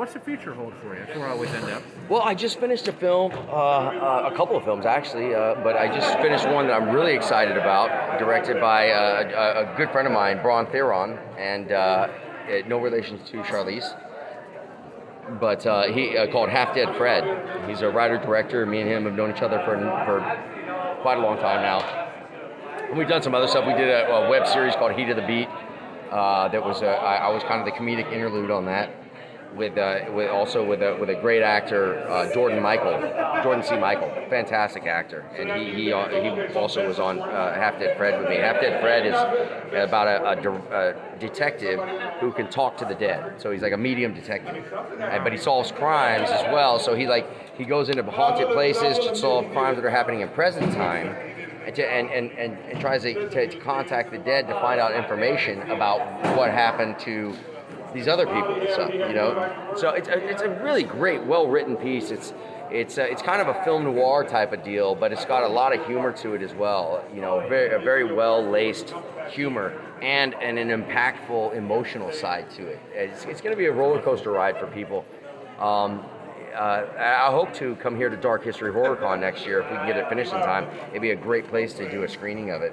what's 0.00 0.14
the 0.14 0.20
future 0.20 0.54
hold 0.54 0.72
for 0.80 0.94
you? 0.94 1.04
That's 1.04 1.18
where 1.18 1.28
I 1.28 1.32
always 1.32 1.50
end 1.50 1.66
up. 1.66 1.82
Well, 2.08 2.22
I 2.22 2.34
just 2.34 2.58
finished 2.58 2.88
a 2.88 2.92
film, 2.92 3.32
uh, 3.32 3.34
uh, 3.34 4.30
a 4.32 4.34
couple 4.34 4.56
of 4.56 4.64
films 4.64 4.86
actually, 4.86 5.34
uh, 5.34 5.56
but 5.56 5.76
I 5.76 5.94
just 5.94 6.18
finished 6.20 6.48
one 6.48 6.68
that 6.68 6.80
I'm 6.80 6.88
really 6.88 7.12
excited 7.12 7.58
about, 7.58 8.18
directed 8.18 8.62
by 8.62 8.92
uh, 8.92 9.60
a, 9.60 9.74
a 9.74 9.76
good 9.76 9.90
friend 9.90 10.08
of 10.08 10.14
mine, 10.14 10.40
Braun 10.40 10.66
Theron, 10.72 11.18
and 11.36 11.70
uh, 11.70 12.08
eh, 12.48 12.62
no 12.66 12.78
relation 12.78 13.22
to 13.26 13.42
Charlize. 13.42 13.94
But 15.38 15.66
uh, 15.66 15.92
he 15.92 16.16
uh, 16.16 16.32
called 16.32 16.48
Half 16.48 16.74
Dead 16.74 16.96
Fred. 16.96 17.68
He's 17.68 17.82
a 17.82 17.90
writer 17.90 18.16
director. 18.16 18.64
Me 18.64 18.80
and 18.80 18.88
him 18.88 19.04
have 19.04 19.14
known 19.14 19.30
each 19.36 19.42
other 19.42 19.58
for 19.66 19.76
for 20.06 20.20
quite 21.02 21.18
a 21.18 21.20
long 21.20 21.36
time 21.36 21.60
now. 21.60 21.80
And 22.88 22.96
we've 22.96 23.06
done 23.06 23.22
some 23.22 23.34
other 23.34 23.46
stuff. 23.46 23.66
We 23.66 23.74
did 23.74 23.90
a, 23.90 24.10
a 24.10 24.30
web 24.30 24.46
series 24.46 24.74
called 24.76 24.92
Heat 24.92 25.10
of 25.10 25.16
the 25.16 25.26
Beat. 25.26 25.48
Uh, 26.10 26.48
that 26.48 26.64
was 26.64 26.80
a, 26.80 26.88
I, 26.88 27.16
I 27.16 27.28
was 27.28 27.42
kind 27.44 27.60
of 27.60 27.66
the 27.66 27.72
comedic 27.72 28.10
interlude 28.12 28.50
on 28.50 28.64
that, 28.64 28.90
with 29.54 29.76
uh, 29.76 30.10
with 30.12 30.30
also 30.30 30.64
with 30.64 30.82
a 30.82 30.96
with 31.00 31.10
a 31.10 31.14
great 31.14 31.42
actor 31.42 31.98
uh, 32.08 32.32
Jordan 32.32 32.62
Michael, 32.62 33.00
Jordan 33.42 33.64
C. 33.64 33.76
Michael, 33.76 34.08
fantastic 34.28 34.86
actor, 34.86 35.20
and 35.36 35.50
he 35.60 35.74
he, 35.74 35.92
uh, 35.92 36.08
he 36.08 36.54
also 36.54 36.86
was 36.86 36.98
on 36.98 37.20
uh, 37.20 37.54
Half 37.54 37.78
Dead 37.78 37.96
Fred 37.96 38.20
with 38.20 38.28
me. 38.28 38.36
Half 38.36 38.60
Dead 38.60 38.80
Fred 38.80 39.06
is 39.06 39.14
about 39.88 40.06
a, 40.06 40.30
a, 40.30 40.42
de- 40.42 40.74
a 40.74 41.18
detective 41.18 41.80
who 42.20 42.32
can 42.32 42.48
talk 42.48 42.76
to 42.78 42.84
the 42.84 42.94
dead, 42.94 43.40
so 43.40 43.50
he's 43.50 43.62
like 43.62 43.72
a 43.72 43.76
medium 43.76 44.14
detective, 44.14 44.72
and, 45.00 45.24
but 45.24 45.32
he 45.32 45.38
solves 45.38 45.72
crimes 45.72 46.30
as 46.30 46.42
well. 46.52 46.78
So 46.78 46.94
he 46.94 47.06
like 47.06 47.56
he 47.56 47.64
goes 47.64 47.88
into 47.88 48.02
haunted 48.04 48.48
places 48.48 48.98
to 48.98 49.16
solve 49.16 49.50
crimes 49.52 49.76
that 49.76 49.84
are 49.84 49.90
happening 49.90 50.20
in 50.20 50.28
present 50.30 50.72
time 50.72 51.14
and, 51.66 51.74
to, 51.74 51.86
and, 51.86 52.10
and, 52.10 52.30
and, 52.38 52.58
and 52.70 52.80
tries 52.80 53.02
to, 53.02 53.28
to, 53.28 53.46
to 53.46 53.58
contact 53.58 54.10
the 54.10 54.18
dead 54.18 54.46
to 54.48 54.54
find 54.54 54.80
out 54.80 54.92
information 54.92 55.60
about 55.70 56.00
what 56.36 56.50
happened 56.50 56.98
to 57.00 57.34
these 57.92 58.08
other 58.08 58.26
people 58.26 58.54
and 58.54 58.70
stuff, 58.70 58.92
you 58.92 59.14
know. 59.14 59.72
So 59.76 59.90
it's 59.90 60.08
a, 60.08 60.18
it's 60.28 60.42
a 60.42 60.50
really 60.62 60.82
great, 60.82 61.24
well 61.24 61.48
written 61.48 61.76
piece. 61.76 62.10
It's 62.10 62.32
it's 62.70 62.98
uh, 62.98 63.02
it's 63.02 63.22
kind 63.22 63.40
of 63.40 63.48
a 63.48 63.64
film 63.64 63.84
noir 63.84 64.24
type 64.24 64.52
of 64.52 64.62
deal, 64.62 64.94
but 64.94 65.12
it's 65.12 65.24
got 65.24 65.42
a 65.42 65.48
lot 65.48 65.74
of 65.74 65.84
humor 65.86 66.12
to 66.12 66.34
it 66.34 66.42
as 66.42 66.54
well. 66.54 67.04
You 67.14 67.20
know, 67.20 67.46
very 67.48 67.74
a 67.74 67.78
very 67.78 68.12
well 68.12 68.42
laced 68.42 68.94
humor 69.30 69.72
and, 70.02 70.34
and 70.34 70.58
an 70.58 70.68
impactful 70.68 71.54
emotional 71.54 72.12
side 72.12 72.50
to 72.50 72.66
it. 72.66 72.80
It's, 72.92 73.24
it's 73.24 73.40
going 73.40 73.54
to 73.54 73.58
be 73.58 73.66
a 73.66 73.72
roller 73.72 74.00
coaster 74.00 74.30
ride 74.30 74.58
for 74.58 74.66
people. 74.66 75.04
Um, 75.58 76.04
uh, 76.54 76.84
I 76.98 77.30
hope 77.30 77.54
to 77.54 77.76
come 77.76 77.96
here 77.96 78.08
to 78.08 78.16
Dark 78.16 78.44
History 78.44 78.72
HorrorCon 78.72 79.20
next 79.20 79.46
year 79.46 79.60
if 79.60 79.70
we 79.70 79.76
can 79.76 79.86
get 79.86 79.96
it 79.96 80.08
finished 80.08 80.32
in 80.32 80.40
time. 80.40 80.68
It'd 80.90 81.02
be 81.02 81.12
a 81.12 81.16
great 81.16 81.46
place 81.46 81.74
to 81.74 81.88
do 81.90 82.02
a 82.02 82.08
screening 82.08 82.50
of 82.50 82.62
it. 82.62 82.72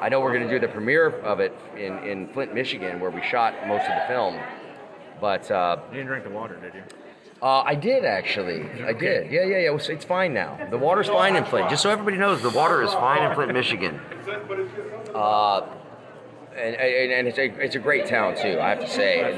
I 0.00 0.08
know 0.08 0.20
we're 0.20 0.32
going 0.36 0.48
to 0.48 0.52
do 0.52 0.60
the 0.64 0.72
premiere 0.72 1.08
of 1.22 1.40
it 1.40 1.54
in, 1.76 1.98
in 2.04 2.28
Flint, 2.28 2.54
Michigan, 2.54 3.00
where 3.00 3.10
we 3.10 3.22
shot 3.22 3.54
most 3.66 3.82
of 3.88 3.94
the 4.00 4.04
film. 4.08 4.38
But 5.20 5.50
uh, 5.50 5.78
You 5.90 5.96
didn't 5.96 6.06
drink 6.08 6.24
the 6.24 6.30
water, 6.30 6.56
did 6.56 6.74
you? 6.74 6.82
uh, 7.42 7.62
I 7.62 7.74
did 7.74 8.04
actually. 8.04 8.62
I 8.84 8.92
did. 8.92 9.30
Yeah, 9.32 9.44
yeah, 9.44 9.58
yeah. 9.58 9.74
It's, 9.74 9.88
it's 9.88 10.04
fine 10.04 10.32
now. 10.34 10.58
The 10.70 10.78
water's 10.78 11.08
fine 11.08 11.34
in 11.36 11.44
Flint. 11.44 11.68
Just 11.70 11.82
so 11.82 11.90
everybody 11.90 12.16
knows, 12.16 12.42
the 12.42 12.50
water 12.50 12.82
is 12.82 12.92
fine 12.92 13.28
in 13.28 13.34
Flint, 13.34 13.52
Michigan. 13.52 14.00
Uh, 15.14 15.66
and, 16.56 16.74
and, 16.74 17.12
and 17.12 17.28
it's 17.28 17.38
a 17.38 17.44
it's 17.64 17.76
a 17.76 17.78
great 17.78 18.06
town 18.06 18.34
too. 18.36 18.58
I 18.60 18.70
have 18.70 18.80
to 18.80 18.88
say. 18.88 19.32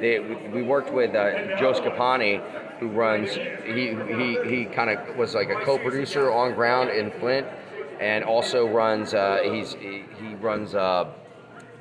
They, 0.00 0.18
we- 0.20 0.48
we 0.56 0.62
worked 0.62 0.92
with 0.92 1.14
uh, 1.14 1.56
Joe 1.58 1.72
Scapani, 1.72 2.42
who 2.78 2.88
runs. 2.88 3.30
He 3.34 3.94
he 3.94 4.38
he 4.44 4.64
kind 4.66 4.90
of 4.90 5.16
was 5.16 5.34
like 5.34 5.48
a 5.48 5.54
co-producer 5.64 6.30
on 6.30 6.54
ground 6.54 6.90
in 6.90 7.10
Flint, 7.12 7.46
and 8.00 8.24
also 8.24 8.66
runs. 8.68 9.14
Uh, 9.14 9.38
he's 9.42 9.74
he, 9.74 10.04
he 10.18 10.34
runs. 10.36 10.74
Uh, 10.74 11.12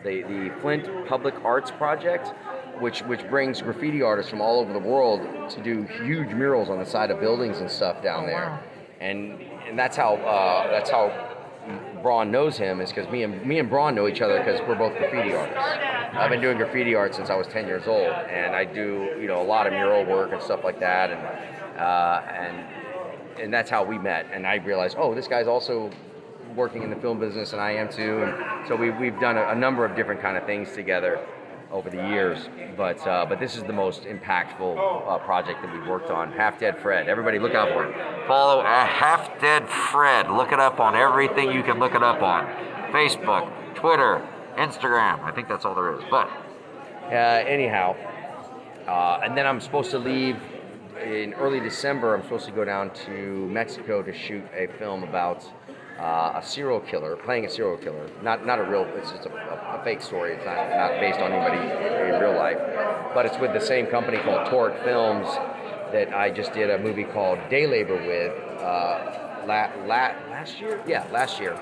the, 0.06 0.22
the 0.22 0.54
Flint 0.62 0.88
Public 1.08 1.34
Arts 1.44 1.72
Project, 1.72 2.34
which 2.80 3.02
which 3.02 3.28
brings 3.28 3.62
graffiti 3.62 4.02
artists 4.02 4.30
from 4.30 4.40
all 4.40 4.60
over 4.60 4.72
the 4.72 4.80
world 4.80 5.50
to 5.50 5.64
do 5.64 5.84
huge 6.04 6.30
murals 6.30 6.70
on 6.70 6.78
the 6.78 6.86
side 6.86 7.12
of 7.12 7.20
buildings 7.20 7.58
and 7.58 7.70
stuff 7.70 8.02
down 8.04 8.28
there, 8.28 8.64
and 9.02 9.42
and 9.68 9.78
that's 9.78 9.98
how 9.98 10.16
uh, 10.18 10.70
that's 10.70 10.92
how 10.92 11.12
Braun 12.02 12.30
knows 12.30 12.56
him 12.56 12.82
is 12.82 12.92
because 12.92 13.12
me 13.12 13.24
and 13.24 13.44
me 13.44 13.58
and 13.60 13.70
Braun 13.70 13.96
know 13.96 14.08
each 14.08 14.22
other 14.22 14.38
because 14.38 14.62
we're 14.68 14.76
both 14.76 14.96
graffiti 14.96 15.34
artists. 15.34 15.60
I've 16.14 16.30
been 16.30 16.42
doing 16.42 16.58
graffiti 16.58 16.96
art 16.96 17.14
since 17.14 17.30
I 17.30 17.36
was 17.36 17.48
10 17.48 17.68
years 17.68 17.88
old, 17.88 18.08
and 18.08 18.56
I 18.56 18.64
do 18.64 19.18
you 19.20 19.28
know 19.28 19.42
a 19.42 19.44
lot 19.44 19.66
of 19.66 19.74
mural 19.74 20.06
work 20.06 20.32
and 20.32 20.42
stuff 20.42 20.64
like 20.64 20.80
that, 20.80 21.10
and 21.10 21.80
uh, 21.80 22.22
and 22.30 22.85
and 23.40 23.54
that's 23.54 23.70
how 23.70 23.84
we 23.84 23.98
met. 23.98 24.28
And 24.32 24.46
I 24.46 24.56
realized, 24.56 24.98
oh, 25.00 25.14
this 25.14 25.28
guy's 25.28 25.48
also 25.48 25.90
working 26.56 26.84
in 26.84 26.90
the 26.90 26.96
film 26.96 27.20
business, 27.20 27.54
and 27.54 27.62
I 27.62 27.72
am 27.72 27.90
too. 27.90 28.24
And 28.24 28.68
so 28.68 28.76
we, 28.76 28.90
we've 28.92 29.20
done 29.20 29.38
a, 29.38 29.50
a 29.50 29.56
number 29.56 29.86
of 29.86 29.96
different 29.96 30.22
kind 30.22 30.38
of 30.38 30.46
things 30.46 30.72
together 30.74 31.20
over 31.72 31.90
the 31.90 32.08
years. 32.10 32.50
But 32.78 33.06
uh, 33.08 33.26
but 33.26 33.40
this 33.40 33.56
is 33.56 33.64
the 33.64 33.74
most 33.74 34.04
impactful 34.04 34.78
uh, 35.08 35.18
project 35.20 35.62
that 35.62 35.74
we've 35.74 35.88
worked 35.88 36.10
on. 36.10 36.32
Half 36.32 36.60
Dead 36.60 36.78
Fred. 36.80 37.08
Everybody, 37.08 37.40
look 37.40 37.54
out 37.54 37.70
for 37.70 37.86
it. 37.86 38.28
Follow 38.28 38.62
a 38.62 38.86
Half 38.86 39.40
Dead 39.42 39.68
Fred. 39.68 40.30
Look 40.30 40.52
it 40.52 40.60
up 40.60 40.80
on 40.80 40.96
everything 40.96 41.52
you 41.52 41.64
can 41.64 41.80
look 41.80 41.96
it 41.96 42.04
up 42.04 42.22
on. 42.22 42.46
Facebook, 42.92 43.52
Twitter, 43.76 44.26
Instagram. 44.56 45.22
I 45.22 45.32
think 45.32 45.48
that's 45.48 45.66
all 45.66 45.76
there 45.76 45.94
is. 45.96 46.04
But 46.10 46.30
uh, 47.08 47.44
anyhow, 47.48 47.96
uh, 48.88 49.20
and 49.24 49.38
then 49.38 49.46
I'm 49.46 49.60
supposed 49.60 49.92
to 49.92 50.00
leave 50.00 50.38
in 51.04 51.34
early 51.36 51.60
December. 51.60 52.16
I'm 52.16 52.24
supposed 52.24 52.46
to 52.46 52.52
go 52.52 52.66
down 52.66 52.92
to 53.06 53.48
Mexico 53.50 54.02
to 54.02 54.14
shoot 54.14 54.44
a 54.54 54.68
film 54.78 55.04
about 55.04 55.44
uh, 56.00 56.34
a 56.36 56.44
serial 56.44 56.80
killer, 56.82 57.16
playing 57.16 57.46
a 57.46 57.50
serial 57.50 57.78
killer. 57.78 58.10
Not 58.22 58.46
not 58.46 58.60
a 58.60 58.64
real. 58.64 58.84
It's 58.96 59.12
just 59.12 59.26
a, 59.26 59.32
a, 59.32 59.80
a 59.80 59.84
fake 59.84 60.02
story. 60.02 60.34
It's 60.34 60.46
not 60.46 60.70
not 60.70 61.00
based 61.00 61.20
on 61.20 61.32
anybody 61.32 61.62
in 62.14 62.22
real 62.22 62.36
life, 62.36 62.58
but 63.14 63.26
it's 63.26 63.38
with 63.40 63.54
the 63.54 63.62
same 63.62 63.88
company 63.88 64.18
called 64.20 64.48
Toric 64.48 64.84
Films 64.84 65.28
that 65.92 66.14
I 66.14 66.30
just 66.30 66.54
did 66.54 66.70
a 66.70 66.78
movie 66.78 67.06
called 67.06 67.40
Day 67.50 67.68
Labor 67.68 67.96
with 67.96 68.62
uh, 68.62 69.46
la, 69.48 69.70
la, 69.86 70.14
last 70.30 70.60
year. 70.60 70.82
Yeah, 70.88 71.06
last 71.12 71.40
year 71.40 71.60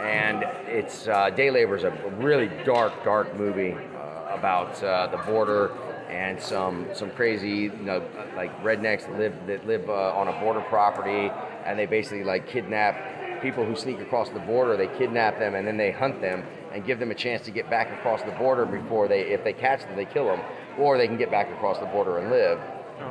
and 0.00 0.44
it's 0.66 1.08
uh, 1.08 1.28
Day 1.28 1.50
Labor 1.50 1.76
is 1.76 1.84
a 1.84 1.90
really 2.16 2.50
dark, 2.64 3.04
dark 3.04 3.36
movie 3.36 3.72
uh, 3.74 4.34
about 4.34 4.82
uh, 4.82 5.06
the 5.08 5.18
border 5.30 5.72
and 6.10 6.40
some 6.40 6.86
some 6.92 7.10
crazy, 7.12 7.48
you 7.48 7.70
know, 7.70 8.02
like 8.36 8.50
rednecks 8.62 9.06
that 9.06 9.18
live 9.18 9.34
that 9.46 9.66
live 9.66 9.88
uh, 9.88 10.14
on 10.16 10.28
a 10.28 10.40
border 10.40 10.60
property, 10.62 11.30
and 11.64 11.78
they 11.78 11.86
basically 11.86 12.24
like 12.24 12.48
kidnap 12.48 13.40
people 13.40 13.64
who 13.64 13.74
sneak 13.74 14.00
across 14.00 14.28
the 14.30 14.40
border. 14.40 14.76
They 14.76 14.88
kidnap 14.98 15.38
them 15.38 15.54
and 15.54 15.66
then 15.66 15.76
they 15.76 15.90
hunt 15.90 16.20
them 16.20 16.44
and 16.72 16.84
give 16.84 16.98
them 16.98 17.10
a 17.10 17.14
chance 17.14 17.42
to 17.46 17.50
get 17.50 17.70
back 17.70 17.90
across 17.98 18.22
the 18.22 18.32
border 18.32 18.66
before 18.66 19.08
they, 19.08 19.22
if 19.22 19.42
they 19.44 19.52
catch 19.52 19.80
them, 19.80 19.96
they 19.96 20.04
kill 20.04 20.26
them, 20.26 20.40
or 20.78 20.98
they 20.98 21.06
can 21.06 21.16
get 21.16 21.30
back 21.30 21.50
across 21.50 21.78
the 21.78 21.86
border 21.86 22.18
and 22.18 22.30
live. 22.30 22.60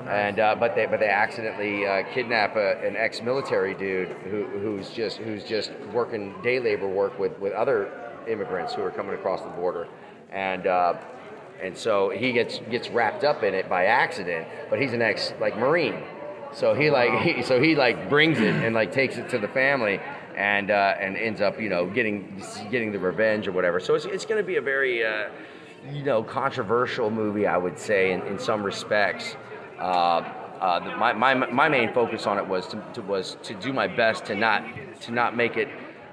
And 0.08 0.40
uh, 0.40 0.56
but 0.60 0.76
they 0.76 0.86
but 0.86 1.00
they 1.00 1.10
accidentally 1.10 1.88
uh, 1.88 2.04
kidnap 2.14 2.56
a, 2.56 2.78
an 2.86 2.96
ex-military 2.96 3.74
dude 3.74 4.10
who, 4.30 4.46
who's 4.46 4.92
just 4.92 5.18
who's 5.18 5.44
just 5.44 5.72
working 5.92 6.36
day 6.44 6.60
labor 6.60 6.88
work 6.88 7.18
with, 7.18 7.38
with 7.40 7.54
other 7.54 7.92
immigrants 8.28 8.76
who 8.76 8.84
are 8.84 8.92
coming 8.92 9.16
across 9.16 9.42
the 9.42 9.50
border, 9.50 9.88
and 10.32 10.68
uh, 10.68 10.94
and 11.62 11.78
so 11.78 12.10
he 12.10 12.32
gets 12.32 12.60
gets 12.70 12.90
wrapped 12.90 13.24
up 13.24 13.44
in 13.44 13.54
it 13.54 13.70
by 13.70 13.86
accident. 13.86 14.48
But 14.70 14.82
he's 14.82 14.94
an 14.94 15.02
ex 15.02 15.34
like 15.40 15.58
Marine, 15.58 16.04
so 16.54 16.74
he 16.74 16.90
like 16.90 17.22
he, 17.22 17.44
so 17.50 17.62
he 17.62 17.76
like 17.76 18.10
brings 18.10 18.40
it 18.40 18.56
and 18.56 18.74
like 18.76 18.92
takes 18.92 19.18
it 19.18 19.30
to 19.30 19.40
the 19.40 19.48
family. 19.50 20.00
And, 20.38 20.72
uh, 20.72 20.96
and 20.98 21.18
ends 21.18 21.42
up, 21.42 21.60
you 21.60 21.68
know, 21.68 21.86
getting 21.86 22.42
getting 22.72 22.94
the 22.94 23.00
revenge 23.00 23.46
or 23.46 23.52
whatever. 23.52 23.82
So 23.82 23.96
it's, 23.96 24.06
it's 24.06 24.24
going 24.24 24.42
to 24.42 24.48
be 24.48 24.56
a 24.56 24.62
very, 24.62 25.06
uh, 25.06 25.28
you 25.92 26.02
know, 26.04 26.24
controversial 26.24 27.10
movie, 27.10 27.46
I 27.46 27.58
would 27.58 27.78
say, 27.78 28.14
in, 28.14 28.22
in 28.22 28.40
some 28.40 28.64
respects. 28.64 29.36
Uh, 29.78 30.24
uh, 30.60 30.96
my, 30.98 31.14
my, 31.14 31.34
my 31.34 31.70
main 31.70 31.94
focus 31.94 32.28
on 32.28 32.38
it 32.38 32.46
was 32.46 32.68
to, 32.68 32.84
to 32.94 33.02
was 33.02 33.38
to 33.44 33.54
do 33.56 33.72
my 33.72 33.88
best 33.88 34.26
to 34.26 34.36
not 34.36 34.64
to 35.02 35.12
not 35.12 35.36
make 35.36 35.56
it 35.58 35.70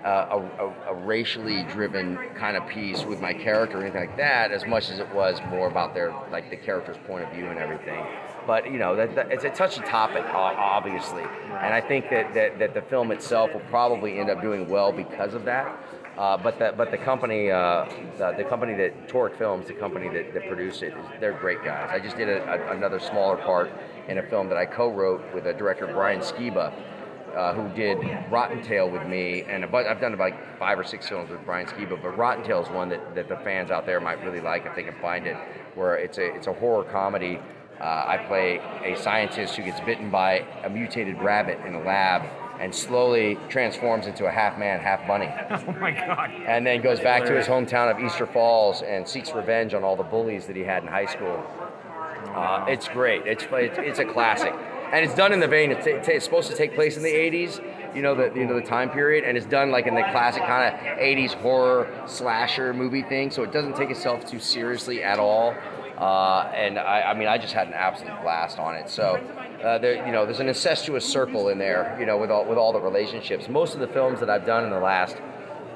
uh, 0.06 0.40
a, 0.60 0.92
a, 0.92 0.94
racially 0.94 1.64
driven 1.64 2.16
kind 2.36 2.56
of 2.56 2.64
piece 2.68 3.04
with 3.04 3.20
my 3.20 3.34
character 3.34 3.78
or 3.78 3.82
anything 3.82 4.06
like 4.06 4.16
that, 4.16 4.52
as 4.52 4.64
much 4.64 4.88
as 4.88 5.00
it 5.00 5.12
was 5.12 5.40
more 5.50 5.66
about 5.66 5.94
their 5.94 6.14
like 6.30 6.48
the 6.48 6.56
character's 6.56 6.96
point 7.08 7.24
of 7.24 7.32
view 7.32 7.46
and 7.46 7.58
everything. 7.58 8.06
But 8.46 8.70
you 8.70 8.78
know, 8.78 8.94
that, 8.94 9.16
that, 9.16 9.32
it's 9.32 9.42
a 9.42 9.50
touchy 9.50 9.80
topic, 9.80 10.24
obviously, 10.32 11.22
and 11.22 11.74
I 11.74 11.80
think 11.80 12.08
that, 12.10 12.32
that, 12.34 12.56
that 12.60 12.72
the 12.72 12.82
film 12.82 13.10
itself 13.10 13.52
will 13.52 13.66
probably 13.68 14.20
end 14.20 14.30
up 14.30 14.40
doing 14.40 14.68
well 14.68 14.92
because 14.92 15.34
of 15.34 15.44
that. 15.46 15.76
Uh, 16.16 16.36
but 16.36 16.58
the 16.60 16.72
but 16.76 16.92
the 16.92 16.98
company 16.98 17.50
uh, 17.50 17.84
the, 18.16 18.32
the 18.38 18.44
company 18.44 18.74
that 18.74 19.08
Toric 19.08 19.36
Films, 19.36 19.66
the 19.66 19.74
company 19.74 20.08
that, 20.08 20.32
that 20.34 20.46
produced 20.46 20.84
it, 20.84 20.94
they're 21.20 21.32
great 21.32 21.64
guys. 21.64 21.90
I 21.90 21.98
just 21.98 22.16
did 22.16 22.28
a, 22.28 22.44
a, 22.44 22.76
another 22.76 23.00
smaller 23.00 23.36
part 23.36 23.70
in 24.08 24.18
a 24.18 24.22
film 24.22 24.48
that 24.50 24.56
I 24.56 24.66
co-wrote 24.66 25.34
with 25.34 25.46
a 25.46 25.52
director 25.52 25.88
Brian 25.88 26.20
Skiba, 26.20 26.72
uh, 27.36 27.52
who 27.54 27.68
did 27.76 27.98
Rottentail 28.30 28.90
with 28.90 29.06
me, 29.06 29.42
and 29.42 29.62
a, 29.64 29.66
bu- 29.66 29.78
I've 29.88 30.00
done 30.00 30.14
about 30.14 30.32
five 30.58 30.78
or 30.78 30.84
six 30.84 31.08
films 31.08 31.30
with 31.30 31.44
Brian 31.44 31.66
Skiba, 31.66 32.00
but 32.02 32.16
Rottentail 32.16 32.62
is 32.62 32.68
one 32.70 32.88
that, 32.88 33.14
that 33.14 33.28
the 33.28 33.36
fans 33.38 33.70
out 33.70 33.84
there 33.86 34.00
might 34.00 34.22
really 34.24 34.40
like 34.40 34.64
if 34.66 34.74
they 34.74 34.82
can 34.82 34.94
find 35.00 35.26
it, 35.26 35.36
where 35.74 35.96
it's 35.96 36.18
a 36.18 36.34
it's 36.34 36.46
a 36.46 36.52
horror 36.52 36.84
comedy. 36.84 37.38
Uh, 37.78 37.84
I 38.06 38.16
play 38.26 38.58
a 38.90 38.96
scientist 38.96 39.54
who 39.56 39.62
gets 39.62 39.80
bitten 39.80 40.10
by 40.10 40.46
a 40.64 40.70
mutated 40.70 41.20
rabbit 41.20 41.58
in 41.66 41.74
a 41.74 41.80
lab 41.82 42.22
and 42.58 42.74
slowly 42.74 43.36
transforms 43.50 44.06
into 44.06 44.24
a 44.24 44.30
half 44.30 44.58
man, 44.58 44.80
half 44.80 45.06
bunny 45.06 45.28
Oh 45.50 45.72
my 45.78 45.90
god. 45.90 46.30
and 46.46 46.66
then 46.66 46.80
goes 46.80 47.00
back 47.00 47.26
to 47.26 47.36
his 47.36 47.46
hometown 47.46 47.90
of 47.94 48.02
Easter 48.02 48.24
Falls 48.26 48.80
and 48.80 49.06
seeks 49.06 49.34
revenge 49.34 49.74
on 49.74 49.84
all 49.84 49.94
the 49.94 50.02
bullies 50.02 50.46
that 50.46 50.56
he 50.56 50.62
had 50.62 50.82
in 50.84 50.88
high 50.88 51.04
school. 51.04 51.44
Uh, 52.34 52.64
it's 52.66 52.88
great. 52.88 53.26
It's, 53.26 53.46
it's 53.52 53.76
it's 53.78 53.98
a 53.98 54.04
classic, 54.06 54.54
and 54.92 55.04
it's 55.04 55.14
done 55.14 55.32
in 55.32 55.40
the 55.40 55.48
vein. 55.48 55.70
It's, 55.70 55.86
it's 55.86 56.24
supposed 56.24 56.50
to 56.50 56.56
take 56.56 56.74
place 56.74 56.96
in 56.96 57.02
the 57.02 57.12
'80s, 57.12 57.60
you 57.94 58.02
know 58.02 58.14
the 58.14 58.30
you 58.38 58.46
know 58.46 58.54
the 58.54 58.66
time 58.66 58.90
period, 58.90 59.24
and 59.24 59.36
it's 59.36 59.46
done 59.46 59.70
like 59.70 59.86
in 59.86 59.94
the 59.94 60.02
classic 60.12 60.42
kind 60.42 60.74
of 60.74 60.80
'80s 60.98 61.32
horror 61.34 61.90
slasher 62.06 62.74
movie 62.74 63.02
thing. 63.02 63.30
So 63.30 63.42
it 63.42 63.52
doesn't 63.52 63.74
take 63.74 63.90
itself 63.90 64.24
too 64.24 64.38
seriously 64.38 65.02
at 65.02 65.18
all. 65.18 65.54
Uh, 65.96 66.50
and 66.54 66.78
I, 66.78 67.02
I 67.02 67.14
mean, 67.14 67.26
I 67.26 67.38
just 67.38 67.54
had 67.54 67.68
an 67.68 67.72
absolute 67.72 68.20
blast 68.20 68.58
on 68.58 68.74
it. 68.74 68.90
So, 68.90 69.14
uh, 69.64 69.78
there, 69.78 70.04
you 70.04 70.12
know, 70.12 70.26
there's 70.26 70.40
an 70.40 70.48
incestuous 70.48 71.06
circle 71.06 71.48
in 71.48 71.56
there, 71.56 71.96
you 71.98 72.04
know, 72.04 72.18
with 72.18 72.30
all 72.30 72.44
with 72.44 72.58
all 72.58 72.72
the 72.72 72.80
relationships. 72.80 73.48
Most 73.48 73.72
of 73.72 73.80
the 73.80 73.88
films 73.88 74.20
that 74.20 74.28
I've 74.28 74.44
done 74.44 74.64
in 74.64 74.70
the 74.70 74.78
last 74.78 75.16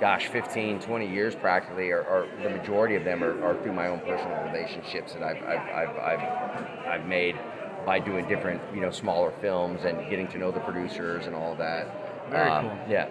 gosh, 0.00 0.28
15, 0.28 0.80
20 0.80 1.12
years 1.12 1.34
practically, 1.34 1.90
or, 1.90 2.02
or 2.04 2.26
the 2.42 2.48
majority 2.48 2.96
of 2.96 3.04
them 3.04 3.22
are, 3.22 3.44
are 3.44 3.62
through 3.62 3.74
my 3.74 3.86
own 3.86 4.00
personal 4.00 4.42
relationships 4.44 5.12
that 5.12 5.22
I've, 5.22 5.36
I've, 5.42 5.68
I've, 5.68 5.96
I've, 5.98 6.86
I've 6.86 7.06
made 7.06 7.36
by 7.84 7.98
doing 7.98 8.28
different, 8.28 8.60
you 8.74 8.80
know, 8.80 8.90
smaller 8.90 9.32
films 9.40 9.84
and 9.84 10.08
getting 10.10 10.28
to 10.28 10.38
know 10.38 10.50
the 10.50 10.60
producers 10.60 11.26
and 11.26 11.34
all 11.34 11.52
of 11.52 11.58
that. 11.58 11.86
Um, 12.26 12.30
Very 12.30 12.50
cool. 12.50 12.78
Yeah. 12.88 13.08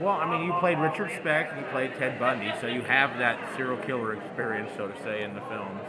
Well, 0.00 0.14
I 0.14 0.30
mean, 0.30 0.46
you 0.46 0.52
played 0.60 0.78
Richard 0.78 1.10
Speck, 1.18 1.50
and 1.50 1.60
you 1.60 1.66
played 1.72 1.92
Ted 1.98 2.20
Bundy, 2.20 2.52
so 2.60 2.68
you 2.68 2.82
have 2.82 3.18
that 3.18 3.38
serial 3.56 3.76
killer 3.78 4.14
experience, 4.14 4.70
so 4.76 4.86
to 4.86 5.02
say, 5.02 5.24
in 5.24 5.34
the 5.34 5.40
films. 5.42 5.80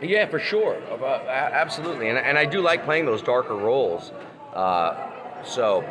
Yeah, 0.00 0.26
for 0.26 0.38
sure. 0.38 0.80
Uh, 0.90 1.04
absolutely. 1.28 2.08
And, 2.08 2.18
and 2.18 2.38
I 2.38 2.44
do 2.46 2.60
like 2.60 2.84
playing 2.84 3.04
those 3.04 3.22
darker 3.22 3.54
roles. 3.54 4.10
Uh, 4.54 5.42
so 5.44 5.84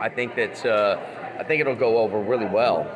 I 0.00 0.08
think 0.08 0.34
that 0.36 0.64
uh, 0.64 0.98
I 1.38 1.44
think 1.44 1.60
it'll 1.60 1.74
go 1.74 1.98
over 1.98 2.18
really 2.18 2.46
well. 2.46 2.90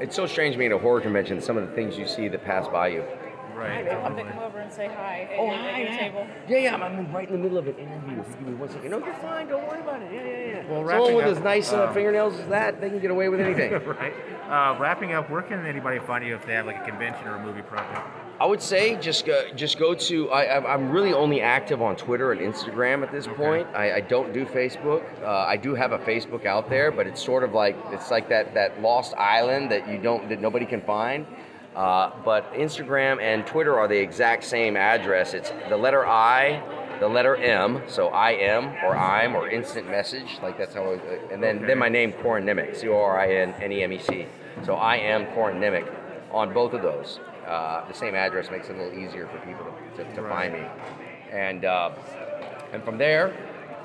It's 0.00 0.16
so 0.16 0.26
strange 0.26 0.58
being 0.58 0.72
at 0.72 0.76
a 0.76 0.80
horror 0.80 1.00
convention, 1.00 1.40
some 1.40 1.56
of 1.56 1.68
the 1.68 1.74
things 1.74 1.96
you 1.96 2.06
see 2.06 2.26
that 2.28 2.44
pass 2.44 2.66
by 2.68 2.88
you. 2.88 3.04
Right. 3.54 3.88
I'll 3.88 4.14
pick 4.14 4.26
them 4.26 4.38
over 4.38 4.58
and 4.58 4.72
say 4.72 4.86
hi 4.88 5.28
Oh, 5.38 5.46
your- 5.46 5.54
hi, 5.54 5.70
at 5.70 5.78
your 5.78 5.88
yeah. 5.90 5.98
table. 5.98 6.26
Yeah, 6.48 6.58
yeah, 6.58 6.74
I'm, 6.74 6.82
I'm 6.82 7.12
right 7.12 7.28
in 7.28 7.34
the 7.36 7.42
middle 7.42 7.58
of 7.58 7.66
an 7.68 7.76
interview. 7.76 8.20
If 8.20 8.28
you 8.28 8.34
give 8.36 8.46
me 8.48 8.54
one 8.54 8.68
second. 8.70 8.90
No, 8.90 8.98
you're 8.98 9.14
fine. 9.14 9.48
Don't 9.48 9.66
worry 9.66 9.80
about 9.80 10.02
it. 10.02 10.12
Yeah, 10.12 10.22
yeah, 10.24 10.62
yeah. 10.62 10.70
Well, 10.70 10.82
wrapping 10.84 11.06
Someone 11.06 11.14
wrapping 11.14 11.16
with 11.16 11.24
up, 11.26 11.36
as 11.38 11.44
nice 11.44 11.72
uh, 11.72 11.84
um, 11.86 11.94
fingernails 11.94 12.38
as 12.38 12.48
that, 12.48 12.80
they 12.80 12.88
can 12.90 12.98
get 12.98 13.10
away 13.10 13.28
with 13.28 13.40
anything. 13.40 13.72
right. 13.86 14.12
Uh, 14.48 14.78
wrapping 14.80 15.12
up, 15.12 15.30
where 15.30 15.42
can 15.42 15.64
anybody 15.66 15.98
find 16.00 16.24
you 16.24 16.34
if 16.34 16.44
they 16.46 16.54
have 16.54 16.66
like 16.66 16.76
a 16.80 16.84
convention 16.84 17.26
or 17.28 17.36
a 17.36 17.42
movie 17.44 17.62
project? 17.62 18.00
I 18.40 18.46
would 18.46 18.60
say 18.62 18.96
just 18.96 19.24
go, 19.26 19.48
just 19.54 19.78
go 19.78 19.94
to. 19.94 20.30
I, 20.30 20.44
I'm- 20.44 20.66
I'm 20.66 20.90
really 20.90 21.12
only 21.12 21.40
active 21.40 21.80
on 21.80 21.94
Twitter 21.96 22.32
and 22.32 22.40
Instagram 22.40 23.02
at 23.02 23.12
this 23.12 23.26
point. 23.28 23.68
I, 23.74 23.96
I 23.96 24.00
don't 24.00 24.32
do 24.32 24.44
Facebook. 24.44 25.02
Uh, 25.22 25.28
I 25.28 25.56
do 25.56 25.74
have 25.74 25.92
a 25.92 25.98
Facebook 25.98 26.44
out 26.46 26.68
there, 26.68 26.90
but 26.90 27.06
it's 27.06 27.22
sort 27.22 27.44
of 27.44 27.52
like 27.52 27.76
it's 27.90 28.10
like 28.10 28.28
that 28.30 28.54
that 28.54 28.80
lost 28.82 29.14
island 29.16 29.70
that 29.70 29.88
you 29.88 29.98
don't 29.98 30.28
that 30.28 30.40
nobody 30.40 30.66
can 30.66 30.80
find. 30.80 31.26
Uh, 31.74 32.10
but 32.24 32.52
Instagram 32.54 33.20
and 33.20 33.46
Twitter 33.46 33.78
are 33.78 33.88
the 33.88 33.96
exact 33.98 34.44
same 34.44 34.76
address. 34.76 35.32
It's 35.34 35.50
the 35.68 35.76
letter 35.76 36.06
I, 36.06 36.62
the 37.00 37.08
letter 37.08 37.34
M, 37.36 37.82
so 37.86 38.08
I 38.08 38.32
am 38.32 38.68
or 38.84 38.94
I'm 38.96 39.34
or 39.34 39.48
instant 39.48 39.90
message. 39.90 40.38
Like 40.42 40.58
that's 40.58 40.74
how. 40.74 40.82
I, 40.92 40.94
and 41.32 41.42
then 41.42 41.56
Okay. 41.58 41.66
then 41.68 41.78
my 41.78 41.88
name 41.88 42.12
Corin 42.12 42.44
Nemec, 42.44 42.76
C 42.76 42.88
O 42.88 42.96
R 42.96 43.18
I 43.18 43.32
N 43.34 43.54
N 43.60 43.72
E 43.72 43.82
M 43.82 43.92
E 43.92 43.98
C. 43.98 44.26
So 44.64 44.74
I 44.74 44.96
am 44.96 45.26
Corin 45.34 45.58
Nemec 45.58 45.90
on 46.30 46.52
both 46.52 46.74
of 46.74 46.82
those. 46.82 47.20
Uh, 47.46 47.86
the 47.88 47.94
same 47.94 48.14
address 48.14 48.50
makes 48.50 48.68
it 48.68 48.76
a 48.76 48.78
little 48.82 48.98
easier 48.98 49.26
for 49.28 49.38
people 49.38 49.64
to, 49.96 50.04
to, 50.04 50.14
to 50.14 50.22
find 50.28 50.52
me, 50.52 50.62
and 51.32 51.64
uh, 51.64 51.90
and 52.72 52.84
from 52.84 52.98
there, 52.98 53.34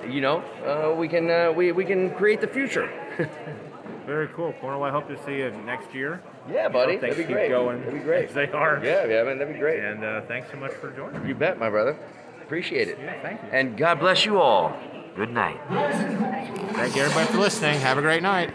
you 0.08 0.22
know, 0.22 0.40
uh, 0.66 0.94
we 0.94 1.08
can 1.08 1.32
uh, 1.32 1.52
we, 1.52 1.72
we 1.72 1.86
can 1.86 2.12
create 2.16 2.42
the 2.42 2.48
future. 2.48 2.90
Very 4.06 4.28
cool, 4.30 4.54
Cornell. 4.62 4.84
I 4.84 4.92
hope 4.92 5.08
to 5.08 5.18
see 5.26 5.38
you 5.38 5.52
next 5.66 5.94
year. 5.94 6.22
Yeah, 6.50 6.70
buddy, 6.70 6.94
You 6.94 6.98
know, 6.98 7.02
things 7.02 7.02
that'd 7.02 7.18
be 7.18 7.24
keep 7.24 7.34
great. 7.34 7.50
going. 7.50 7.80
That'd 7.80 7.94
be 7.94 8.00
great. 8.00 8.34
they 8.34 8.50
are. 8.52 8.80
yeah, 8.84 9.06
yeah, 9.06 9.24
man, 9.24 9.38
that'd 9.38 9.54
be 9.54 9.60
great. 9.60 9.84
And 9.84 10.04
uh, 10.04 10.22
thanks 10.28 10.50
so 10.52 10.58
much 10.58 10.72
for 10.74 10.92
joining 10.92 11.22
me. 11.24 11.30
You 11.30 11.36
bet, 11.36 11.60
my 11.60 11.70
brother. 11.70 11.98
Appreciate 12.42 12.88
it. 12.88 12.98
Yeah, 13.02 13.22
thank 13.22 13.42
you. 13.44 13.50
And 13.52 13.78
God 13.78 14.00
bless 14.00 14.26
you 14.26 14.40
all. 14.40 14.76
Good 15.16 15.32
night. 15.32 15.60
Thank 15.70 16.96
you 16.96 17.02
everybody 17.04 17.28
for 17.28 17.40
listening. 17.40 17.80
Have 17.80 17.98
a 17.98 18.02
great 18.02 18.22
night. 18.24 18.54